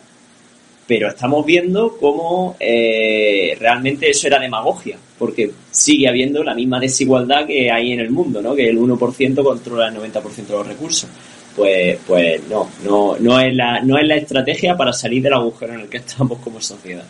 Pero 0.87 1.09
estamos 1.09 1.45
viendo 1.45 1.99
cómo 1.99 2.57
eh, 2.61 3.57
realmente 3.61 4.09
eso 4.09 4.27
era 4.27 4.39
demagogia, 4.39 4.97
porque 5.19 5.51
sigue 5.71 6.09
habiendo 6.09 6.43
la 6.43 6.55
misma 6.55 6.81
desigualdad 6.81 7.47
que 7.47 7.71
hay 7.71 7.93
en 7.93 8.01
el 8.01 8.11
mundo, 8.11 8.41
¿no? 8.41 8.55
Que 8.55 8.69
el 8.69 8.79
1% 8.79 9.43
controla 9.43 9.89
el 9.89 9.97
90% 9.97 10.47
de 10.47 10.53
los 10.53 10.67
recursos. 10.67 11.11
Pues, 11.55 11.99
pues 12.07 12.43
no, 12.49 12.71
no, 12.85 13.17
no 13.19 13.41
es 13.41 13.55
la, 13.55 13.81
no 13.81 13.99
es 13.99 14.07
la 14.07 14.17
estrategia 14.17 14.77
para 14.77 14.93
salir 14.93 15.23
del 15.23 15.35
agujero 15.35 15.75
en 15.75 15.81
el 15.81 15.89
que 15.89 15.99
estamos 15.99 16.39
como 16.39 16.61
sociedad. 16.61 17.05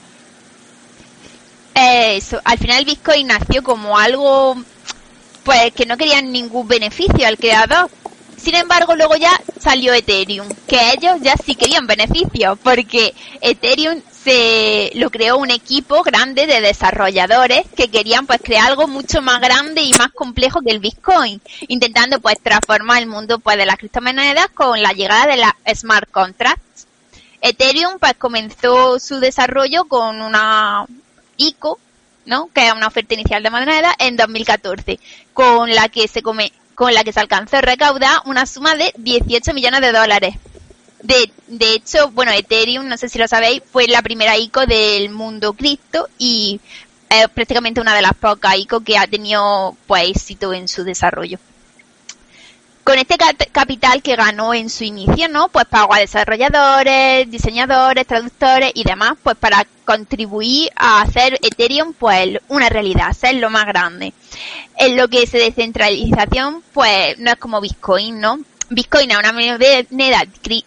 Eh, 1.75 2.17
Eso, 2.17 2.41
al 2.45 2.59
final 2.59 2.79
el 2.79 2.85
Bitcoin 2.85 3.27
nació 3.29 3.63
como 3.63 3.97
algo 3.97 4.57
pues 5.45 5.73
que 5.73 5.87
no 5.87 5.97
querían 5.97 6.33
ningún 6.33 6.67
beneficio 6.67 7.27
al 7.27 7.39
creador. 7.39 7.89
Sin 8.41 8.55
embargo, 8.55 8.95
luego 8.95 9.17
ya 9.17 9.39
salió 9.61 9.93
Ethereum, 9.93 10.49
que 10.67 10.93
ellos 10.93 11.17
ya 11.21 11.35
sí 11.37 11.55
querían 11.55 11.87
beneficios, 11.87 12.59
porque 12.63 13.15
Ethereum 13.41 14.01
se 14.25 14.93
lo 14.95 15.11
creó 15.11 15.39
un 15.39 15.51
equipo 15.51 16.03
grande 16.03 16.47
de 16.47 16.61
desarrolladores 16.61 17.67
que 17.77 17.89
querían 17.89 18.27
pues 18.27 18.41
crear 18.43 18.69
algo 18.69 18.87
mucho 18.87 19.23
más 19.23 19.41
grande 19.41 19.83
y 19.83 19.93
más 19.95 20.13
complejo 20.13 20.61
que 20.61 20.71
el 20.71 20.81
Bitcoin, 20.81 21.41
intentando 21.67 22.21
pues 22.21 22.41
transformar 22.43 23.03
el 23.03 23.09
mundo 23.09 23.39
pues 23.39 23.57
de 23.57 23.67
las 23.67 23.77
criptomonedas 23.77 24.49
con 24.49 24.81
la 24.83 24.93
llegada 24.93 25.27
de 25.27 25.37
las 25.37 25.53
smart 25.75 26.11
contracts. 26.11 26.87
Ethereum 27.41 27.99
pues 27.99 28.15
comenzó 28.15 28.99
su 28.99 29.21
desarrollo 29.21 29.85
con 29.85 30.21
una 30.21 30.87
ICO, 31.37 31.79
¿no? 32.27 32.51
Que 32.53 32.67
es 32.67 32.73
una 32.73 32.89
oferta 32.89 33.15
inicial 33.15 33.43
de 33.43 33.51
moneda 33.51 33.95
en 33.99 34.17
2014, 34.17 35.01
con 35.33 35.75
la 35.75 35.89
que 35.89 36.09
se 36.09 36.23
come, 36.23 36.53
con 36.79 36.95
la 36.95 37.03
que 37.03 37.13
se 37.13 37.19
alcanzó 37.19 37.61
recaudar 37.61 38.21
una 38.27 38.47
suma 38.47 38.77
de 38.77 38.95
18 38.99 39.53
millones 39.53 39.81
de 39.81 39.91
dólares. 39.91 40.37
De, 41.03 41.33
de 41.49 41.73
hecho, 41.73 42.13
bueno, 42.13 42.31
Ethereum, 42.31 42.87
no 42.87 42.97
sé 42.97 43.09
si 43.09 43.19
lo 43.19 43.27
sabéis, 43.27 43.63
fue 43.73 43.89
la 43.89 44.01
primera 44.01 44.39
ICO 44.39 44.65
del 44.65 45.11
mundo 45.11 45.55
cripto 45.55 46.09
y 46.19 46.61
es 47.11 47.29
prácticamente 47.31 47.81
una 47.81 47.97
de 47.97 48.03
las 48.03 48.15
pocas 48.15 48.57
ICO 48.57 48.85
que 48.85 48.97
ha 48.97 49.09
tenido 49.09 49.77
pues 49.89 50.09
éxito 50.09 50.53
en 50.53 50.69
su 50.69 50.85
desarrollo 50.85 51.41
con 52.89 52.99
este 52.99 53.19
cap- 53.19 53.53
capital 53.53 54.01
que 54.01 54.17
ganó 54.17 54.55
en 54.55 54.71
su 54.71 54.83
inicio, 54.83 55.29
¿no? 55.29 55.51
Pues 55.51 55.67
pagó 55.67 55.93
a 55.93 55.99
desarrolladores, 55.99 57.31
diseñadores, 57.31 58.07
traductores 58.07 58.73
y 58.73 58.83
demás, 58.83 59.13
pues 59.23 59.37
para 59.37 59.67
contribuir 59.85 60.71
a 60.75 61.03
hacer 61.03 61.39
Ethereum, 61.43 61.93
pues 61.93 62.39
una 62.49 62.71
realidad, 62.71 63.13
ser 63.13 63.35
lo 63.35 63.51
más 63.51 63.67
grande. 63.67 64.15
En 64.79 64.97
lo 64.97 65.07
que 65.07 65.25
es 65.25 65.33
descentralización, 65.33 66.63
pues 66.73 67.19
no 67.19 67.31
es 67.31 67.37
como 67.37 67.61
Bitcoin, 67.61 68.21
¿no? 68.21 68.39
Bitcoin 68.71 69.11
es 69.11 69.19
una 69.19 69.35
moneda 69.35 69.59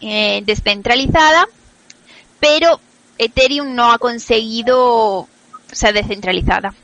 eh, 0.01 0.43
descentralizada, 0.45 1.47
pero 2.39 2.80
Ethereum 3.17 3.74
no 3.74 3.91
ha 3.91 3.97
conseguido 3.97 5.28
ser 5.72 5.95
descentralizada. 5.95 6.76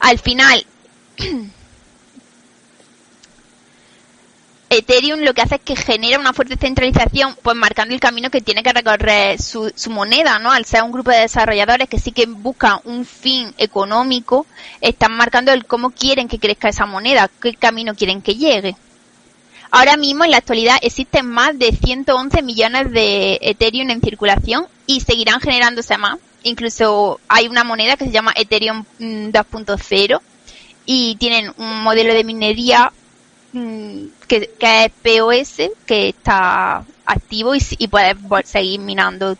Al 0.00 0.18
final, 0.18 0.66
Ethereum 4.68 5.20
lo 5.20 5.32
que 5.32 5.42
hace 5.42 5.56
es 5.56 5.60
que 5.60 5.76
genera 5.76 6.18
una 6.18 6.32
fuerte 6.32 6.56
centralización, 6.56 7.36
pues 7.40 7.56
marcando 7.56 7.94
el 7.94 8.00
camino 8.00 8.30
que 8.30 8.40
tiene 8.40 8.64
que 8.64 8.72
recorrer 8.72 9.40
su, 9.40 9.72
su 9.74 9.90
moneda, 9.90 10.40
¿no? 10.40 10.50
Al 10.50 10.64
ser 10.64 10.82
un 10.82 10.90
grupo 10.90 11.12
de 11.12 11.20
desarrolladores 11.20 11.88
que 11.88 12.00
sí 12.00 12.10
que 12.10 12.26
buscan 12.26 12.80
un 12.84 13.04
fin 13.04 13.54
económico, 13.58 14.46
están 14.80 15.16
marcando 15.16 15.52
el 15.52 15.66
cómo 15.66 15.90
quieren 15.90 16.26
que 16.26 16.40
crezca 16.40 16.68
esa 16.68 16.84
moneda, 16.84 17.30
qué 17.40 17.54
camino 17.54 17.94
quieren 17.94 18.22
que 18.22 18.34
llegue. 18.34 18.76
Ahora 19.70 19.96
mismo, 19.96 20.24
en 20.24 20.30
la 20.30 20.38
actualidad, 20.38 20.78
existen 20.82 21.26
más 21.26 21.58
de 21.58 21.72
111 21.72 22.42
millones 22.42 22.90
de 22.92 23.38
Ethereum 23.42 23.90
en 23.90 24.00
circulación 24.00 24.66
y 24.86 25.00
seguirán 25.00 25.40
generándose 25.40 25.96
más. 25.98 26.18
Incluso 26.42 27.20
hay 27.28 27.48
una 27.48 27.64
moneda 27.64 27.96
que 27.96 28.06
se 28.06 28.12
llama 28.12 28.32
Ethereum 28.36 28.84
mm, 28.98 29.28
2.0 29.30 30.20
y 30.86 31.16
tienen 31.16 31.52
un 31.58 31.82
modelo 31.82 32.14
de 32.14 32.24
minería 32.24 32.90
mm, 32.90 33.05
que, 33.52 34.50
que 34.58 34.84
es 34.84 34.92
POS, 35.02 35.70
que 35.86 36.08
está 36.10 36.84
activo 37.06 37.54
y, 37.54 37.62
y 37.78 37.88
puedes 37.88 38.16
seguir 38.44 38.80
minando 38.80 39.36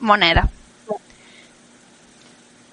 monedas. 0.00 0.48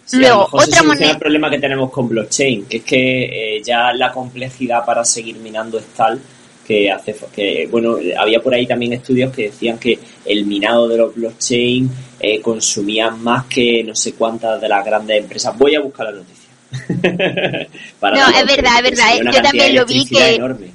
Sí, 0.06 0.18
Luego, 0.20 0.48
otra 0.52 0.84
moneda- 0.84 1.12
el 1.12 1.18
problema 1.18 1.50
que 1.50 1.58
tenemos 1.60 1.90
con 1.92 2.08
blockchain, 2.08 2.66
que 2.66 2.78
es 2.78 2.84
que 2.84 3.58
eh, 3.58 3.64
ya 3.64 3.92
la 3.92 4.12
complejidad 4.12 4.86
para 4.86 5.04
seguir 5.04 5.38
minando 5.38 5.80
es 5.80 5.86
tal 5.96 6.22
que 6.66 6.92
hace 6.92 7.16
que 7.34 7.68
bueno 7.70 7.98
había 8.18 8.42
por 8.42 8.52
ahí 8.54 8.66
también 8.66 8.94
estudios 8.94 9.32
que 9.32 9.44
decían 9.44 9.78
que 9.78 10.00
el 10.26 10.46
minado 10.48 10.88
de 10.88 10.98
los 10.98 11.14
blockchain 11.14 11.90
eh, 12.20 12.42
consumían 12.42 13.22
más 13.24 13.46
que 13.46 13.84
no 13.84 13.94
sé 13.96 14.14
cuántas 14.14 14.60
de 14.62 14.70
las 14.70 14.84
grandes 14.86 15.20
empresas. 15.22 15.58
Voy 15.58 15.74
a 15.76 15.80
buscar 15.80 16.08
la 16.08 16.14
noticia. 16.14 16.45
Para 18.00 18.16
No, 18.18 18.30
es 18.38 18.46
verdad, 18.46 18.78
es 18.78 18.92
verdad, 18.92 19.32
yo 19.34 19.42
también 19.42 19.76
lo 19.76 19.86
vi 19.86 20.06
que- 20.06 20.36
enorme. 20.36 20.72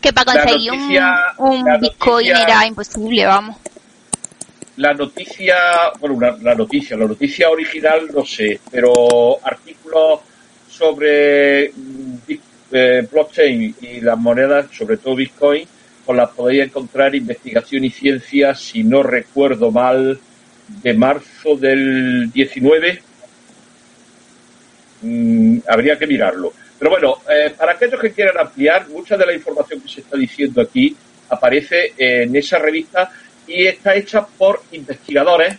Que 0.00 0.12
para 0.14 0.32
conseguir 0.32 0.72
noticia- 0.72 1.34
un, 1.38 1.64
Bitcoin 1.80 2.26
era 2.28 2.66
imposible, 2.66 3.26
vamos. 3.26 3.56
La 4.76 4.94
noticia, 4.94 5.56
bueno, 6.00 6.18
la, 6.18 6.38
la 6.40 6.54
noticia, 6.54 6.96
la 6.96 7.04
noticia 7.06 7.50
original 7.50 8.08
no 8.14 8.24
sé, 8.24 8.60
pero 8.70 9.38
artículos 9.44 10.20
sobre 10.70 11.70
mm, 11.76 12.14
eh, 12.72 13.06
blockchain 13.10 13.74
y 13.82 14.00
las 14.00 14.16
monedas, 14.16 14.66
sobre 14.72 14.96
todo 14.96 15.16
Bitcoin, 15.16 15.64
pues 16.06 16.16
las 16.16 16.30
podéis 16.30 16.64
encontrar 16.64 17.08
en 17.08 17.16
Investigación 17.22 17.84
y 17.84 17.90
Ciencia, 17.90 18.54
si 18.54 18.82
no 18.82 19.02
recuerdo 19.02 19.70
mal, 19.70 20.18
de 20.82 20.94
marzo 20.94 21.56
del 21.56 22.30
19. 22.32 23.02
Mm, 25.02 25.58
habría 25.66 25.98
que 25.98 26.06
mirarlo. 26.06 26.52
Pero 26.78 26.90
bueno, 26.90 27.16
eh, 27.28 27.54
para 27.56 27.72
aquellos 27.72 28.00
que 28.00 28.12
quieran 28.12 28.38
ampliar, 28.38 28.88
mucha 28.88 29.16
de 29.16 29.26
la 29.26 29.34
información 29.34 29.80
que 29.80 29.88
se 29.88 30.00
está 30.00 30.16
diciendo 30.16 30.60
aquí 30.60 30.96
aparece 31.28 31.94
en 31.96 32.34
esa 32.34 32.58
revista 32.58 33.10
y 33.46 33.66
está 33.66 33.94
hecha 33.94 34.26
por 34.26 34.62
investigadores, 34.72 35.56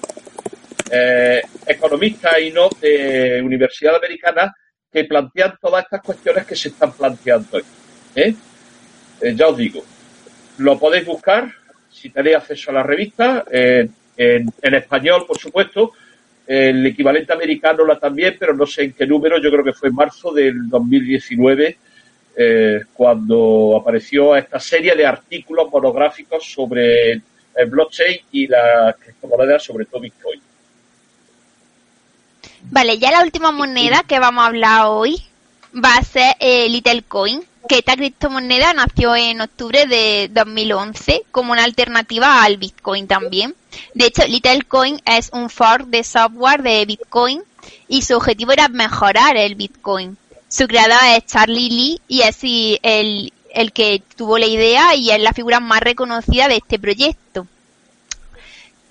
eh, 0.91 1.41
economistas 1.65 2.33
y 2.41 2.51
no 2.51 2.69
de 2.81 3.41
universidades 3.43 3.99
americanas 3.99 4.51
que 4.91 5.05
plantean 5.05 5.57
todas 5.61 5.85
estas 5.85 6.01
cuestiones 6.01 6.45
que 6.45 6.55
se 6.55 6.69
están 6.69 6.91
planteando 6.91 7.57
aquí. 7.57 7.67
¿eh? 8.15 8.35
Eh, 9.21 9.35
ya 9.35 9.47
os 9.47 9.57
digo, 9.57 9.83
lo 10.57 10.77
podéis 10.77 11.05
buscar 11.05 11.49
si 11.89 12.09
tenéis 12.09 12.37
acceso 12.37 12.71
a 12.71 12.75
la 12.75 12.83
revista 12.83 13.45
eh, 13.51 13.87
en, 14.17 14.51
en 14.61 14.73
español, 14.73 15.25
por 15.25 15.37
supuesto, 15.37 15.93
el 16.51 16.85
equivalente 16.85 17.31
americano 17.31 17.85
la 17.85 17.97
también, 17.97 18.35
pero 18.37 18.53
no 18.53 18.65
sé 18.65 18.83
en 18.83 18.93
qué 18.93 19.07
número, 19.07 19.41
yo 19.41 19.49
creo 19.49 19.63
que 19.63 19.71
fue 19.71 19.87
en 19.87 19.95
marzo 19.95 20.33
del 20.33 20.67
2019, 20.67 21.77
eh, 22.35 22.81
cuando 22.93 23.77
apareció 23.79 24.35
esta 24.35 24.59
serie 24.59 24.93
de 24.93 25.05
artículos 25.05 25.71
monográficos 25.71 26.43
sobre 26.51 27.13
el 27.13 27.69
blockchain 27.69 28.17
y 28.33 28.47
la 28.47 28.93
criptomoneda, 28.99 29.59
sobre 29.59 29.85
todo 29.85 30.01
Bitcoin. 30.01 30.41
Vale, 32.63 32.97
ya 32.97 33.11
la 33.11 33.23
última 33.23 33.53
moneda 33.53 34.03
que 34.05 34.19
vamos 34.19 34.43
a 34.43 34.47
hablar 34.47 34.87
hoy 34.87 35.23
va 35.73 35.95
a 35.95 36.03
ser 36.03 36.35
eh, 36.41 36.67
Littlecoin, 36.67 37.43
que 37.69 37.77
esta 37.77 37.95
criptomoneda 37.95 38.73
nació 38.73 39.15
en 39.15 39.39
octubre 39.39 39.85
de 39.85 40.29
2011 40.33 41.23
como 41.31 41.53
una 41.53 41.63
alternativa 41.63 42.43
al 42.43 42.57
Bitcoin 42.57 43.07
también. 43.07 43.55
De 43.93 44.05
hecho, 44.05 44.25
Littlecoin 44.25 45.01
es 45.05 45.29
un 45.33 45.49
fork 45.49 45.87
de 45.87 46.03
software 46.03 46.61
de 46.61 46.85
Bitcoin 46.85 47.43
y 47.87 48.01
su 48.01 48.15
objetivo 48.15 48.51
era 48.51 48.67
mejorar 48.67 49.37
el 49.37 49.55
Bitcoin. 49.55 50.17
Su 50.47 50.67
creador 50.67 50.99
es 51.15 51.25
Charlie 51.25 51.69
Lee 51.69 52.01
y 52.07 52.21
es 52.21 52.39
el, 52.43 53.33
el 53.53 53.71
que 53.71 54.03
tuvo 54.15 54.37
la 54.37 54.47
idea 54.47 54.95
y 54.95 55.11
es 55.11 55.21
la 55.21 55.33
figura 55.33 55.59
más 55.59 55.81
reconocida 55.81 56.47
de 56.47 56.57
este 56.57 56.79
proyecto 56.79 57.47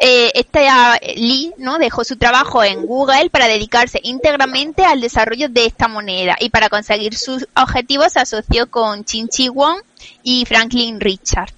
eh, 0.02 0.32
esta 0.34 0.98
Lee 1.14 1.52
¿no? 1.58 1.78
dejó 1.78 2.04
su 2.04 2.16
trabajo 2.16 2.64
en 2.64 2.86
Google 2.86 3.28
para 3.28 3.46
dedicarse 3.46 4.00
íntegramente 4.02 4.82
al 4.82 5.00
desarrollo 5.00 5.50
de 5.50 5.66
esta 5.66 5.88
moneda 5.88 6.36
y 6.40 6.48
para 6.48 6.70
conseguir 6.70 7.14
sus 7.14 7.46
objetivos 7.54 8.14
se 8.14 8.20
asoció 8.20 8.70
con 8.70 9.04
Chin 9.04 9.28
Chi 9.28 9.50
Wong 9.50 9.82
y 10.22 10.46
Franklin 10.46 11.00
Richard. 11.00 11.52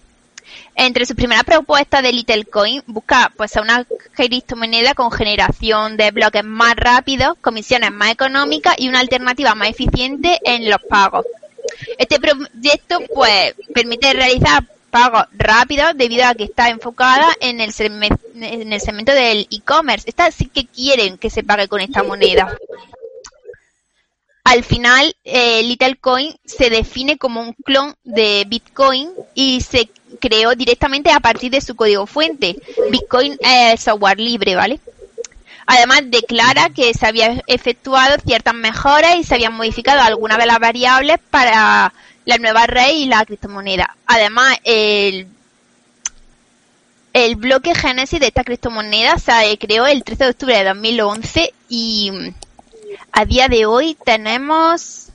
Entre 0.74 1.04
sus 1.04 1.16
primeras 1.16 1.44
propuestas 1.44 2.02
de 2.02 2.12
Littlecoin 2.12 2.82
busca 2.86 3.32
pues 3.36 3.54
una 3.56 3.86
criptomoneda 4.14 4.94
con 4.94 5.10
generación 5.10 5.96
de 5.96 6.10
bloques 6.10 6.44
más 6.44 6.74
rápidos, 6.76 7.36
comisiones 7.40 7.92
más 7.92 8.10
económicas 8.10 8.74
y 8.78 8.88
una 8.88 9.00
alternativa 9.00 9.54
más 9.54 9.68
eficiente 9.68 10.40
en 10.44 10.70
los 10.70 10.80
pagos. 10.88 11.26
Este 11.98 12.18
proyecto 12.18 13.00
pues 13.14 13.54
permite 13.74 14.12
realizar 14.14 14.64
pago 14.90 15.24
rápido 15.32 15.94
debido 15.94 16.26
a 16.26 16.34
que 16.34 16.44
está 16.44 16.68
enfocada 16.68 17.28
en 17.40 17.60
el, 17.60 17.72
en 18.34 18.72
el 18.72 18.80
segmento 18.80 19.12
del 19.12 19.48
e-commerce. 19.50 20.08
Esta 20.08 20.30
sí 20.30 20.46
que 20.46 20.66
quieren 20.66 21.18
que 21.18 21.30
se 21.30 21.42
pague 21.42 21.68
con 21.68 21.80
esta 21.80 22.02
moneda. 22.02 22.56
Al 24.44 24.64
final, 24.64 25.16
eh, 25.24 25.62
Littlecoin 25.62 26.34
se 26.44 26.68
define 26.68 27.16
como 27.16 27.40
un 27.40 27.54
clon 27.54 27.94
de 28.02 28.44
Bitcoin 28.46 29.10
y 29.34 29.60
se 29.60 29.88
creó 30.20 30.54
directamente 30.54 31.10
a 31.10 31.20
partir 31.20 31.50
de 31.50 31.60
su 31.60 31.74
código 31.74 32.06
fuente. 32.06 32.56
Bitcoin 32.90 33.36
es 33.40 33.80
software 33.80 34.20
libre, 34.20 34.54
¿vale? 34.54 34.80
Además, 35.66 36.02
declara 36.06 36.70
que 36.70 36.92
se 36.92 37.06
había 37.06 37.42
efectuado 37.46 38.16
ciertas 38.24 38.54
mejoras 38.54 39.16
y 39.16 39.24
se 39.24 39.34
habían 39.34 39.54
modificado 39.54 40.00
algunas 40.00 40.38
de 40.38 40.46
las 40.46 40.58
variables 40.58 41.18
para 41.30 41.92
la 42.24 42.38
nueva 42.38 42.66
red 42.66 42.90
y 42.94 43.06
la 43.06 43.24
criptomoneda. 43.24 43.96
Además, 44.06 44.58
el, 44.64 45.28
el 47.12 47.36
bloque 47.36 47.74
génesis 47.74 48.20
de 48.20 48.26
esta 48.26 48.44
criptomoneda 48.44 49.18
se 49.18 49.56
creó 49.58 49.86
el 49.86 50.02
13 50.02 50.24
de 50.24 50.30
octubre 50.30 50.56
de 50.58 50.64
2011 50.64 51.54
y 51.68 52.12
a 53.12 53.24
día 53.24 53.48
de 53.48 53.66
hoy 53.66 53.96
tenemos, 54.04 55.08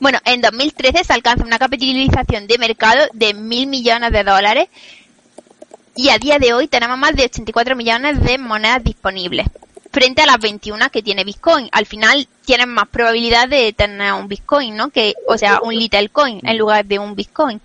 bueno, 0.00 0.18
en 0.24 0.40
2013 0.40 1.04
se 1.04 1.12
alcanza 1.12 1.44
una 1.44 1.58
capitalización 1.58 2.46
de 2.46 2.58
mercado 2.58 3.06
de 3.12 3.34
mil 3.34 3.66
millones 3.66 4.12
de 4.12 4.24
dólares 4.24 4.68
y 5.94 6.08
a 6.08 6.18
día 6.18 6.38
de 6.38 6.54
hoy 6.54 6.68
tenemos 6.68 6.98
más 6.98 7.14
de 7.14 7.24
84 7.24 7.76
millones 7.76 8.22
de 8.22 8.38
monedas 8.38 8.82
disponibles 8.82 9.46
frente 9.92 10.22
a 10.22 10.26
las 10.26 10.38
21 10.38 10.90
que 10.90 11.02
tiene 11.02 11.22
Bitcoin. 11.22 11.68
Al 11.70 11.86
final 11.86 12.26
tienen 12.44 12.70
más 12.70 12.88
probabilidad 12.88 13.46
de 13.48 13.72
tener 13.74 14.14
un 14.14 14.26
Bitcoin, 14.26 14.74
¿no? 14.74 14.88
Que, 14.90 15.14
o 15.28 15.36
sea, 15.36 15.60
un 15.62 15.74
Little 15.74 16.08
Coin 16.08 16.40
en 16.42 16.58
lugar 16.58 16.86
de 16.86 16.98
un 16.98 17.14
Bitcoin. 17.14 17.60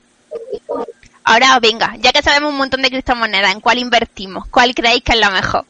Ahora, 1.24 1.60
venga, 1.60 1.96
ya 2.00 2.12
que 2.12 2.22
sabemos 2.22 2.52
un 2.52 2.58
montón 2.58 2.82
de 2.82 2.90
criptomonedas, 2.90 3.54
¿en 3.54 3.62
cuál 3.62 3.80
invertimos? 3.80 4.48
¿Cuál 4.48 4.76
creéis 4.76 5.04
que 5.04 5.14
es 5.14 5.20
la 5.20 5.30
mejor? 5.30 5.66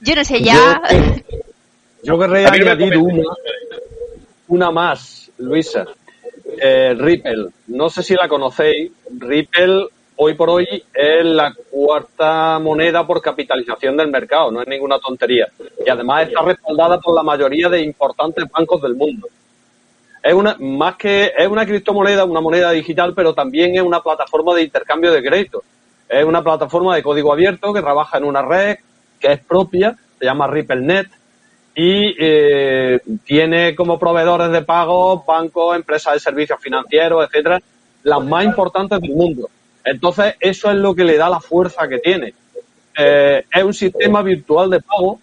Yo 0.00 0.14
no 0.14 0.24
sé, 0.24 0.42
ya... 0.42 0.80
Yo, 2.02 2.18
querría 2.18 2.48
añadir 2.48 2.96
una, 2.96 3.22
una 4.48 4.70
más, 4.70 5.21
Luisa. 5.42 5.84
Eh, 6.60 6.94
Ripple. 6.96 7.48
No 7.68 7.88
sé 7.88 8.02
si 8.02 8.14
la 8.14 8.28
conocéis. 8.28 8.92
Ripple 9.18 9.88
hoy 10.16 10.34
por 10.34 10.50
hoy 10.50 10.66
es 10.94 11.24
la 11.24 11.52
cuarta 11.70 12.58
moneda 12.58 13.06
por 13.06 13.20
capitalización 13.20 13.96
del 13.96 14.08
mercado, 14.08 14.52
no 14.52 14.62
es 14.62 14.68
ninguna 14.68 14.98
tontería. 14.98 15.48
Y 15.84 15.88
además 15.88 16.28
está 16.28 16.42
respaldada 16.42 17.00
por 17.00 17.14
la 17.14 17.22
mayoría 17.22 17.68
de 17.68 17.80
importantes 17.80 18.44
bancos 18.50 18.80
del 18.82 18.94
mundo. 18.94 19.28
Es 20.22 20.34
una, 20.34 20.56
más 20.60 20.94
que, 20.96 21.32
es 21.36 21.48
una 21.48 21.66
criptomoneda, 21.66 22.24
una 22.24 22.40
moneda 22.40 22.70
digital, 22.70 23.12
pero 23.14 23.34
también 23.34 23.74
es 23.74 23.82
una 23.82 24.00
plataforma 24.00 24.54
de 24.54 24.62
intercambio 24.62 25.10
de 25.10 25.22
crédito. 25.22 25.64
Es 26.08 26.24
una 26.24 26.42
plataforma 26.42 26.94
de 26.94 27.02
código 27.02 27.32
abierto 27.32 27.72
que 27.72 27.80
trabaja 27.80 28.18
en 28.18 28.24
una 28.24 28.42
red 28.42 28.76
que 29.18 29.32
es 29.32 29.40
propia, 29.40 29.96
se 30.18 30.24
llama 30.24 30.46
RippleNet, 30.46 31.08
y 31.74 32.14
eh, 32.18 33.00
tiene 33.24 33.74
como 33.74 33.98
proveedores 33.98 34.50
de 34.50 34.62
pago 34.62 35.24
bancos, 35.26 35.76
empresas 35.76 36.14
de 36.14 36.20
servicios 36.20 36.60
financieros, 36.60 37.24
etcétera, 37.24 37.60
las 38.02 38.24
más 38.24 38.44
importantes 38.44 39.00
del 39.00 39.12
mundo. 39.12 39.48
Entonces, 39.84 40.34
eso 40.38 40.70
es 40.70 40.76
lo 40.76 40.94
que 40.94 41.04
le 41.04 41.16
da 41.16 41.28
la 41.28 41.40
fuerza 41.40 41.88
que 41.88 41.98
tiene. 41.98 42.34
Eh, 42.96 43.44
es 43.50 43.64
un 43.64 43.74
sistema 43.74 44.22
virtual 44.22 44.70
de 44.70 44.80
pago 44.80 45.18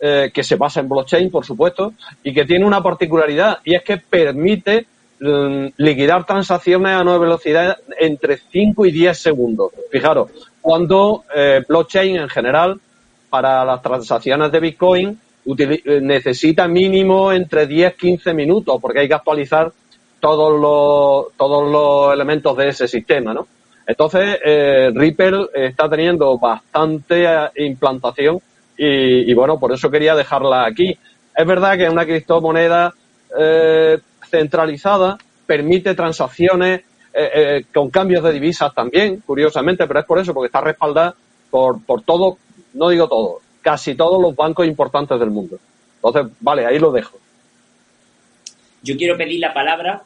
eh, 0.00 0.30
que 0.32 0.44
se 0.44 0.56
basa 0.56 0.80
en 0.80 0.88
blockchain, 0.88 1.30
por 1.30 1.44
supuesto, 1.44 1.94
y 2.22 2.32
que 2.32 2.44
tiene 2.44 2.64
una 2.64 2.82
particularidad, 2.82 3.58
y 3.64 3.74
es 3.74 3.82
que 3.82 3.98
permite 3.98 4.86
mm, 5.20 5.66
liquidar 5.76 6.24
transacciones 6.24 6.92
a 6.92 7.04
nueva 7.04 7.18
velocidad 7.18 7.78
entre 7.98 8.36
5 8.36 8.86
y 8.86 8.92
10 8.92 9.18
segundos. 9.18 9.72
Fijaros, 9.90 10.30
cuando 10.60 11.24
eh, 11.34 11.62
blockchain 11.68 12.16
en 12.16 12.28
general, 12.28 12.80
para 13.28 13.64
las 13.64 13.82
transacciones 13.82 14.52
de 14.52 14.60
Bitcoin, 14.60 15.18
necesita 15.44 16.68
mínimo 16.68 17.32
entre 17.32 17.66
10 17.66 17.94
y 17.94 17.96
15 17.96 18.34
minutos, 18.34 18.78
porque 18.80 19.00
hay 19.00 19.08
que 19.08 19.14
actualizar 19.14 19.72
todos 20.20 20.60
los, 20.60 21.36
todos 21.36 21.70
los 21.70 22.14
elementos 22.14 22.56
de 22.56 22.68
ese 22.68 22.86
sistema, 22.86 23.34
¿no? 23.34 23.48
Entonces, 23.86 24.38
eh, 24.44 24.90
Ripple 24.94 25.48
está 25.52 25.88
teniendo 25.88 26.38
bastante 26.38 27.24
eh, 27.24 27.50
implantación 27.66 28.38
y, 28.76 29.32
bueno, 29.34 29.58
por 29.58 29.72
eso 29.72 29.90
quería 29.90 30.14
dejarla 30.14 30.64
aquí. 30.66 30.96
Es 31.36 31.46
verdad 31.46 31.76
que 31.76 31.88
una 31.88 32.04
criptomoneda 32.04 32.94
eh, 33.38 33.98
centralizada, 34.28 35.18
permite 35.46 35.94
transacciones 35.94 36.82
eh, 37.12 37.64
con 37.72 37.90
cambios 37.90 38.24
de 38.24 38.32
divisas 38.32 38.72
también, 38.74 39.22
curiosamente, 39.26 39.86
pero 39.86 40.00
es 40.00 40.06
por 40.06 40.18
eso, 40.18 40.32
porque 40.32 40.46
está 40.46 40.60
respaldada 40.60 41.14
por, 41.50 41.84
por 41.84 42.02
todo, 42.02 42.38
no 42.74 42.88
digo 42.88 43.08
todo, 43.08 43.40
casi 43.62 43.94
todos 43.94 44.20
los 44.20 44.36
bancos 44.36 44.66
importantes 44.66 45.18
del 45.18 45.30
mundo. 45.30 45.58
Entonces, 45.96 46.32
vale, 46.40 46.66
ahí 46.66 46.78
lo 46.78 46.92
dejo. 46.92 47.18
Yo 48.82 48.96
quiero 48.96 49.16
pedir 49.16 49.40
la 49.40 49.54
palabra 49.54 50.02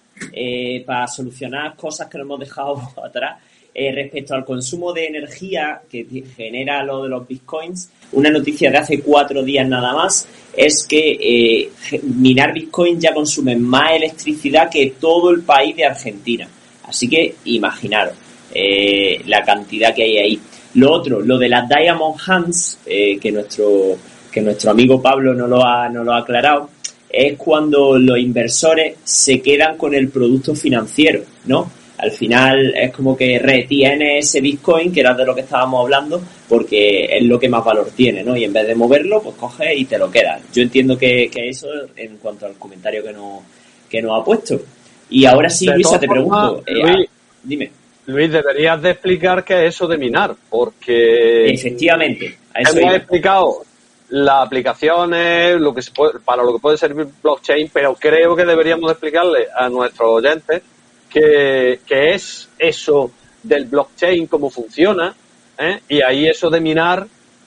para 0.86 1.06
solucionar 1.08 1.74
cosas 1.76 2.08
que 2.08 2.18
nos 2.18 2.26
hemos 2.26 2.40
dejado 2.40 2.80
atrás 3.04 3.38
eh, 3.78 3.92
respecto 3.92 4.32
al 4.32 4.42
consumo 4.42 4.90
de 4.94 5.06
energía 5.06 5.82
que 5.90 6.06
genera 6.34 6.82
lo 6.82 7.02
de 7.02 7.10
los 7.10 7.28
bitcoins, 7.28 7.90
una 8.12 8.30
noticia 8.30 8.70
de 8.70 8.78
hace 8.78 9.02
cuatro 9.02 9.42
días 9.42 9.68
nada 9.68 9.92
más 9.92 10.26
es 10.56 10.86
que 10.88 11.18
eh, 11.20 12.00
minar 12.02 12.54
bitcoin 12.54 12.98
ya 12.98 13.12
consume 13.12 13.54
más 13.54 13.92
electricidad 13.92 14.70
que 14.70 14.94
todo 14.98 15.30
el 15.30 15.42
país 15.42 15.76
de 15.76 15.84
Argentina. 15.84 16.48
Así 16.84 17.06
que 17.06 17.34
imaginaros 17.44 18.14
eh, 18.54 19.20
la 19.26 19.44
cantidad 19.44 19.94
que 19.94 20.04
hay 20.04 20.16
ahí. 20.16 20.40
Lo 20.76 20.92
otro, 20.92 21.20
lo 21.20 21.36
de 21.36 21.48
las 21.48 21.68
Diamond 21.68 22.16
Hands, 22.26 22.78
que 22.84 23.32
nuestro 23.32 23.96
que 24.30 24.42
nuestro 24.42 24.70
amigo 24.70 25.00
Pablo 25.00 25.34
no 25.34 25.46
lo 25.46 25.64
ha, 25.64 25.88
no 25.88 26.04
lo 26.04 26.12
ha 26.12 26.18
aclarado, 26.18 26.68
es 27.08 27.36
cuando 27.38 27.98
los 27.98 28.18
inversores 28.18 28.96
se 29.02 29.40
quedan 29.40 29.78
con 29.78 29.94
el 29.94 30.08
producto 30.08 30.54
financiero, 30.54 31.22
¿no? 31.46 31.70
al 31.98 32.12
final 32.12 32.74
es 32.76 32.92
como 32.92 33.16
que 33.16 33.38
retiene 33.38 34.18
ese 34.18 34.40
Bitcoin, 34.40 34.92
que 34.92 35.00
era 35.00 35.14
de 35.14 35.24
lo 35.24 35.34
que 35.34 35.40
estábamos 35.42 35.82
hablando, 35.82 36.20
porque 36.48 37.04
es 37.04 37.22
lo 37.24 37.38
que 37.38 37.48
más 37.48 37.64
valor 37.64 37.90
tiene, 37.96 38.22
¿no? 38.22 38.36
Y 38.36 38.44
en 38.44 38.52
vez 38.52 38.66
de 38.66 38.74
moverlo, 38.74 39.22
pues 39.22 39.36
coge 39.36 39.74
y 39.74 39.84
te 39.86 39.98
lo 39.98 40.10
quedas. 40.10 40.42
Yo 40.52 40.62
entiendo 40.62 40.96
que, 40.98 41.30
que 41.32 41.48
eso 41.48 41.68
en 41.96 42.18
cuanto 42.18 42.46
al 42.46 42.54
comentario 42.54 43.02
que 43.02 43.12
nos, 43.12 43.40
que 43.88 44.02
nos 44.02 44.20
ha 44.20 44.24
puesto. 44.24 44.60
Y 45.08 45.24
ahora 45.24 45.48
sí, 45.48 45.66
Luisa, 45.66 45.98
te 45.98 46.08
pregunto, 46.08 46.62
eh, 46.66 46.74
Luis, 46.74 47.08
dime. 47.42 47.70
Luis, 48.06 48.30
deberías 48.30 48.80
de 48.80 48.90
explicar 48.90 49.44
qué 49.44 49.66
es 49.66 49.74
eso 49.74 49.86
de 49.86 49.98
minar, 49.98 50.34
porque... 50.48 51.46
Efectivamente. 51.46 52.38
A 52.54 52.60
eso 52.60 52.78
hemos 52.78 52.94
explicado 52.94 53.62
las 54.10 54.46
aplicaciones, 54.46 55.60
lo 55.60 55.74
que 55.74 55.82
se 55.82 55.90
puede, 55.90 56.20
para 56.20 56.42
lo 56.42 56.52
que 56.54 56.60
puede 56.60 56.76
servir 56.76 57.08
blockchain, 57.22 57.70
pero 57.72 57.94
creo 57.94 58.36
que 58.36 58.44
deberíamos 58.44 58.90
explicarle 58.90 59.48
a 59.54 59.68
nuestros 59.68 60.08
oyentes 60.08 60.62
que, 61.10 61.80
es 61.88 62.48
eso 62.58 63.10
del 63.42 63.64
blockchain, 63.64 64.26
cómo 64.26 64.50
funciona, 64.50 65.14
¿eh? 65.58 65.80
y 65.88 66.02
ahí 66.02 66.26
eso 66.28 66.50
de 66.50 66.60
minar, 66.60 67.06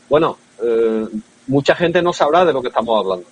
bueno, 0.10 0.38
eh, 0.62 1.06
mucha 1.48 1.76
gente 1.76 2.02
no 2.02 2.12
sabrá 2.12 2.44
de 2.46 2.54
lo 2.54 2.62
que 2.62 2.70
estamos 2.70 3.00
hablando. 3.00 3.26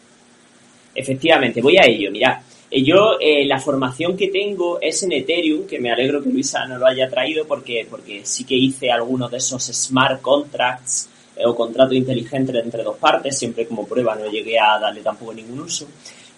Efectivamente, 0.94 1.62
voy 1.62 1.78
a 1.78 1.86
ello. 1.86 2.12
Mira, 2.12 2.42
eh, 2.42 2.57
yo 2.72 3.18
eh, 3.20 3.46
la 3.46 3.60
formación 3.60 4.18
que 4.18 4.28
tengo 4.28 4.80
es 4.82 5.02
en 5.04 5.14
Ethereum, 5.14 5.66
que 5.66 5.80
me 5.80 5.92
alegro 5.92 6.22
que 6.22 6.30
Luisa 6.30 6.66
no 6.66 6.78
lo 6.78 6.86
haya 6.86 7.10
traído 7.10 7.46
porque, 7.46 7.88
porque 7.90 8.22
sí 8.26 8.44
que 8.44 8.56
hice 8.56 8.92
algunos 8.92 9.32
de 9.32 9.38
esos 9.38 9.64
smart 9.64 10.22
contracts 10.22 11.10
o 11.46 11.56
contrato 11.56 11.94
inteligente 11.94 12.58
entre 12.58 12.84
dos 12.84 12.98
partes, 12.98 13.38
siempre 13.38 13.68
como 13.68 13.86
prueba 13.86 14.16
no 14.16 14.30
llegué 14.30 14.60
a 14.60 14.80
darle 14.80 15.02
tampoco 15.02 15.34
ningún 15.34 15.60
uso. 15.60 15.88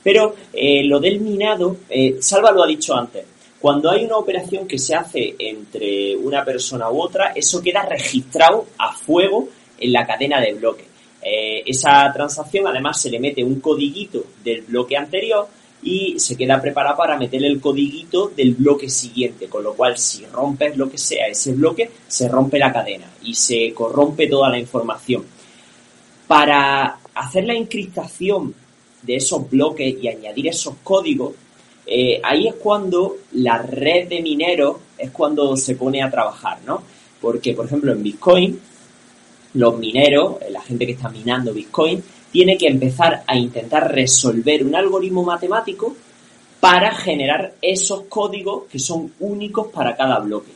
Pero 0.04 0.36
lo 0.54 1.00
del 1.00 1.22
minado, 1.22 1.78
Salva 2.20 2.52
lo 2.52 2.64
ha 2.64 2.68
dicho 2.68 2.94
antes, 2.96 3.26
cuando 3.60 3.92
hay 3.92 4.06
una 4.06 4.16
operación 4.16 4.66
que 4.66 4.80
se 4.80 4.96
hace 4.96 5.36
entre 5.38 6.16
una 6.16 6.46
persona 6.46 6.90
u 6.90 7.02
otra, 7.02 7.34
eso 7.36 7.62
queda 7.62 7.84
registrado 7.84 8.68
a 8.78 8.94
fuego 8.94 9.50
en 9.78 9.92
la 9.92 10.08
cadena 10.08 10.40
de 10.40 10.54
bloques. 10.54 10.86
Eh, 11.22 11.64
esa 11.66 12.10
transacción 12.14 12.68
además 12.68 13.02
se 13.02 13.10
le 13.10 13.20
mete 13.20 13.44
un 13.44 13.60
codiguito 13.60 14.24
del 14.42 14.62
bloque 14.62 14.96
anterior 14.96 15.50
y 15.82 16.20
se 16.20 16.36
queda 16.36 16.62
preparada 16.62 16.98
para 16.98 17.18
meterle 17.18 17.48
el 17.48 17.62
codiguito 17.62 18.32
del 18.36 18.54
bloque 18.56 18.90
siguiente, 18.90 19.48
con 19.48 19.64
lo 19.64 19.74
cual 19.74 19.98
si 19.98 20.26
rompes 20.26 20.76
lo 20.76 20.90
que 20.90 20.98
sea 20.98 21.28
ese 21.28 21.54
bloque, 21.54 21.90
se 22.08 22.28
rompe 22.28 22.60
la 22.60 22.72
cadena 22.72 23.06
y 23.24 23.34
se 23.34 23.74
corrompe 23.74 24.28
toda 24.28 24.50
la 24.50 24.60
información. 24.60 25.24
Para 26.28 27.00
hacer 27.16 27.46
la 27.46 27.54
encriptación 27.54 28.54
de 29.02 29.16
esos 29.16 29.50
bloques 29.50 29.96
y 30.02 30.08
añadir 30.08 30.48
esos 30.48 30.76
códigos, 30.84 31.34
eh, 31.86 32.20
ahí 32.24 32.48
es 32.48 32.56
cuando 32.56 33.18
la 33.34 33.58
red 33.60 34.10
de 34.10 34.22
mineros 34.22 34.78
es 34.98 35.12
cuando 35.12 35.56
se 35.56 35.76
pone 35.76 36.04
a 36.04 36.12
trabajar, 36.12 36.60
¿no? 36.66 36.84
Porque, 37.22 37.54
por 37.54 37.66
ejemplo, 37.66 37.92
en 37.92 38.04
Bitcoin 38.04 38.60
los 39.54 39.78
mineros, 39.78 40.36
la 40.52 40.62
gente 40.62 40.86
que 40.86 40.92
está 40.92 41.10
minando 41.10 41.54
Bitcoin, 41.54 42.04
tiene 42.32 42.58
que 42.58 42.68
empezar 42.68 43.24
a 43.26 43.36
intentar 43.36 43.92
resolver 43.92 44.64
un 44.64 44.76
algoritmo 44.76 45.24
matemático 45.24 45.96
para 46.60 46.94
generar 46.94 47.54
esos 47.62 48.04
códigos 48.04 48.64
que 48.70 48.80
son 48.80 49.14
únicos 49.20 49.68
para 49.68 49.96
cada 49.96 50.20
bloque. 50.20 50.52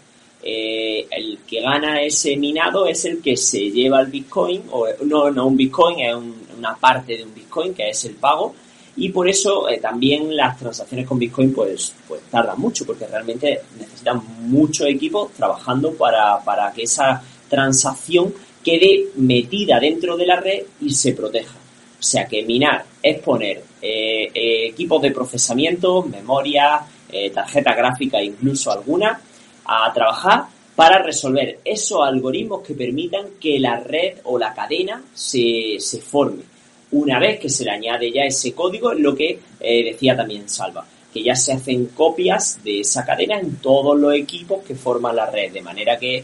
Eh, 0.45 1.07
el 1.09 1.39
que 1.47 1.61
gana 1.61 2.01
ese 2.01 2.35
minado 2.35 2.85
es 2.85 3.05
el 3.05 3.21
que 3.21 3.37
se 3.37 3.71
lleva 3.71 4.01
el 4.01 4.07
Bitcoin, 4.07 4.63
o 4.71 4.87
no, 5.05 5.31
no 5.31 5.47
un 5.47 5.55
Bitcoin, 5.55 5.99
es 6.01 6.15
una 6.57 6.75
parte 6.75 7.15
de 7.15 7.23
un 7.23 7.33
Bitcoin 7.33 7.73
que 7.73 7.89
es 7.89 8.03
el 8.05 8.15
pago, 8.15 8.53
y 8.97 9.09
por 9.09 9.27
eso 9.29 9.69
eh, 9.69 9.79
también 9.79 10.35
las 10.35 10.59
transacciones 10.59 11.07
con 11.07 11.17
Bitcoin 11.17 11.53
pues, 11.53 11.93
pues 12.07 12.21
tardan 12.29 12.59
mucho, 12.59 12.85
porque 12.85 13.07
realmente 13.07 13.61
necesitan 13.79 14.21
mucho 14.41 14.85
equipo 14.85 15.31
trabajando 15.35 15.93
para, 15.93 16.43
para 16.43 16.73
que 16.73 16.83
esa 16.83 17.23
transacción 17.47 18.33
quede 18.61 19.07
metida 19.15 19.79
dentro 19.79 20.17
de 20.17 20.25
la 20.25 20.39
red 20.41 20.63
y 20.81 20.91
se 20.93 21.13
proteja. 21.13 21.62
O 22.03 22.05
sea 22.05 22.25
que 22.25 22.43
minar 22.43 22.83
es 23.01 23.17
poner 23.19 23.63
eh, 23.81 24.29
eh, 24.33 24.67
equipos 24.67 25.01
de 25.01 25.11
procesamiento, 25.11 26.03
memoria, 26.03 26.81
eh, 27.09 27.29
tarjeta 27.29 27.73
gráfica, 27.73 28.21
incluso 28.21 28.73
alguna, 28.73 29.21
a 29.63 29.93
trabajar 29.93 30.43
para 30.75 31.01
resolver 31.01 31.59
esos 31.63 32.05
algoritmos 32.05 32.61
que 32.61 32.73
permitan 32.73 33.25
que 33.39 33.57
la 33.57 33.79
red 33.79 34.17
o 34.25 34.37
la 34.37 34.53
cadena 34.53 35.01
se, 35.13 35.77
se 35.79 36.01
forme. 36.01 36.43
Una 36.91 37.19
vez 37.19 37.39
que 37.39 37.47
se 37.47 37.63
le 37.63 37.71
añade 37.71 38.11
ya 38.11 38.23
ese 38.23 38.51
código, 38.51 38.93
lo 38.93 39.15
que 39.15 39.39
decía 39.61 40.13
también 40.13 40.49
Salva, 40.49 40.85
que 41.13 41.23
ya 41.23 41.37
se 41.37 41.53
hacen 41.53 41.85
copias 41.85 42.61
de 42.65 42.81
esa 42.81 43.05
cadena 43.05 43.39
en 43.39 43.55
todos 43.61 43.97
los 43.97 44.13
equipos 44.13 44.61
que 44.61 44.75
forman 44.75 45.15
la 45.15 45.31
red, 45.31 45.53
de 45.53 45.61
manera 45.61 45.97
que 45.97 46.21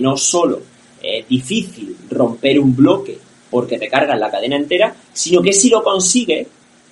no 0.00 0.16
solo 0.16 0.62
es 1.02 1.28
difícil 1.28 1.94
romper 2.08 2.58
un 2.58 2.74
bloque 2.74 3.27
porque 3.50 3.78
te 3.78 3.88
cargas 3.88 4.18
la 4.18 4.30
cadena 4.30 4.56
entera, 4.56 4.94
sino 5.12 5.42
que 5.42 5.52
si 5.52 5.70
lo 5.70 5.82
consigue 5.82 6.46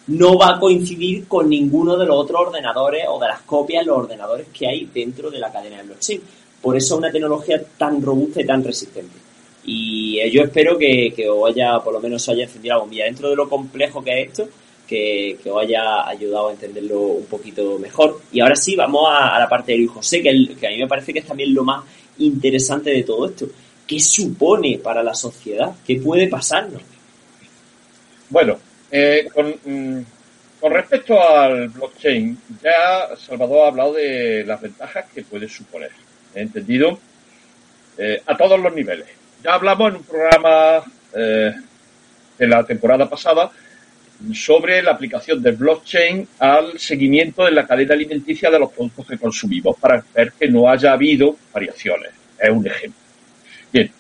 no 0.09 0.39
va 0.39 0.51
a 0.51 0.61
coincidir 0.61 1.27
con 1.27 1.49
ninguno 1.49 1.97
de 1.97 2.07
los 2.07 2.17
otros 2.17 2.49
ordenadores 2.49 3.05
o 3.09 3.19
de 3.19 3.29
las 3.29 3.41
copias 3.43 3.85
de 3.85 3.91
los 3.91 3.99
ordenadores 3.99 4.47
que 4.53 4.69
hay 4.69 4.89
dentro 4.93 5.31
de 5.31 5.39
la 5.39 5.51
cadena 5.51 5.79
de 5.79 5.85
blockchain. 5.85 6.21
Por 6.63 6.77
eso 6.77 6.95
es 6.95 6.99
una 6.99 7.11
tecnología 7.11 7.61
tan 7.77 8.01
robusta 8.01 8.41
y 8.41 8.47
tan 8.47 8.63
resistente. 8.63 9.17
Y 9.65 10.21
eh, 10.21 10.31
yo 10.31 10.43
espero 10.43 10.79
que, 10.79 11.13
que 11.15 11.29
os 11.29 11.49
haya, 11.49 11.81
por 11.81 11.93
lo 11.93 12.01
menos 12.01 12.23
os 12.23 12.29
haya 12.29 12.45
encendido 12.45 12.75
la 12.75 12.81
bombilla 12.81 13.05
dentro 13.05 13.29
de 13.29 13.37
lo 13.37 13.49
complejo 13.49 14.03
que 14.03 14.23
es 14.23 14.29
esto, 14.29 14.49
que, 14.87 15.39
os 15.45 15.61
haya 15.61 16.07
ayudado 16.07 16.49
a 16.49 16.53
entenderlo 16.53 17.01
un 17.01 17.27
poquito 17.27 17.77
mejor. 17.79 18.21
Y 18.31 18.41
ahora 18.41 18.55
sí, 18.55 18.77
vamos 18.77 19.09
a, 19.11 19.39
la 19.39 19.49
parte 19.49 19.73
de 19.73 19.79
Luis 19.79 19.91
José, 19.91 20.23
que, 20.23 20.55
que 20.59 20.67
a 20.69 20.71
mí 20.71 20.79
me 20.79 20.87
parece 20.87 21.13
que 21.13 21.19
es 21.19 21.27
también 21.27 21.53
lo 21.53 21.65
más 21.65 21.85
interesante 22.19 22.91
de 22.91 23.03
todo 23.03 23.27
esto. 23.27 23.47
¿Qué 23.87 24.01
supone 24.01 24.81
para 24.83 25.03
la 25.03 25.15
sociedad? 25.15 25.73
¿Qué 25.87 26.01
puede 26.01 26.29
pasarnos? 26.29 26.83
Bueno, 28.29 28.59
eh, 28.91 29.29
mm, 29.65 30.01
con, 30.61 30.73
respecto 30.73 31.21
al 31.21 31.69
blockchain, 31.69 32.37
ya 32.63 33.17
Salvador 33.17 33.65
ha 33.65 33.69
hablado 33.69 33.93
de 33.93 34.45
las 34.45 34.61
ventajas 34.61 35.07
que 35.15 35.23
puede 35.23 35.49
suponer. 35.49 35.91
¿He 36.35 36.41
entendido? 36.41 36.99
Eh, 37.97 38.21
a 38.27 38.37
todos 38.37 38.59
los 38.61 38.75
niveles. 38.75 39.07
Ya 39.43 39.55
hablamos 39.55 39.91
en 39.91 39.97
un 39.97 40.03
programa 40.03 40.83
eh, 41.15 41.55
de 42.37 42.47
la 42.47 42.65
temporada 42.65 43.09
pasada 43.09 43.51
sobre 44.35 44.83
la 44.83 44.93
aplicación 44.93 45.43
del 45.43 45.57
blockchain 45.57 46.27
al 46.39 46.79
seguimiento 46.79 47.45
de 47.45 47.53
la 47.53 47.67
cadena 47.67 47.95
alimenticia 47.95 48.51
de 48.51 48.59
los 48.59 48.73
productos 48.73 49.07
que 49.07 49.19
consumimos 49.19 49.77
para 49.79 50.05
ver 50.15 50.33
que 50.33 50.49
no 50.49 50.69
haya 50.69 50.93
habido 50.93 51.37
variaciones. 51.53 52.11
Es 52.39 52.51
un 52.51 52.67
ejemplo. 52.67 53.06
Bien, 53.73 53.91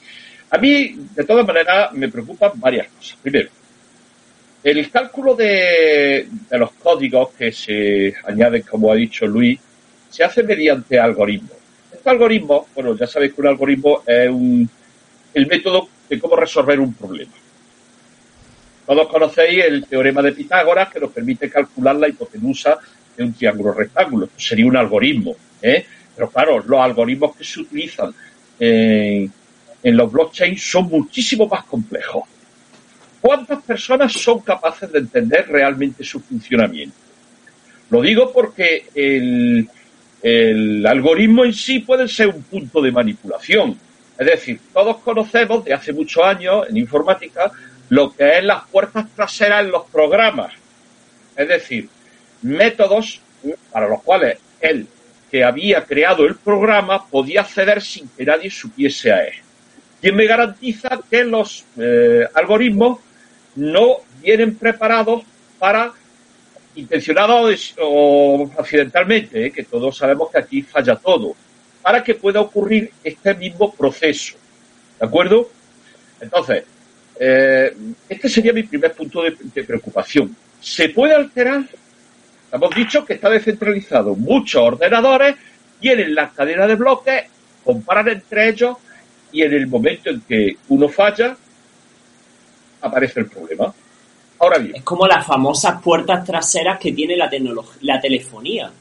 a 0.50 0.58
mí, 0.58 0.96
de 1.14 1.24
todas 1.24 1.46
maneras, 1.46 1.92
me 1.92 2.08
preocupan 2.08 2.52
varias 2.56 2.88
cosas. 2.88 3.18
Primero, 3.20 3.50
el 4.62 4.90
cálculo 4.90 5.34
de, 5.34 6.28
los 6.50 6.72
códigos 6.72 7.30
que 7.34 7.52
se 7.52 8.14
añaden, 8.24 8.62
como 8.62 8.90
ha 8.90 8.96
dicho 8.96 9.26
Luis, 9.26 9.58
se 10.10 10.24
hace 10.24 10.42
mediante 10.42 10.98
algoritmos. 10.98 11.56
Este 11.92 12.10
algoritmo, 12.10 12.68
bueno, 12.74 12.96
ya 12.96 13.06
sabéis 13.06 13.34
que 13.34 13.40
un 13.40 13.46
algoritmo 13.48 14.02
es 14.06 14.28
un, 14.28 14.68
el 15.34 15.46
método 15.46 15.88
de 16.08 16.18
cómo 16.18 16.36
resolver 16.36 16.80
un 16.80 16.94
problema. 16.94 17.32
Todos 18.86 19.08
conocéis 19.08 19.64
el 19.64 19.86
teorema 19.86 20.22
de 20.22 20.32
Pitágoras 20.32 20.92
que 20.92 21.00
nos 21.00 21.10
permite 21.10 21.50
calcular 21.50 21.96
la 21.96 22.08
hipotenusa 22.08 22.78
de 23.16 23.24
un 23.24 23.34
triángulo 23.34 23.72
rectángulo. 23.72 24.28
sería 24.36 24.66
un 24.66 24.76
algoritmo. 24.76 25.34
¿eh? 25.60 25.84
Pero 26.14 26.30
claro, 26.30 26.62
los 26.66 26.80
algoritmos 26.80 27.36
que 27.36 27.44
se 27.44 27.60
utilizan 27.60 28.14
en 28.58 29.32
en 29.86 29.96
los 29.96 30.10
blockchains 30.10 30.68
son 30.68 30.88
muchísimo 30.88 31.46
más 31.46 31.62
complejos. 31.62 32.24
¿Cuántas 33.20 33.62
personas 33.62 34.12
son 34.14 34.40
capaces 34.40 34.90
de 34.90 34.98
entender 34.98 35.46
realmente 35.46 36.02
su 36.02 36.18
funcionamiento? 36.18 36.96
Lo 37.90 38.02
digo 38.02 38.32
porque 38.32 38.86
el, 38.96 39.68
algoritmo 40.84 41.44
en 41.44 41.54
sí 41.54 41.78
puede 41.78 42.08
ser 42.08 42.30
un 42.30 42.42
punto 42.42 42.82
de 42.82 42.90
manipulación. 42.90 43.78
Es 44.18 44.26
decir, 44.26 44.58
todos 44.72 44.96
conocemos 44.96 45.64
de 45.64 45.74
hace 45.74 45.92
muchos 45.92 46.24
años 46.24 46.66
en 46.68 46.78
informática 46.78 47.52
lo 47.88 48.12
que 48.12 48.38
es 48.38 48.44
las 48.44 48.66
puertas 48.66 49.06
traseras 49.14 49.64
en 49.64 49.70
los 49.70 49.84
programas. 49.84 50.52
Es 51.36 51.46
decir, 51.46 51.88
métodos 52.42 53.20
para 53.70 53.86
los 53.86 54.02
cuales 54.02 54.38
él 54.60 54.88
que 55.30 55.44
había 55.44 55.84
creado 55.84 56.26
el 56.26 56.34
programa 56.34 57.06
podía 57.06 57.42
acceder 57.42 57.80
sin 57.80 58.08
que 58.08 58.24
nadie 58.24 58.50
supiese 58.50 59.12
a 59.12 59.22
él. 59.22 59.45
¿Quién 60.06 60.14
me 60.14 60.26
garantiza 60.26 61.00
que 61.10 61.24
los 61.24 61.64
eh, 61.76 62.24
algoritmos 62.32 63.00
no 63.56 63.96
vienen 64.22 64.54
preparados 64.54 65.24
para, 65.58 65.92
intencionados 66.76 67.74
o 67.82 68.48
accidentalmente, 68.56 69.46
eh, 69.46 69.50
que 69.50 69.64
todos 69.64 69.96
sabemos 69.96 70.30
que 70.30 70.38
aquí 70.38 70.62
falla 70.62 70.94
todo, 70.94 71.34
para 71.82 72.04
que 72.04 72.14
pueda 72.14 72.40
ocurrir 72.40 72.92
este 73.02 73.34
mismo 73.34 73.74
proceso? 73.74 74.36
¿De 75.00 75.06
acuerdo? 75.06 75.50
Entonces, 76.20 76.62
eh, 77.18 77.76
este 78.08 78.28
sería 78.28 78.52
mi 78.52 78.62
primer 78.62 78.92
punto 78.92 79.24
de, 79.24 79.36
de 79.52 79.64
preocupación. 79.64 80.36
¿Se 80.60 80.90
puede 80.90 81.16
alterar? 81.16 81.64
Hemos 82.52 82.74
dicho 82.76 83.04
que 83.04 83.14
está 83.14 83.28
descentralizado. 83.28 84.14
Muchos 84.14 84.62
ordenadores 84.62 85.34
tienen 85.80 86.14
la 86.14 86.30
cadena 86.30 86.68
de 86.68 86.76
bloques, 86.76 87.24
comparan 87.64 88.06
entre 88.06 88.50
ellos 88.50 88.76
y 89.36 89.42
en 89.42 89.52
el 89.52 89.66
momento 89.66 90.08
en 90.08 90.22
que 90.22 90.56
uno 90.70 90.88
falla, 90.88 91.36
aparece 92.80 93.20
el 93.20 93.26
problema. 93.26 93.70
Ahora 94.38 94.56
bien. 94.56 94.76
Es 94.76 94.82
como 94.82 95.06
las 95.06 95.26
famosas 95.26 95.82
puertas 95.82 96.24
traseras 96.24 96.78
que 96.78 96.92
tiene 96.92 97.18
la, 97.18 97.28
la 97.82 98.00
telefonía. 98.00 98.72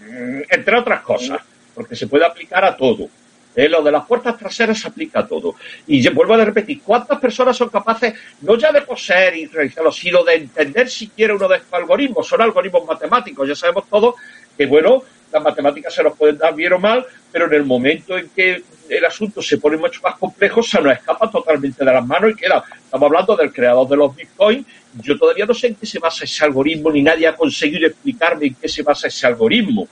Mm, 0.00 0.40
entre 0.50 0.78
otras 0.78 1.00
cosas, 1.00 1.40
porque 1.74 1.96
se 1.96 2.08
puede 2.08 2.26
aplicar 2.26 2.62
a 2.62 2.76
todo. 2.76 3.08
Eh, 3.56 3.70
lo 3.70 3.82
de 3.82 3.90
las 3.90 4.04
puertas 4.04 4.36
traseras 4.36 4.78
se 4.78 4.88
aplica 4.88 5.20
a 5.20 5.26
todo. 5.26 5.54
Y 5.86 6.02
yo 6.02 6.12
vuelvo 6.12 6.34
a 6.34 6.44
repetir, 6.44 6.82
¿cuántas 6.82 7.18
personas 7.18 7.56
son 7.56 7.70
capaces 7.70 8.12
no 8.42 8.58
ya 8.58 8.70
de 8.70 8.82
poseer 8.82 9.34
y 9.34 9.46
realizarlo, 9.46 9.90
sino 9.90 10.22
de 10.24 10.34
entender 10.34 10.90
siquiera 10.90 11.34
uno 11.34 11.48
de 11.48 11.56
estos 11.56 11.72
algoritmos? 11.72 12.28
Son 12.28 12.42
algoritmos 12.42 12.86
matemáticos. 12.86 13.48
Ya 13.48 13.54
sabemos 13.54 13.88
todos 13.88 14.14
que, 14.58 14.66
bueno, 14.66 15.04
las 15.32 15.42
matemáticas 15.42 15.94
se 15.94 16.02
nos 16.02 16.16
pueden 16.16 16.38
dar 16.38 16.54
bien 16.54 16.72
o 16.72 16.78
mal, 16.78 17.04
pero 17.30 17.46
en 17.46 17.54
el 17.54 17.64
momento 17.64 18.16
en 18.16 18.28
que 18.30 18.62
el 18.88 19.04
asunto 19.04 19.42
se 19.42 19.58
pone 19.58 19.76
mucho 19.76 20.00
más 20.02 20.16
complejo, 20.16 20.62
se 20.62 20.80
nos 20.80 20.92
escapa 20.92 21.30
totalmente 21.30 21.84
de 21.84 21.92
las 21.92 22.06
manos 22.06 22.32
y 22.32 22.34
queda. 22.34 22.64
Estamos 22.82 23.06
hablando 23.06 23.36
del 23.36 23.52
creador 23.52 23.88
de 23.88 23.96
los 23.96 24.16
bitcoins. 24.16 24.66
Yo 25.02 25.18
todavía 25.18 25.44
no 25.44 25.54
sé 25.54 25.68
en 25.68 25.74
qué 25.74 25.86
se 25.86 25.98
basa 25.98 26.24
ese 26.24 26.44
algoritmo, 26.44 26.90
ni 26.90 27.02
nadie 27.02 27.26
ha 27.26 27.36
conseguido 27.36 27.86
explicarme 27.86 28.46
en 28.46 28.54
qué 28.54 28.68
se 28.68 28.82
basa 28.82 29.08
ese 29.08 29.26
algoritmo. 29.26 29.86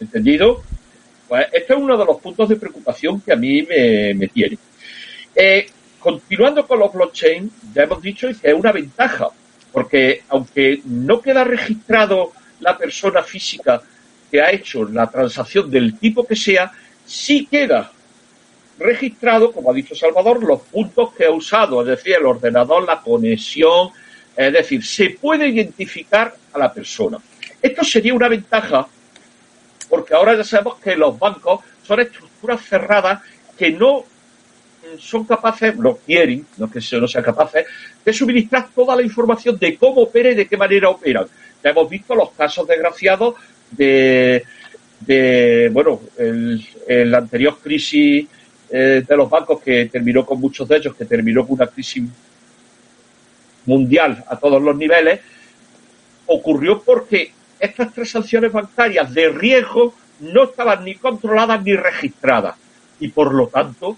¿Entendido? 0.00 0.62
Pues 1.28 1.46
este 1.52 1.72
es 1.74 1.78
uno 1.78 1.96
de 1.96 2.04
los 2.04 2.18
puntos 2.20 2.48
de 2.48 2.56
preocupación 2.56 3.20
que 3.20 3.32
a 3.32 3.36
mí 3.36 3.62
me, 3.62 4.28
tiene. 4.28 4.58
Eh, 5.34 5.68
continuando 5.98 6.66
con 6.66 6.78
los 6.78 6.92
blockchain, 6.92 7.50
ya 7.74 7.84
hemos 7.84 8.02
dicho 8.02 8.28
que 8.40 8.48
es 8.48 8.54
una 8.54 8.72
ventaja, 8.72 9.28
porque 9.70 10.22
aunque 10.30 10.80
no 10.84 11.20
queda 11.20 11.44
registrado 11.44 12.32
la 12.60 12.76
persona 12.76 13.22
física 13.22 13.82
que 14.32 14.40
ha 14.40 14.50
hecho 14.50 14.84
la 14.84 15.10
transacción 15.10 15.70
del 15.70 15.98
tipo 15.98 16.26
que 16.26 16.34
sea, 16.34 16.72
sí 17.04 17.46
queda 17.50 17.92
registrado, 18.78 19.52
como 19.52 19.70
ha 19.70 19.74
dicho 19.74 19.94
Salvador, 19.94 20.42
los 20.42 20.62
puntos 20.62 21.12
que 21.12 21.26
ha 21.26 21.30
usado, 21.30 21.82
es 21.82 21.88
decir, 21.88 22.16
el 22.18 22.24
ordenador, 22.24 22.84
la 22.84 23.02
conexión, 23.02 23.90
es 24.34 24.52
decir, 24.54 24.82
se 24.82 25.10
puede 25.10 25.48
identificar 25.48 26.34
a 26.54 26.58
la 26.58 26.72
persona. 26.72 27.18
Esto 27.60 27.84
sería 27.84 28.14
una 28.14 28.28
ventaja 28.28 28.88
porque 29.90 30.14
ahora 30.14 30.34
ya 30.34 30.44
sabemos 30.44 30.80
que 30.80 30.96
los 30.96 31.18
bancos 31.18 31.60
son 31.82 32.00
estructuras 32.00 32.64
cerradas 32.64 33.20
que 33.58 33.70
no 33.70 34.06
son 34.98 35.24
capaces, 35.24 35.76
no 35.76 35.96
quieren, 35.96 36.46
no 36.56 36.70
que 36.70 36.80
no 36.98 37.06
sean 37.06 37.24
capaces, 37.24 37.66
de 38.02 38.12
suministrar 38.12 38.70
toda 38.74 38.96
la 38.96 39.02
información 39.02 39.58
de 39.58 39.76
cómo 39.76 40.02
opera 40.02 40.30
y 40.30 40.34
de 40.34 40.46
qué 40.46 40.56
manera 40.56 40.88
operan. 40.88 41.26
Ya 41.62 41.70
hemos 41.70 41.88
visto 41.88 42.14
los 42.14 42.30
casos 42.32 42.66
desgraciados 42.66 43.34
de, 43.72 44.44
de 45.00 45.70
bueno, 45.72 46.00
el, 46.18 47.14
anterior 47.14 47.58
crisis 47.62 48.26
eh, 48.70 49.02
de 49.06 49.16
los 49.16 49.28
bancos 49.28 49.60
que 49.60 49.86
terminó 49.86 50.24
con 50.24 50.40
muchos 50.40 50.68
de 50.68 50.76
ellos, 50.76 50.94
que 50.94 51.04
terminó 51.04 51.46
con 51.46 51.54
una 51.54 51.66
crisis 51.66 52.04
mundial 53.66 54.24
a 54.28 54.36
todos 54.36 54.62
los 54.62 54.76
niveles, 54.76 55.20
ocurrió 56.26 56.82
porque 56.82 57.32
estas 57.58 57.92
transacciones 57.92 58.52
bancarias 58.52 59.12
de 59.12 59.28
riesgo 59.28 59.94
no 60.20 60.44
estaban 60.44 60.84
ni 60.84 60.94
controladas 60.94 61.62
ni 61.62 61.74
registradas 61.74 62.56
y 63.00 63.08
por 63.08 63.34
lo 63.34 63.48
tanto 63.48 63.96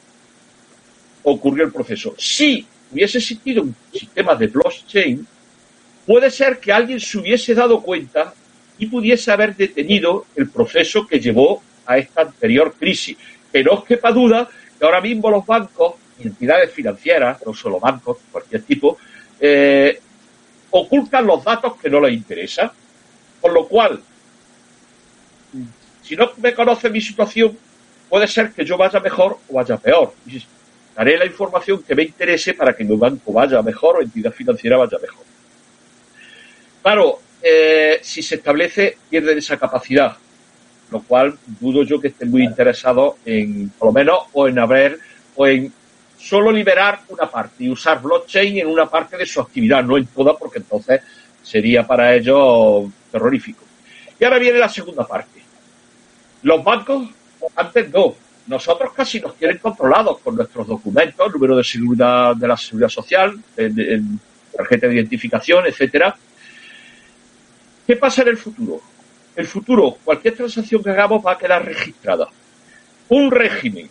ocurrió 1.22 1.64
el 1.64 1.72
proceso. 1.72 2.14
Si 2.18 2.66
hubiese 2.92 3.18
existido 3.18 3.62
un 3.62 3.74
sistema 3.92 4.34
de 4.34 4.46
blockchain, 4.46 5.26
puede 6.06 6.30
ser 6.30 6.58
que 6.58 6.72
alguien 6.72 7.00
se 7.00 7.18
hubiese 7.18 7.54
dado 7.54 7.80
cuenta 7.82 8.34
y 8.78 8.86
pudiese 8.86 9.30
haber 9.30 9.56
detenido 9.56 10.26
el 10.36 10.48
proceso 10.48 11.06
que 11.06 11.20
llevó 11.20 11.62
a 11.86 11.98
esta 11.98 12.22
anterior 12.22 12.74
crisis. 12.78 13.16
Pero 13.50 13.74
os 13.74 13.84
quepa 13.84 14.10
duda 14.10 14.48
que 14.78 14.84
ahora 14.84 15.00
mismo 15.00 15.30
los 15.30 15.46
bancos 15.46 15.94
y 16.18 16.26
entidades 16.26 16.72
financieras, 16.72 17.38
no 17.46 17.54
solo 17.54 17.78
bancos, 17.78 18.18
cualquier 18.32 18.62
tipo, 18.62 18.98
eh, 19.40 20.00
ocultan 20.70 21.26
los 21.26 21.44
datos 21.44 21.76
que 21.76 21.88
no 21.88 22.00
les 22.00 22.14
interesan. 22.14 22.70
Por 23.40 23.52
lo 23.52 23.68
cual, 23.68 24.00
si 26.02 26.16
no 26.16 26.30
me 26.38 26.54
conoce 26.54 26.90
mi 26.90 27.00
situación, 27.00 27.56
puede 28.08 28.26
ser 28.26 28.52
que 28.52 28.64
yo 28.64 28.76
vaya 28.76 29.00
mejor 29.00 29.38
o 29.48 29.54
vaya 29.54 29.76
peor. 29.76 30.14
Daré 30.96 31.18
la 31.18 31.26
información 31.26 31.82
que 31.82 31.94
me 31.94 32.04
interese 32.04 32.54
para 32.54 32.74
que 32.74 32.84
mi 32.84 32.96
banco 32.96 33.32
vaya 33.32 33.60
mejor 33.62 33.96
o 33.96 34.02
entidad 34.02 34.32
financiera 34.32 34.76
vaya 34.76 34.98
mejor. 34.98 35.24
Claro, 36.82 37.20
eh, 37.46 38.00
si 38.02 38.22
se 38.22 38.36
establece, 38.36 38.96
pierden 39.10 39.36
esa 39.36 39.58
capacidad, 39.58 40.16
lo 40.90 41.02
cual 41.02 41.38
dudo 41.60 41.82
yo 41.82 42.00
que 42.00 42.08
estén 42.08 42.30
muy 42.30 42.42
interesados 42.42 43.16
en, 43.26 43.68
por 43.68 43.88
lo 43.88 43.92
menos, 43.92 44.18
o 44.32 44.48
en 44.48 44.58
haber, 44.58 44.98
o 45.36 45.46
en 45.46 45.70
solo 46.18 46.50
liberar 46.50 47.00
una 47.08 47.30
parte 47.30 47.64
y 47.64 47.68
usar 47.68 48.00
blockchain 48.00 48.60
en 48.60 48.66
una 48.66 48.86
parte 48.86 49.18
de 49.18 49.26
su 49.26 49.42
actividad, 49.42 49.84
no 49.84 49.98
en 49.98 50.06
toda, 50.06 50.38
porque 50.38 50.60
entonces 50.60 51.02
sería 51.42 51.86
para 51.86 52.14
ellos 52.14 52.90
terrorífico. 53.12 53.62
Y 54.18 54.24
ahora 54.24 54.38
viene 54.38 54.58
la 54.58 54.70
segunda 54.70 55.06
parte. 55.06 55.42
Los 56.44 56.64
bancos, 56.64 57.10
antes 57.56 57.90
no, 57.90 58.14
nosotros 58.46 58.94
casi 58.94 59.20
nos 59.20 59.36
tienen 59.36 59.58
controlados 59.58 60.20
con 60.20 60.36
nuestros 60.36 60.66
documentos, 60.66 61.30
número 61.30 61.58
de 61.58 61.64
seguridad 61.64 62.34
de 62.34 62.48
la 62.48 62.56
seguridad 62.56 62.88
social, 62.88 63.38
tarjeta 64.56 64.86
de 64.86 64.94
identificación, 64.94 65.66
etcétera. 65.66 66.16
¿Qué 67.86 67.96
pasa 67.96 68.22
en 68.22 68.28
el 68.28 68.36
futuro? 68.36 68.80
El 69.36 69.46
futuro, 69.46 69.98
cualquier 70.04 70.34
transacción 70.36 70.82
que 70.82 70.90
hagamos 70.90 71.24
va 71.24 71.32
a 71.32 71.38
quedar 71.38 71.64
registrada. 71.64 72.28
Un 73.08 73.30
régimen 73.30 73.88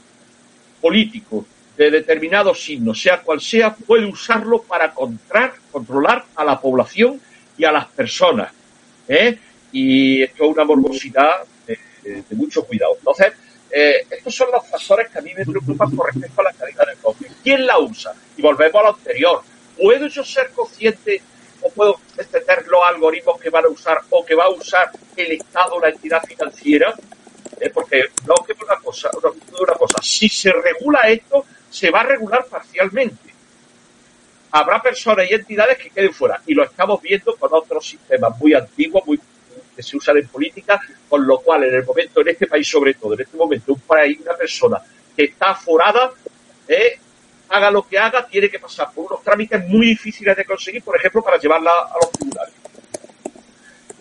político 0.82 1.46
de 1.78 1.92
determinado 1.92 2.56
signo, 2.56 2.94
sea 2.94 3.22
cual 3.22 3.42
sea, 3.42 3.76
puede 3.76 4.06
usarlo 4.06 4.62
para 4.64 4.94
controlar 4.94 6.26
a 6.36 6.44
la 6.44 6.60
población 6.60 7.20
y 7.58 7.66
a 7.66 7.72
las 7.72 7.88
personas. 7.88 8.52
¿eh? 9.08 9.38
Y 9.72 10.24
esto 10.24 10.46
es 10.46 10.50
una 10.52 10.64
morbosidad 10.64 11.44
de, 11.68 11.78
mucho 12.32 12.64
cuidado. 12.64 12.96
Entonces, 12.98 13.34
eh, 13.72 14.06
estos 14.10 14.36
son 14.36 14.50
los 14.52 14.68
factores 14.68 15.10
que 15.10 15.20
a 15.20 15.22
mí 15.22 15.32
me 15.36 15.46
preocupan 15.46 15.96
con 15.96 16.08
respecto 16.08 16.42
a 16.42 16.46
la 16.46 16.54
calidad 16.54 16.86
del 16.86 16.98
código. 16.98 17.34
¿Quién 17.44 17.66
la 17.66 17.80
usa? 17.80 18.14
Y 18.38 18.42
volvemos 18.42 18.76
a 18.76 18.84
lo 18.84 18.96
anterior. 18.96 19.42
¿Puedo 19.80 20.08
yo 20.08 20.24
ser 20.24 20.52
consciente 20.52 21.22
o 21.64 21.70
puedo 21.72 22.00
entender 22.18 22.66
los 22.68 22.82
algoritmos 22.86 23.40
que 23.40 23.50
van 23.50 23.66
a 23.66 23.70
usar 23.70 24.02
o 24.10 24.26
que 24.26 24.36
va 24.36 24.46
a 24.46 24.50
usar 24.50 24.92
el 25.16 25.32
Estado 25.32 25.80
la 25.80 25.90
entidad 25.90 26.22
financiera? 26.24 26.94
Eh, 27.60 27.70
porque 27.70 28.04
no 28.28 28.36
que 28.46 28.54
una 28.64 28.76
cosa, 28.78 29.10
una 29.60 29.74
cosa, 29.74 29.98
si 30.02 30.28
se 30.28 30.52
regula 30.52 31.02
esto, 31.08 31.46
se 31.70 31.90
va 31.90 32.02
a 32.02 32.04
regular 32.04 32.46
parcialmente. 32.46 33.34
Habrá 34.52 34.82
personas 34.82 35.30
y 35.30 35.34
entidades 35.34 35.78
que 35.78 35.90
queden 35.90 36.14
fuera 36.14 36.42
y 36.46 36.54
lo 36.54 36.64
estamos 36.64 37.02
viendo 37.02 37.36
con 37.36 37.50
otros 37.54 37.88
sistemas 37.88 38.38
muy 38.38 38.54
antiguos, 38.54 39.04
muy 39.06 39.20
que 39.76 39.84
se 39.84 39.98
usan 39.98 40.18
en 40.18 40.28
política, 40.28 40.80
con 41.10 41.26
lo 41.26 41.40
cual 41.40 41.64
en 41.64 41.76
el 41.76 41.86
momento, 41.86 42.22
en 42.22 42.30
este 42.30 42.48
país 42.48 42.68
sobre 42.68 42.94
todo, 42.94 43.14
en 43.14 43.22
este 43.22 43.38
momento, 43.38 43.74
un 43.74 43.80
país, 43.80 44.20
una 44.22 44.36
persona 44.36 44.82
que 45.16 45.26
está 45.26 45.52
aforada, 45.52 46.12
eh, 46.68 47.00
haga 47.54 47.70
lo 47.70 47.88
que 47.88 48.00
haga, 48.00 48.26
tiene 48.28 48.50
que 48.50 48.60
pasar 48.60 48.88
por 48.94 49.06
unos 49.06 49.24
trámites 49.24 49.68
muy 49.68 49.88
difíciles 49.88 50.36
de 50.36 50.44
conseguir, 50.44 50.84
por 50.84 50.96
ejemplo, 50.96 51.22
para 51.24 51.38
llevarla 51.38 51.72
a 51.72 51.96
los 52.02 52.12
tribunales. 52.12 52.54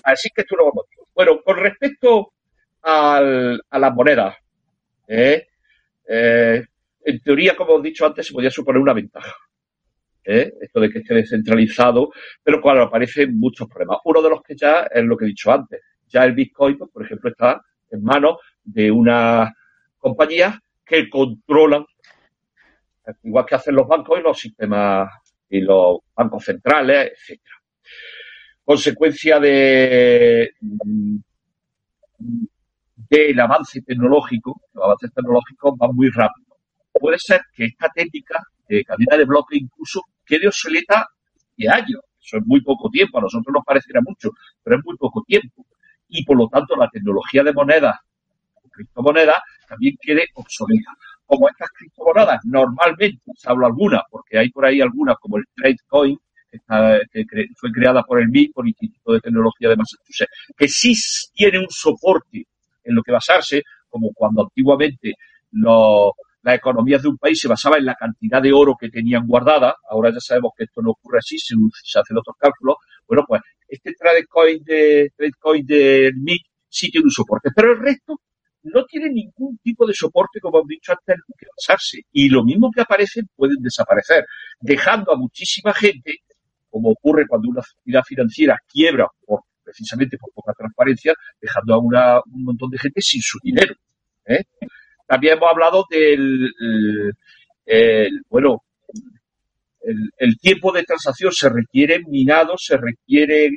Así 0.02 0.30
que 0.34 0.40
esto 0.40 0.56
es 0.56 0.60
un 0.60 0.70
motivo. 0.74 1.06
Bueno, 1.14 1.42
con 1.42 1.56
respecto 1.58 2.32
a 2.82 3.20
las 3.20 3.94
monedas, 3.94 4.36
eh, 5.06 5.48
eh, 6.08 6.64
en 7.04 7.20
teoría, 7.20 7.54
como 7.54 7.78
he 7.78 7.82
dicho 7.82 8.06
antes, 8.06 8.26
se 8.26 8.32
podía 8.32 8.50
suponer 8.50 8.80
una 8.80 8.94
ventaja. 8.94 9.34
¿eh? 10.24 10.52
esto 10.60 10.80
de 10.80 10.88
que 10.88 11.00
esté 11.00 11.14
descentralizado, 11.14 12.10
pero 12.42 12.60
claro, 12.60 12.84
aparecen 12.84 13.38
muchos 13.38 13.68
problemas. 13.68 13.98
Uno 14.04 14.22
de 14.22 14.30
los 14.30 14.42
que 14.42 14.56
ya 14.56 14.86
es 14.90 15.04
lo 15.04 15.16
que 15.16 15.24
he 15.24 15.28
dicho 15.28 15.52
antes. 15.52 15.80
Ya 16.08 16.24
el 16.24 16.32
Bitcoin, 16.32 16.78
pues, 16.78 16.90
por 16.90 17.04
ejemplo, 17.04 17.30
está 17.30 17.60
en 17.90 18.02
manos 18.02 18.38
de 18.64 18.90
una 18.90 19.52
compañía 19.98 20.60
que 20.84 21.08
controlan, 21.08 21.84
igual 23.22 23.46
que 23.46 23.54
hacen 23.54 23.74
los 23.74 23.86
bancos 23.86 24.18
y 24.18 24.22
los 24.22 24.38
sistemas 24.38 25.10
y 25.48 25.60
los 25.60 25.98
bancos 26.14 26.44
centrales, 26.44 27.12
etcétera. 27.12 27.56
Consecuencia 28.64 29.40
de 29.40 30.54
del 33.08 33.40
avance 33.40 33.82
tecnológico, 33.82 34.62
los 34.72 34.84
avances 34.84 35.12
tecnológicos 35.12 35.76
van 35.76 35.90
muy 35.94 36.08
rápido. 36.10 36.56
Puede 36.92 37.18
ser 37.18 37.42
que 37.52 37.66
esta 37.66 37.88
técnica 37.88 38.42
de 38.68 38.84
cadena 38.84 39.16
de 39.16 39.24
bloque 39.24 39.56
incluso 39.56 40.02
quede 40.24 40.46
obsoleta 40.46 41.06
de 41.56 41.68
años. 41.68 42.00
Eso 42.20 42.38
es 42.38 42.46
muy 42.46 42.62
poco 42.62 42.88
tiempo, 42.88 43.18
a 43.18 43.22
nosotros 43.22 43.52
nos 43.52 43.64
parecerá 43.64 44.00
mucho, 44.00 44.30
pero 44.62 44.78
es 44.78 44.84
muy 44.84 44.96
poco 44.96 45.22
tiempo. 45.26 45.66
Y 46.08 46.24
por 46.24 46.36
lo 46.36 46.48
tanto 46.48 46.76
la 46.76 46.88
tecnología 46.88 47.42
de 47.42 47.52
monedas, 47.52 47.96
criptomonedas, 48.70 49.42
también 49.68 49.96
quede 50.00 50.28
obsoleta. 50.34 50.92
Como 51.32 51.48
estas 51.48 51.68
criptomonedas 51.70 52.40
normalmente, 52.44 53.22
hablo 53.46 53.66
algunas, 53.66 54.02
porque 54.10 54.38
hay 54.38 54.50
por 54.50 54.66
ahí 54.66 54.82
algunas 54.82 55.16
como 55.18 55.38
el 55.38 55.44
Tradecoin, 55.54 56.18
que, 56.50 57.24
que 57.24 57.46
fue 57.56 57.70
creada 57.72 58.02
por 58.02 58.20
el 58.20 58.28
MIT, 58.28 58.52
por 58.52 58.66
el 58.66 58.68
Instituto 58.68 59.14
de 59.14 59.20
Tecnología 59.20 59.70
de 59.70 59.76
Massachusetts, 59.76 60.30
que 60.54 60.68
sí 60.68 60.92
tiene 61.32 61.58
un 61.60 61.70
soporte 61.70 62.44
en 62.84 62.94
lo 62.94 63.02
que 63.02 63.12
basarse, 63.12 63.62
como 63.88 64.10
cuando 64.12 64.42
antiguamente 64.42 65.14
los 65.52 66.12
las 66.42 66.56
economías 66.56 67.02
de 67.02 67.08
un 67.08 67.16
país 67.18 67.38
se 67.40 67.48
basaban 67.48 67.78
en 67.78 67.86
la 67.86 67.94
cantidad 67.94 68.42
de 68.42 68.52
oro 68.52 68.76
que 68.78 68.90
tenían 68.90 69.26
guardada, 69.26 69.76
ahora 69.88 70.10
ya 70.10 70.20
sabemos 70.20 70.52
que 70.56 70.64
esto 70.64 70.82
no 70.82 70.90
ocurre 70.90 71.18
así, 71.18 71.38
se, 71.38 71.54
hacen 71.98 72.18
otros 72.18 72.36
cálculos, 72.38 72.76
bueno, 73.06 73.24
pues 73.26 73.40
este 73.68 73.94
Tradecoin 73.94 74.62
de, 74.64 75.12
Tradecoin 75.16 75.64
de 75.64 76.12
MIT 76.14 76.42
sí 76.68 76.90
tiene 76.90 77.04
un 77.04 77.10
soporte, 77.10 77.50
pero 77.54 77.72
el 77.72 77.78
resto 77.78 78.20
no 78.64 78.84
tiene 78.84 79.10
ningún 79.10 79.58
tipo 79.58 79.86
de 79.86 79.94
soporte, 79.94 80.40
como 80.40 80.58
hemos 80.58 80.68
dicho 80.68 80.92
antes, 80.92 81.16
en 81.16 81.34
que 81.38 81.46
basarse. 81.56 82.02
Y 82.12 82.28
lo 82.28 82.44
mismo 82.44 82.70
que 82.74 82.82
aparecen 82.82 83.28
pueden 83.34 83.58
desaparecer, 83.60 84.24
dejando 84.60 85.12
a 85.12 85.16
muchísima 85.16 85.72
gente, 85.72 86.18
como 86.70 86.90
ocurre 86.90 87.26
cuando 87.28 87.50
una 87.50 87.62
entidad 87.84 88.02
financiera 88.04 88.58
quiebra 88.66 89.06
por 89.26 89.40
precisamente 89.62 90.18
por 90.18 90.32
poca 90.32 90.52
transparencia, 90.52 91.14
dejando 91.40 91.74
a 91.74 91.78
una, 91.78 92.20
un 92.32 92.44
montón 92.44 92.70
de 92.70 92.78
gente 92.78 93.00
sin 93.00 93.22
su 93.22 93.38
dinero. 93.42 93.74
¿eh? 94.26 94.42
También 95.06 95.34
hemos 95.36 95.50
hablado 95.50 95.84
del, 95.90 96.52
el, 97.66 98.20
bueno, 98.28 98.62
el, 99.82 100.10
el, 100.16 100.36
tiempo 100.38 100.72
de 100.72 100.84
transacción 100.84 101.32
se 101.32 101.48
requiere 101.48 102.00
minado, 102.06 102.54
se 102.56 102.76
requiere 102.76 103.50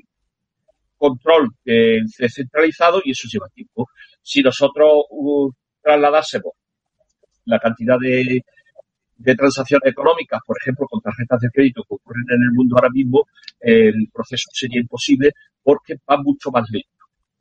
control 0.98 1.50
eh, 1.66 2.00
descentralizado 2.18 3.02
y 3.04 3.12
eso 3.12 3.28
lleva 3.32 3.48
tiempo. 3.50 3.88
Si 4.22 4.42
nosotros 4.42 5.06
uh, 5.10 5.52
trasladásemos 5.82 6.54
la 7.46 7.60
cantidad 7.60 7.98
de, 8.00 8.44
transacciones 9.36 9.92
económicas, 9.92 10.40
por 10.46 10.58
ejemplo, 10.60 10.88
con 10.90 11.00
tarjetas 11.02 11.40
de 11.42 11.50
crédito 11.50 11.84
que 11.84 11.96
ocurren 11.96 12.26
en 12.30 12.42
el 12.42 12.52
mundo 12.54 12.76
ahora 12.76 12.90
mismo, 12.90 13.24
el 13.60 14.10
proceso 14.12 14.50
sería 14.52 14.82
imposible 14.82 15.32
porque 15.64 15.96
va 16.10 16.18
mucho 16.18 16.52
más 16.52 16.68
lento. 16.70 16.90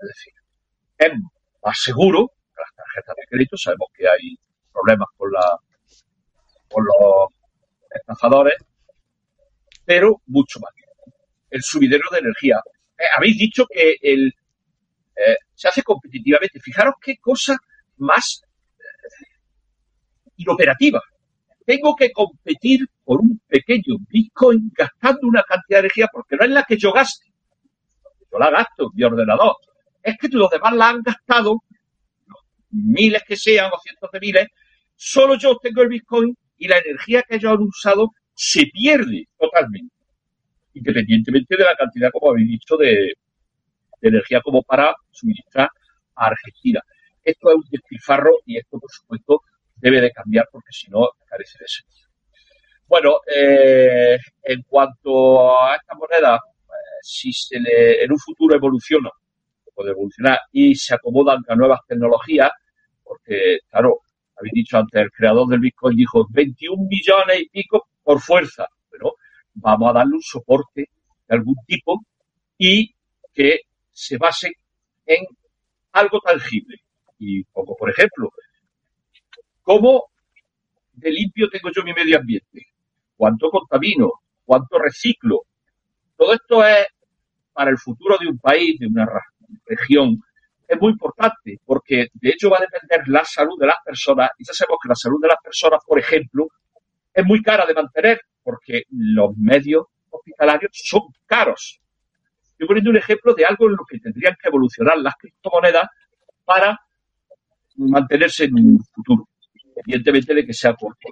Es 0.00 0.08
decir, 0.08 0.32
es 0.98 1.12
más 1.62 1.78
seguro 1.80 2.28
que 2.28 2.60
las 2.60 2.74
tarjetas 2.74 3.16
de 3.16 3.26
crédito, 3.28 3.56
sabemos 3.56 3.88
que 3.94 4.06
hay 4.06 4.36
problemas 4.72 5.08
con, 5.16 5.32
la, 5.32 5.58
con 6.68 6.84
los 6.84 7.28
estafadores, 7.90 8.54
pero 9.84 10.20
mucho 10.26 10.60
más 10.60 10.70
lento. 10.76 11.18
El 11.50 11.62
subidero 11.62 12.04
de 12.12 12.18
energía. 12.18 12.60
Eh, 12.98 13.04
habéis 13.16 13.38
dicho 13.38 13.66
que 13.66 13.96
el, 14.00 14.28
eh, 15.16 15.36
se 15.54 15.68
hace 15.68 15.82
competitivamente. 15.82 16.60
Fijaros 16.60 16.94
qué 17.00 17.16
cosa 17.18 17.56
más 17.96 18.42
eh, 18.78 19.26
inoperativa 20.36 21.00
tengo 21.64 21.94
que 21.96 22.10
competir 22.12 22.86
por 23.04 23.20
un 23.20 23.40
pequeño 23.46 23.96
Bitcoin 24.08 24.70
gastando 24.76 25.20
una 25.22 25.42
cantidad 25.42 25.78
de 25.78 25.86
energía 25.86 26.08
porque 26.12 26.36
no 26.36 26.44
es 26.44 26.50
la 26.50 26.62
que 26.62 26.76
yo 26.76 26.92
gaste. 26.92 27.26
Yo 28.30 28.38
la 28.38 28.50
gasto 28.50 28.84
en 28.84 28.90
mi 28.94 29.04
ordenador. 29.04 29.56
Es 30.02 30.16
que 30.18 30.28
los 30.28 30.50
demás 30.50 30.74
la 30.74 30.88
han 30.90 31.02
gastado, 31.02 31.62
miles 32.70 33.22
que 33.26 33.36
sean 33.36 33.70
o 33.72 33.78
cientos 33.82 34.10
de 34.12 34.20
miles, 34.20 34.48
solo 34.94 35.36
yo 35.36 35.56
tengo 35.56 35.82
el 35.82 35.88
Bitcoin 35.88 36.36
y 36.58 36.68
la 36.68 36.78
energía 36.78 37.22
que 37.22 37.36
ellos 37.36 37.52
han 37.52 37.62
usado 37.62 38.10
se 38.34 38.66
pierde 38.66 39.28
totalmente. 39.38 39.93
Independientemente 40.74 41.56
de 41.56 41.64
la 41.64 41.74
cantidad, 41.74 42.10
como 42.10 42.30
habéis 42.30 42.48
dicho, 42.48 42.76
de, 42.76 43.14
energía 44.02 44.40
como 44.42 44.62
para 44.62 44.94
suministrar 45.10 45.68
a 46.16 46.26
Argentina. 46.26 46.80
Esto 47.22 47.50
es 47.50 47.56
un 47.56 47.64
despilfarro 47.70 48.32
y 48.44 48.58
esto, 48.58 48.78
por 48.78 48.90
supuesto, 48.90 49.40
debe 49.76 50.00
de 50.00 50.10
cambiar 50.10 50.46
porque 50.52 50.72
si 50.72 50.90
no 50.90 51.08
carece 51.26 51.56
de 51.58 51.68
sentido. 51.68 52.08
Bueno, 52.86 53.20
eh, 53.34 54.18
en 54.42 54.62
cuanto 54.62 55.58
a 55.58 55.76
esta 55.76 55.94
moneda, 55.94 56.36
eh, 56.36 57.00
si 57.00 57.32
se 57.32 57.58
le, 57.58 58.04
en 58.04 58.12
un 58.12 58.18
futuro 58.18 58.54
evoluciona, 58.54 59.10
puede 59.74 59.90
evolucionar 59.90 60.38
y 60.52 60.74
se 60.74 60.94
acomodan 60.94 61.42
a 61.48 61.54
nuevas 61.56 61.80
tecnologías, 61.88 62.50
porque, 63.02 63.58
claro, 63.70 64.00
habéis 64.36 64.52
dicho 64.52 64.78
antes, 64.78 65.02
el 65.02 65.10
creador 65.10 65.48
del 65.48 65.60
Bitcoin 65.60 65.96
dijo 65.96 66.26
21 66.30 66.84
millones 66.88 67.40
y 67.40 67.48
pico 67.48 67.88
por 68.02 68.20
fuerza. 68.20 68.66
Pero 68.90 69.14
vamos 69.54 69.90
a 69.90 69.92
darle 69.94 70.14
un 70.14 70.22
soporte 70.22 70.88
de 71.28 71.36
algún 71.36 71.56
tipo 71.66 72.00
y 72.58 72.94
que 73.32 73.60
se 73.92 74.16
base 74.18 74.52
en 75.06 75.24
algo 75.92 76.20
tangible. 76.20 76.76
Y 77.18 77.44
poco, 77.44 77.76
por 77.76 77.90
ejemplo, 77.90 78.30
¿Cómo 79.64 80.10
de 80.92 81.10
limpio 81.10 81.48
tengo 81.48 81.70
yo 81.74 81.82
mi 81.82 81.94
medio 81.94 82.18
ambiente? 82.18 82.66
¿Cuánto 83.16 83.48
contamino? 83.48 84.12
¿Cuánto 84.44 84.78
reciclo? 84.78 85.40
Todo 86.16 86.34
esto 86.34 86.64
es 86.66 86.86
para 87.54 87.70
el 87.70 87.78
futuro 87.78 88.16
de 88.20 88.28
un 88.28 88.38
país, 88.38 88.78
de 88.78 88.86
una 88.86 89.08
región, 89.64 90.18
es 90.68 90.78
muy 90.78 90.92
importante 90.92 91.58
porque 91.64 92.08
de 92.12 92.28
hecho 92.28 92.50
va 92.50 92.58
a 92.58 92.66
depender 92.70 93.08
la 93.08 93.24
salud 93.24 93.58
de 93.58 93.66
las 93.66 93.78
personas 93.84 94.30
y 94.38 94.44
ya 94.44 94.52
sabemos 94.52 94.78
que 94.82 94.88
la 94.90 94.94
salud 94.94 95.18
de 95.22 95.28
las 95.28 95.38
personas, 95.42 95.80
por 95.86 95.98
ejemplo, 95.98 96.48
es 97.14 97.24
muy 97.24 97.42
cara 97.42 97.64
de 97.64 97.74
mantener 97.74 98.20
porque 98.42 98.82
los 98.90 99.36
medios 99.36 99.86
hospitalarios 100.10 100.72
son 100.74 101.02
caros. 101.26 101.80
Estoy 102.42 102.66
poniendo 102.66 102.90
un 102.90 102.96
ejemplo 102.96 103.34
de 103.34 103.44
algo 103.44 103.68
en 103.68 103.76
lo 103.76 103.84
que 103.88 103.98
tendrían 103.98 104.36
que 104.40 104.48
evolucionar 104.48 104.98
las 104.98 105.14
criptomonedas 105.16 105.88
para 106.44 106.78
mantenerse 107.76 108.44
en 108.44 108.54
un 108.54 108.84
futuro 108.92 109.28
evidentemente 109.76 110.34
de 110.34 110.46
que 110.46 110.52
sea 110.52 110.74
corto 110.74 111.08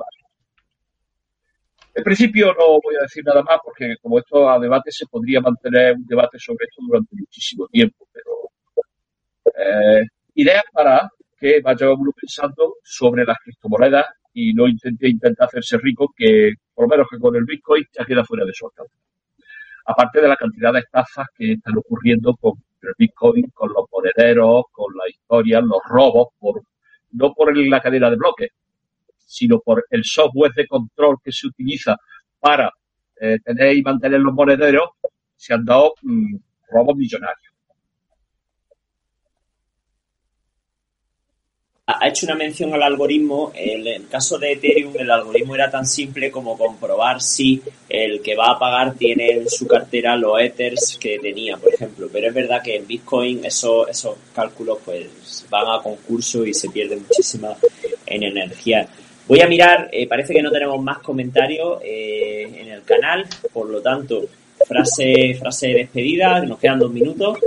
En 1.94 2.04
principio 2.04 2.54
no 2.54 2.80
voy 2.80 2.96
a 2.98 3.02
decir 3.02 3.24
nada 3.24 3.42
más 3.42 3.58
porque 3.64 3.96
como 4.00 4.18
esto 4.18 4.48
a 4.48 4.58
debate 4.58 4.92
se 4.92 5.06
podría 5.06 5.40
mantener 5.40 5.94
un 5.94 6.06
debate 6.06 6.38
sobre 6.38 6.66
esto 6.68 6.82
durante 6.86 7.16
muchísimo 7.16 7.66
tiempo, 7.66 8.06
pero 8.12 8.30
eh, 9.56 10.06
ideas 10.34 10.62
para 10.72 11.10
que 11.38 11.60
vaya 11.60 11.90
uno 11.90 12.12
pensando 12.12 12.76
sobre 12.84 13.24
las 13.24 13.38
criptomonedas 13.38 14.06
y 14.34 14.54
no 14.54 14.66
intente 14.66 15.08
intentar 15.08 15.46
hacerse 15.46 15.78
rico 15.78 16.12
que 16.16 16.54
por 16.74 16.84
lo 16.84 16.88
menos 16.88 17.06
que 17.10 17.18
con 17.18 17.34
el 17.36 17.44
Bitcoin 17.44 17.84
ya 17.92 18.04
queda 18.04 18.24
fuera 18.24 18.44
de 18.44 18.52
su 18.52 18.66
alcance. 18.66 18.94
Aparte 19.86 20.20
de 20.20 20.28
la 20.28 20.36
cantidad 20.36 20.72
de 20.72 20.80
estafas 20.80 21.26
que 21.36 21.52
están 21.52 21.76
ocurriendo 21.76 22.34
con 22.36 22.52
el 22.82 22.94
Bitcoin, 22.96 23.50
con 23.52 23.70
los 23.72 23.84
monederos, 23.90 24.64
con 24.70 24.94
la 24.96 25.08
historia, 25.08 25.60
los 25.60 25.80
robos 25.88 26.28
por 26.38 26.62
no 27.12 27.34
por 27.34 27.56
la 27.56 27.80
cadena 27.80 28.10
de 28.10 28.16
bloques, 28.16 28.50
sino 29.18 29.60
por 29.60 29.84
el 29.90 30.04
software 30.04 30.52
de 30.54 30.66
control 30.66 31.16
que 31.22 31.32
se 31.32 31.46
utiliza 31.46 31.96
para 32.40 32.70
eh, 33.20 33.38
tener 33.44 33.76
y 33.76 33.82
mantener 33.82 34.20
los 34.20 34.34
monederos, 34.34 34.90
se 35.36 35.54
han 35.54 35.64
dado 35.64 35.94
mm, 36.02 36.36
robos 36.70 36.96
millonarios. 36.96 37.51
Ha 41.84 42.08
hecho 42.08 42.26
una 42.26 42.36
mención 42.36 42.72
al 42.74 42.82
algoritmo. 42.82 43.52
En 43.54 43.86
el 43.86 44.08
caso 44.08 44.38
de 44.38 44.52
Ethereum, 44.52 44.94
el 44.98 45.10
algoritmo 45.10 45.54
era 45.54 45.70
tan 45.70 45.84
simple 45.84 46.30
como 46.30 46.56
comprobar 46.56 47.20
si 47.20 47.60
el 47.88 48.22
que 48.22 48.36
va 48.36 48.52
a 48.52 48.58
pagar 48.58 48.94
tiene 48.94 49.30
en 49.30 49.48
su 49.48 49.66
cartera 49.66 50.16
los 50.16 50.40
Ethers 50.40 50.96
que 51.00 51.18
tenía, 51.18 51.56
por 51.56 51.74
ejemplo. 51.74 52.08
Pero 52.12 52.28
es 52.28 52.34
verdad 52.34 52.62
que 52.62 52.76
en 52.76 52.86
Bitcoin 52.86 53.44
esos, 53.44 53.88
cálculos 54.32 54.78
pues 54.84 55.46
van 55.50 55.66
a 55.68 55.82
concurso 55.82 56.46
y 56.46 56.54
se 56.54 56.70
pierde 56.70 56.96
muchísima 56.96 57.56
en 58.06 58.22
energía. 58.22 58.86
Voy 59.26 59.40
a 59.40 59.48
mirar, 59.48 59.88
eh, 59.92 60.06
parece 60.06 60.34
que 60.34 60.42
no 60.42 60.50
tenemos 60.50 60.80
más 60.82 60.98
comentarios 60.98 61.80
eh, 61.84 62.42
en 62.60 62.68
el 62.68 62.82
canal, 62.82 63.26
por 63.52 63.68
lo 63.68 63.80
tanto, 63.80 64.26
frase, 64.66 65.34
frase 65.38 65.68
de 65.68 65.74
despedida, 65.74 66.40
nos 66.40 66.58
quedan 66.58 66.78
dos 66.78 66.92
minutos. 66.92 67.38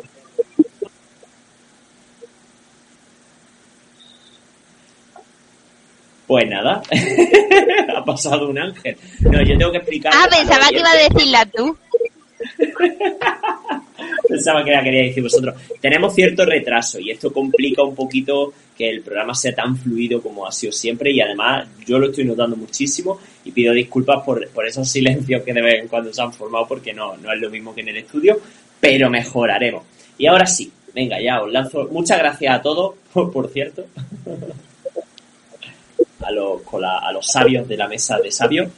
Pues 6.28 6.50
nada, 6.50 6.82
ha 7.96 8.04
pasado 8.04 8.50
un 8.50 8.58
ángel. 8.58 8.98
No, 9.22 9.42
yo 9.44 9.58
tengo 9.58 9.72
que 9.72 9.78
explicar. 9.78 10.12
Ah, 10.16 10.28
pensaba 10.30 10.70
que 10.70 10.80
iba 10.80 10.92
a 10.92 10.98
decirla 10.98 11.46
tú. 11.46 11.78
pensaba 14.28 14.64
que 14.64 14.72
la 14.72 14.84
quería 14.84 15.04
decir 15.04 15.22
vosotros. 15.22 15.56
Tenemos 15.80 16.16
cierto 16.16 16.46
retraso 16.46 17.00
y 17.00 17.12
esto 17.12 17.32
complica 17.32 17.84
un 17.84 17.96
poquito 17.96 18.54
que 18.76 18.90
el 18.90 19.02
programa 19.02 19.36
sea 19.36 19.54
tan 19.54 19.78
fluido 19.78 20.22
como 20.22 20.46
ha 20.46 20.52
sido 20.52 20.72
siempre 20.72 21.12
y 21.12 21.22
además 21.22 21.68
yo 21.86 22.00
lo 22.00 22.08
estoy 22.08 22.26
notando 22.26 22.58
muchísimo 22.58 23.20
y 23.46 23.52
pido 23.52 23.74
disculpas 23.74 24.24
por, 24.24 24.50
por 24.50 24.68
esos 24.68 24.90
silencios 24.90 25.44
que 25.44 25.54
de 25.54 25.62
vez 25.62 25.82
en 25.82 25.88
cuando 25.88 26.12
se 26.12 26.22
han 26.22 26.34
formado 26.34 26.68
porque 26.68 26.94
no, 26.94 27.16
no 27.18 27.32
es 27.32 27.40
lo 27.40 27.50
mismo 27.50 27.74
que 27.74 27.82
en 27.82 27.90
el 27.90 27.98
estudio, 27.98 28.40
pero 28.80 29.10
mejoraremos. 29.10 29.84
Y 30.18 30.26
ahora 30.26 30.46
sí, 30.46 30.72
venga, 30.94 31.22
ya 31.22 31.42
os 31.42 31.52
lanzo. 31.52 31.88
Muchas 31.92 32.18
gracias 32.18 32.56
a 32.56 32.62
todos, 32.62 32.96
por 33.14 33.50
cierto 33.50 33.86
a 36.22 36.32
los, 36.32 36.62
a 36.84 37.12
los 37.12 37.28
sabios 37.28 37.68
de 37.68 37.78
la 37.78 37.88
mesa 37.88 38.18
de 38.20 38.32
sabios. 38.32 38.70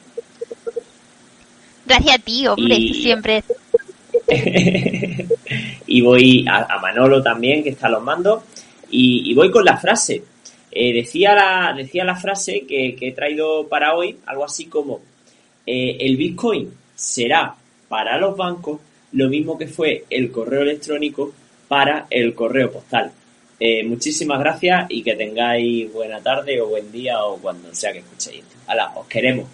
Gracias 1.85 2.15
a 2.15 2.19
ti, 2.19 2.47
hombre, 2.47 2.75
siempre. 2.93 3.43
y 5.87 6.01
voy 6.01 6.45
a, 6.49 6.79
Manolo 6.79 7.23
también, 7.23 7.63
que 7.63 7.69
está 7.69 7.87
a 7.87 7.91
los 7.91 8.03
mandos. 8.03 8.43
Y, 8.89 9.33
voy 9.33 9.51
con 9.51 9.63
la 9.63 9.77
frase. 9.77 10.23
Eh, 10.71 10.93
decía, 10.93 11.33
la, 11.33 11.73
decía 11.75 12.03
la 12.03 12.15
frase 12.15 12.65
que, 12.67 12.97
he 12.99 13.11
traído 13.13 13.67
para 13.67 13.95
hoy, 13.95 14.17
algo 14.25 14.43
así 14.45 14.65
como, 14.65 15.01
eh, 15.65 15.97
el 16.01 16.17
Bitcoin 16.17 16.71
será 16.93 17.55
para 17.87 18.17
los 18.17 18.35
bancos 18.35 18.79
lo 19.13 19.29
mismo 19.29 19.57
que 19.57 19.67
fue 19.67 20.05
el 20.09 20.31
correo 20.31 20.61
electrónico 20.61 21.33
para 21.67 22.07
el 22.09 22.33
correo 22.33 22.71
postal. 22.71 23.11
Eh, 23.59 23.83
muchísimas 23.83 24.39
gracias 24.39 24.85
y 24.89 25.01
que 25.01 25.15
tengáis 25.15 25.91
buena 25.91 26.21
tarde 26.21 26.61
o 26.61 26.67
buen 26.67 26.91
día 26.91 27.23
o 27.23 27.37
cuando 27.37 27.73
sea 27.73 27.91
que 27.91 27.99
escuchéis. 27.99 28.43
Hala, 28.67 28.93
os 28.95 29.07
queremos. 29.07 29.47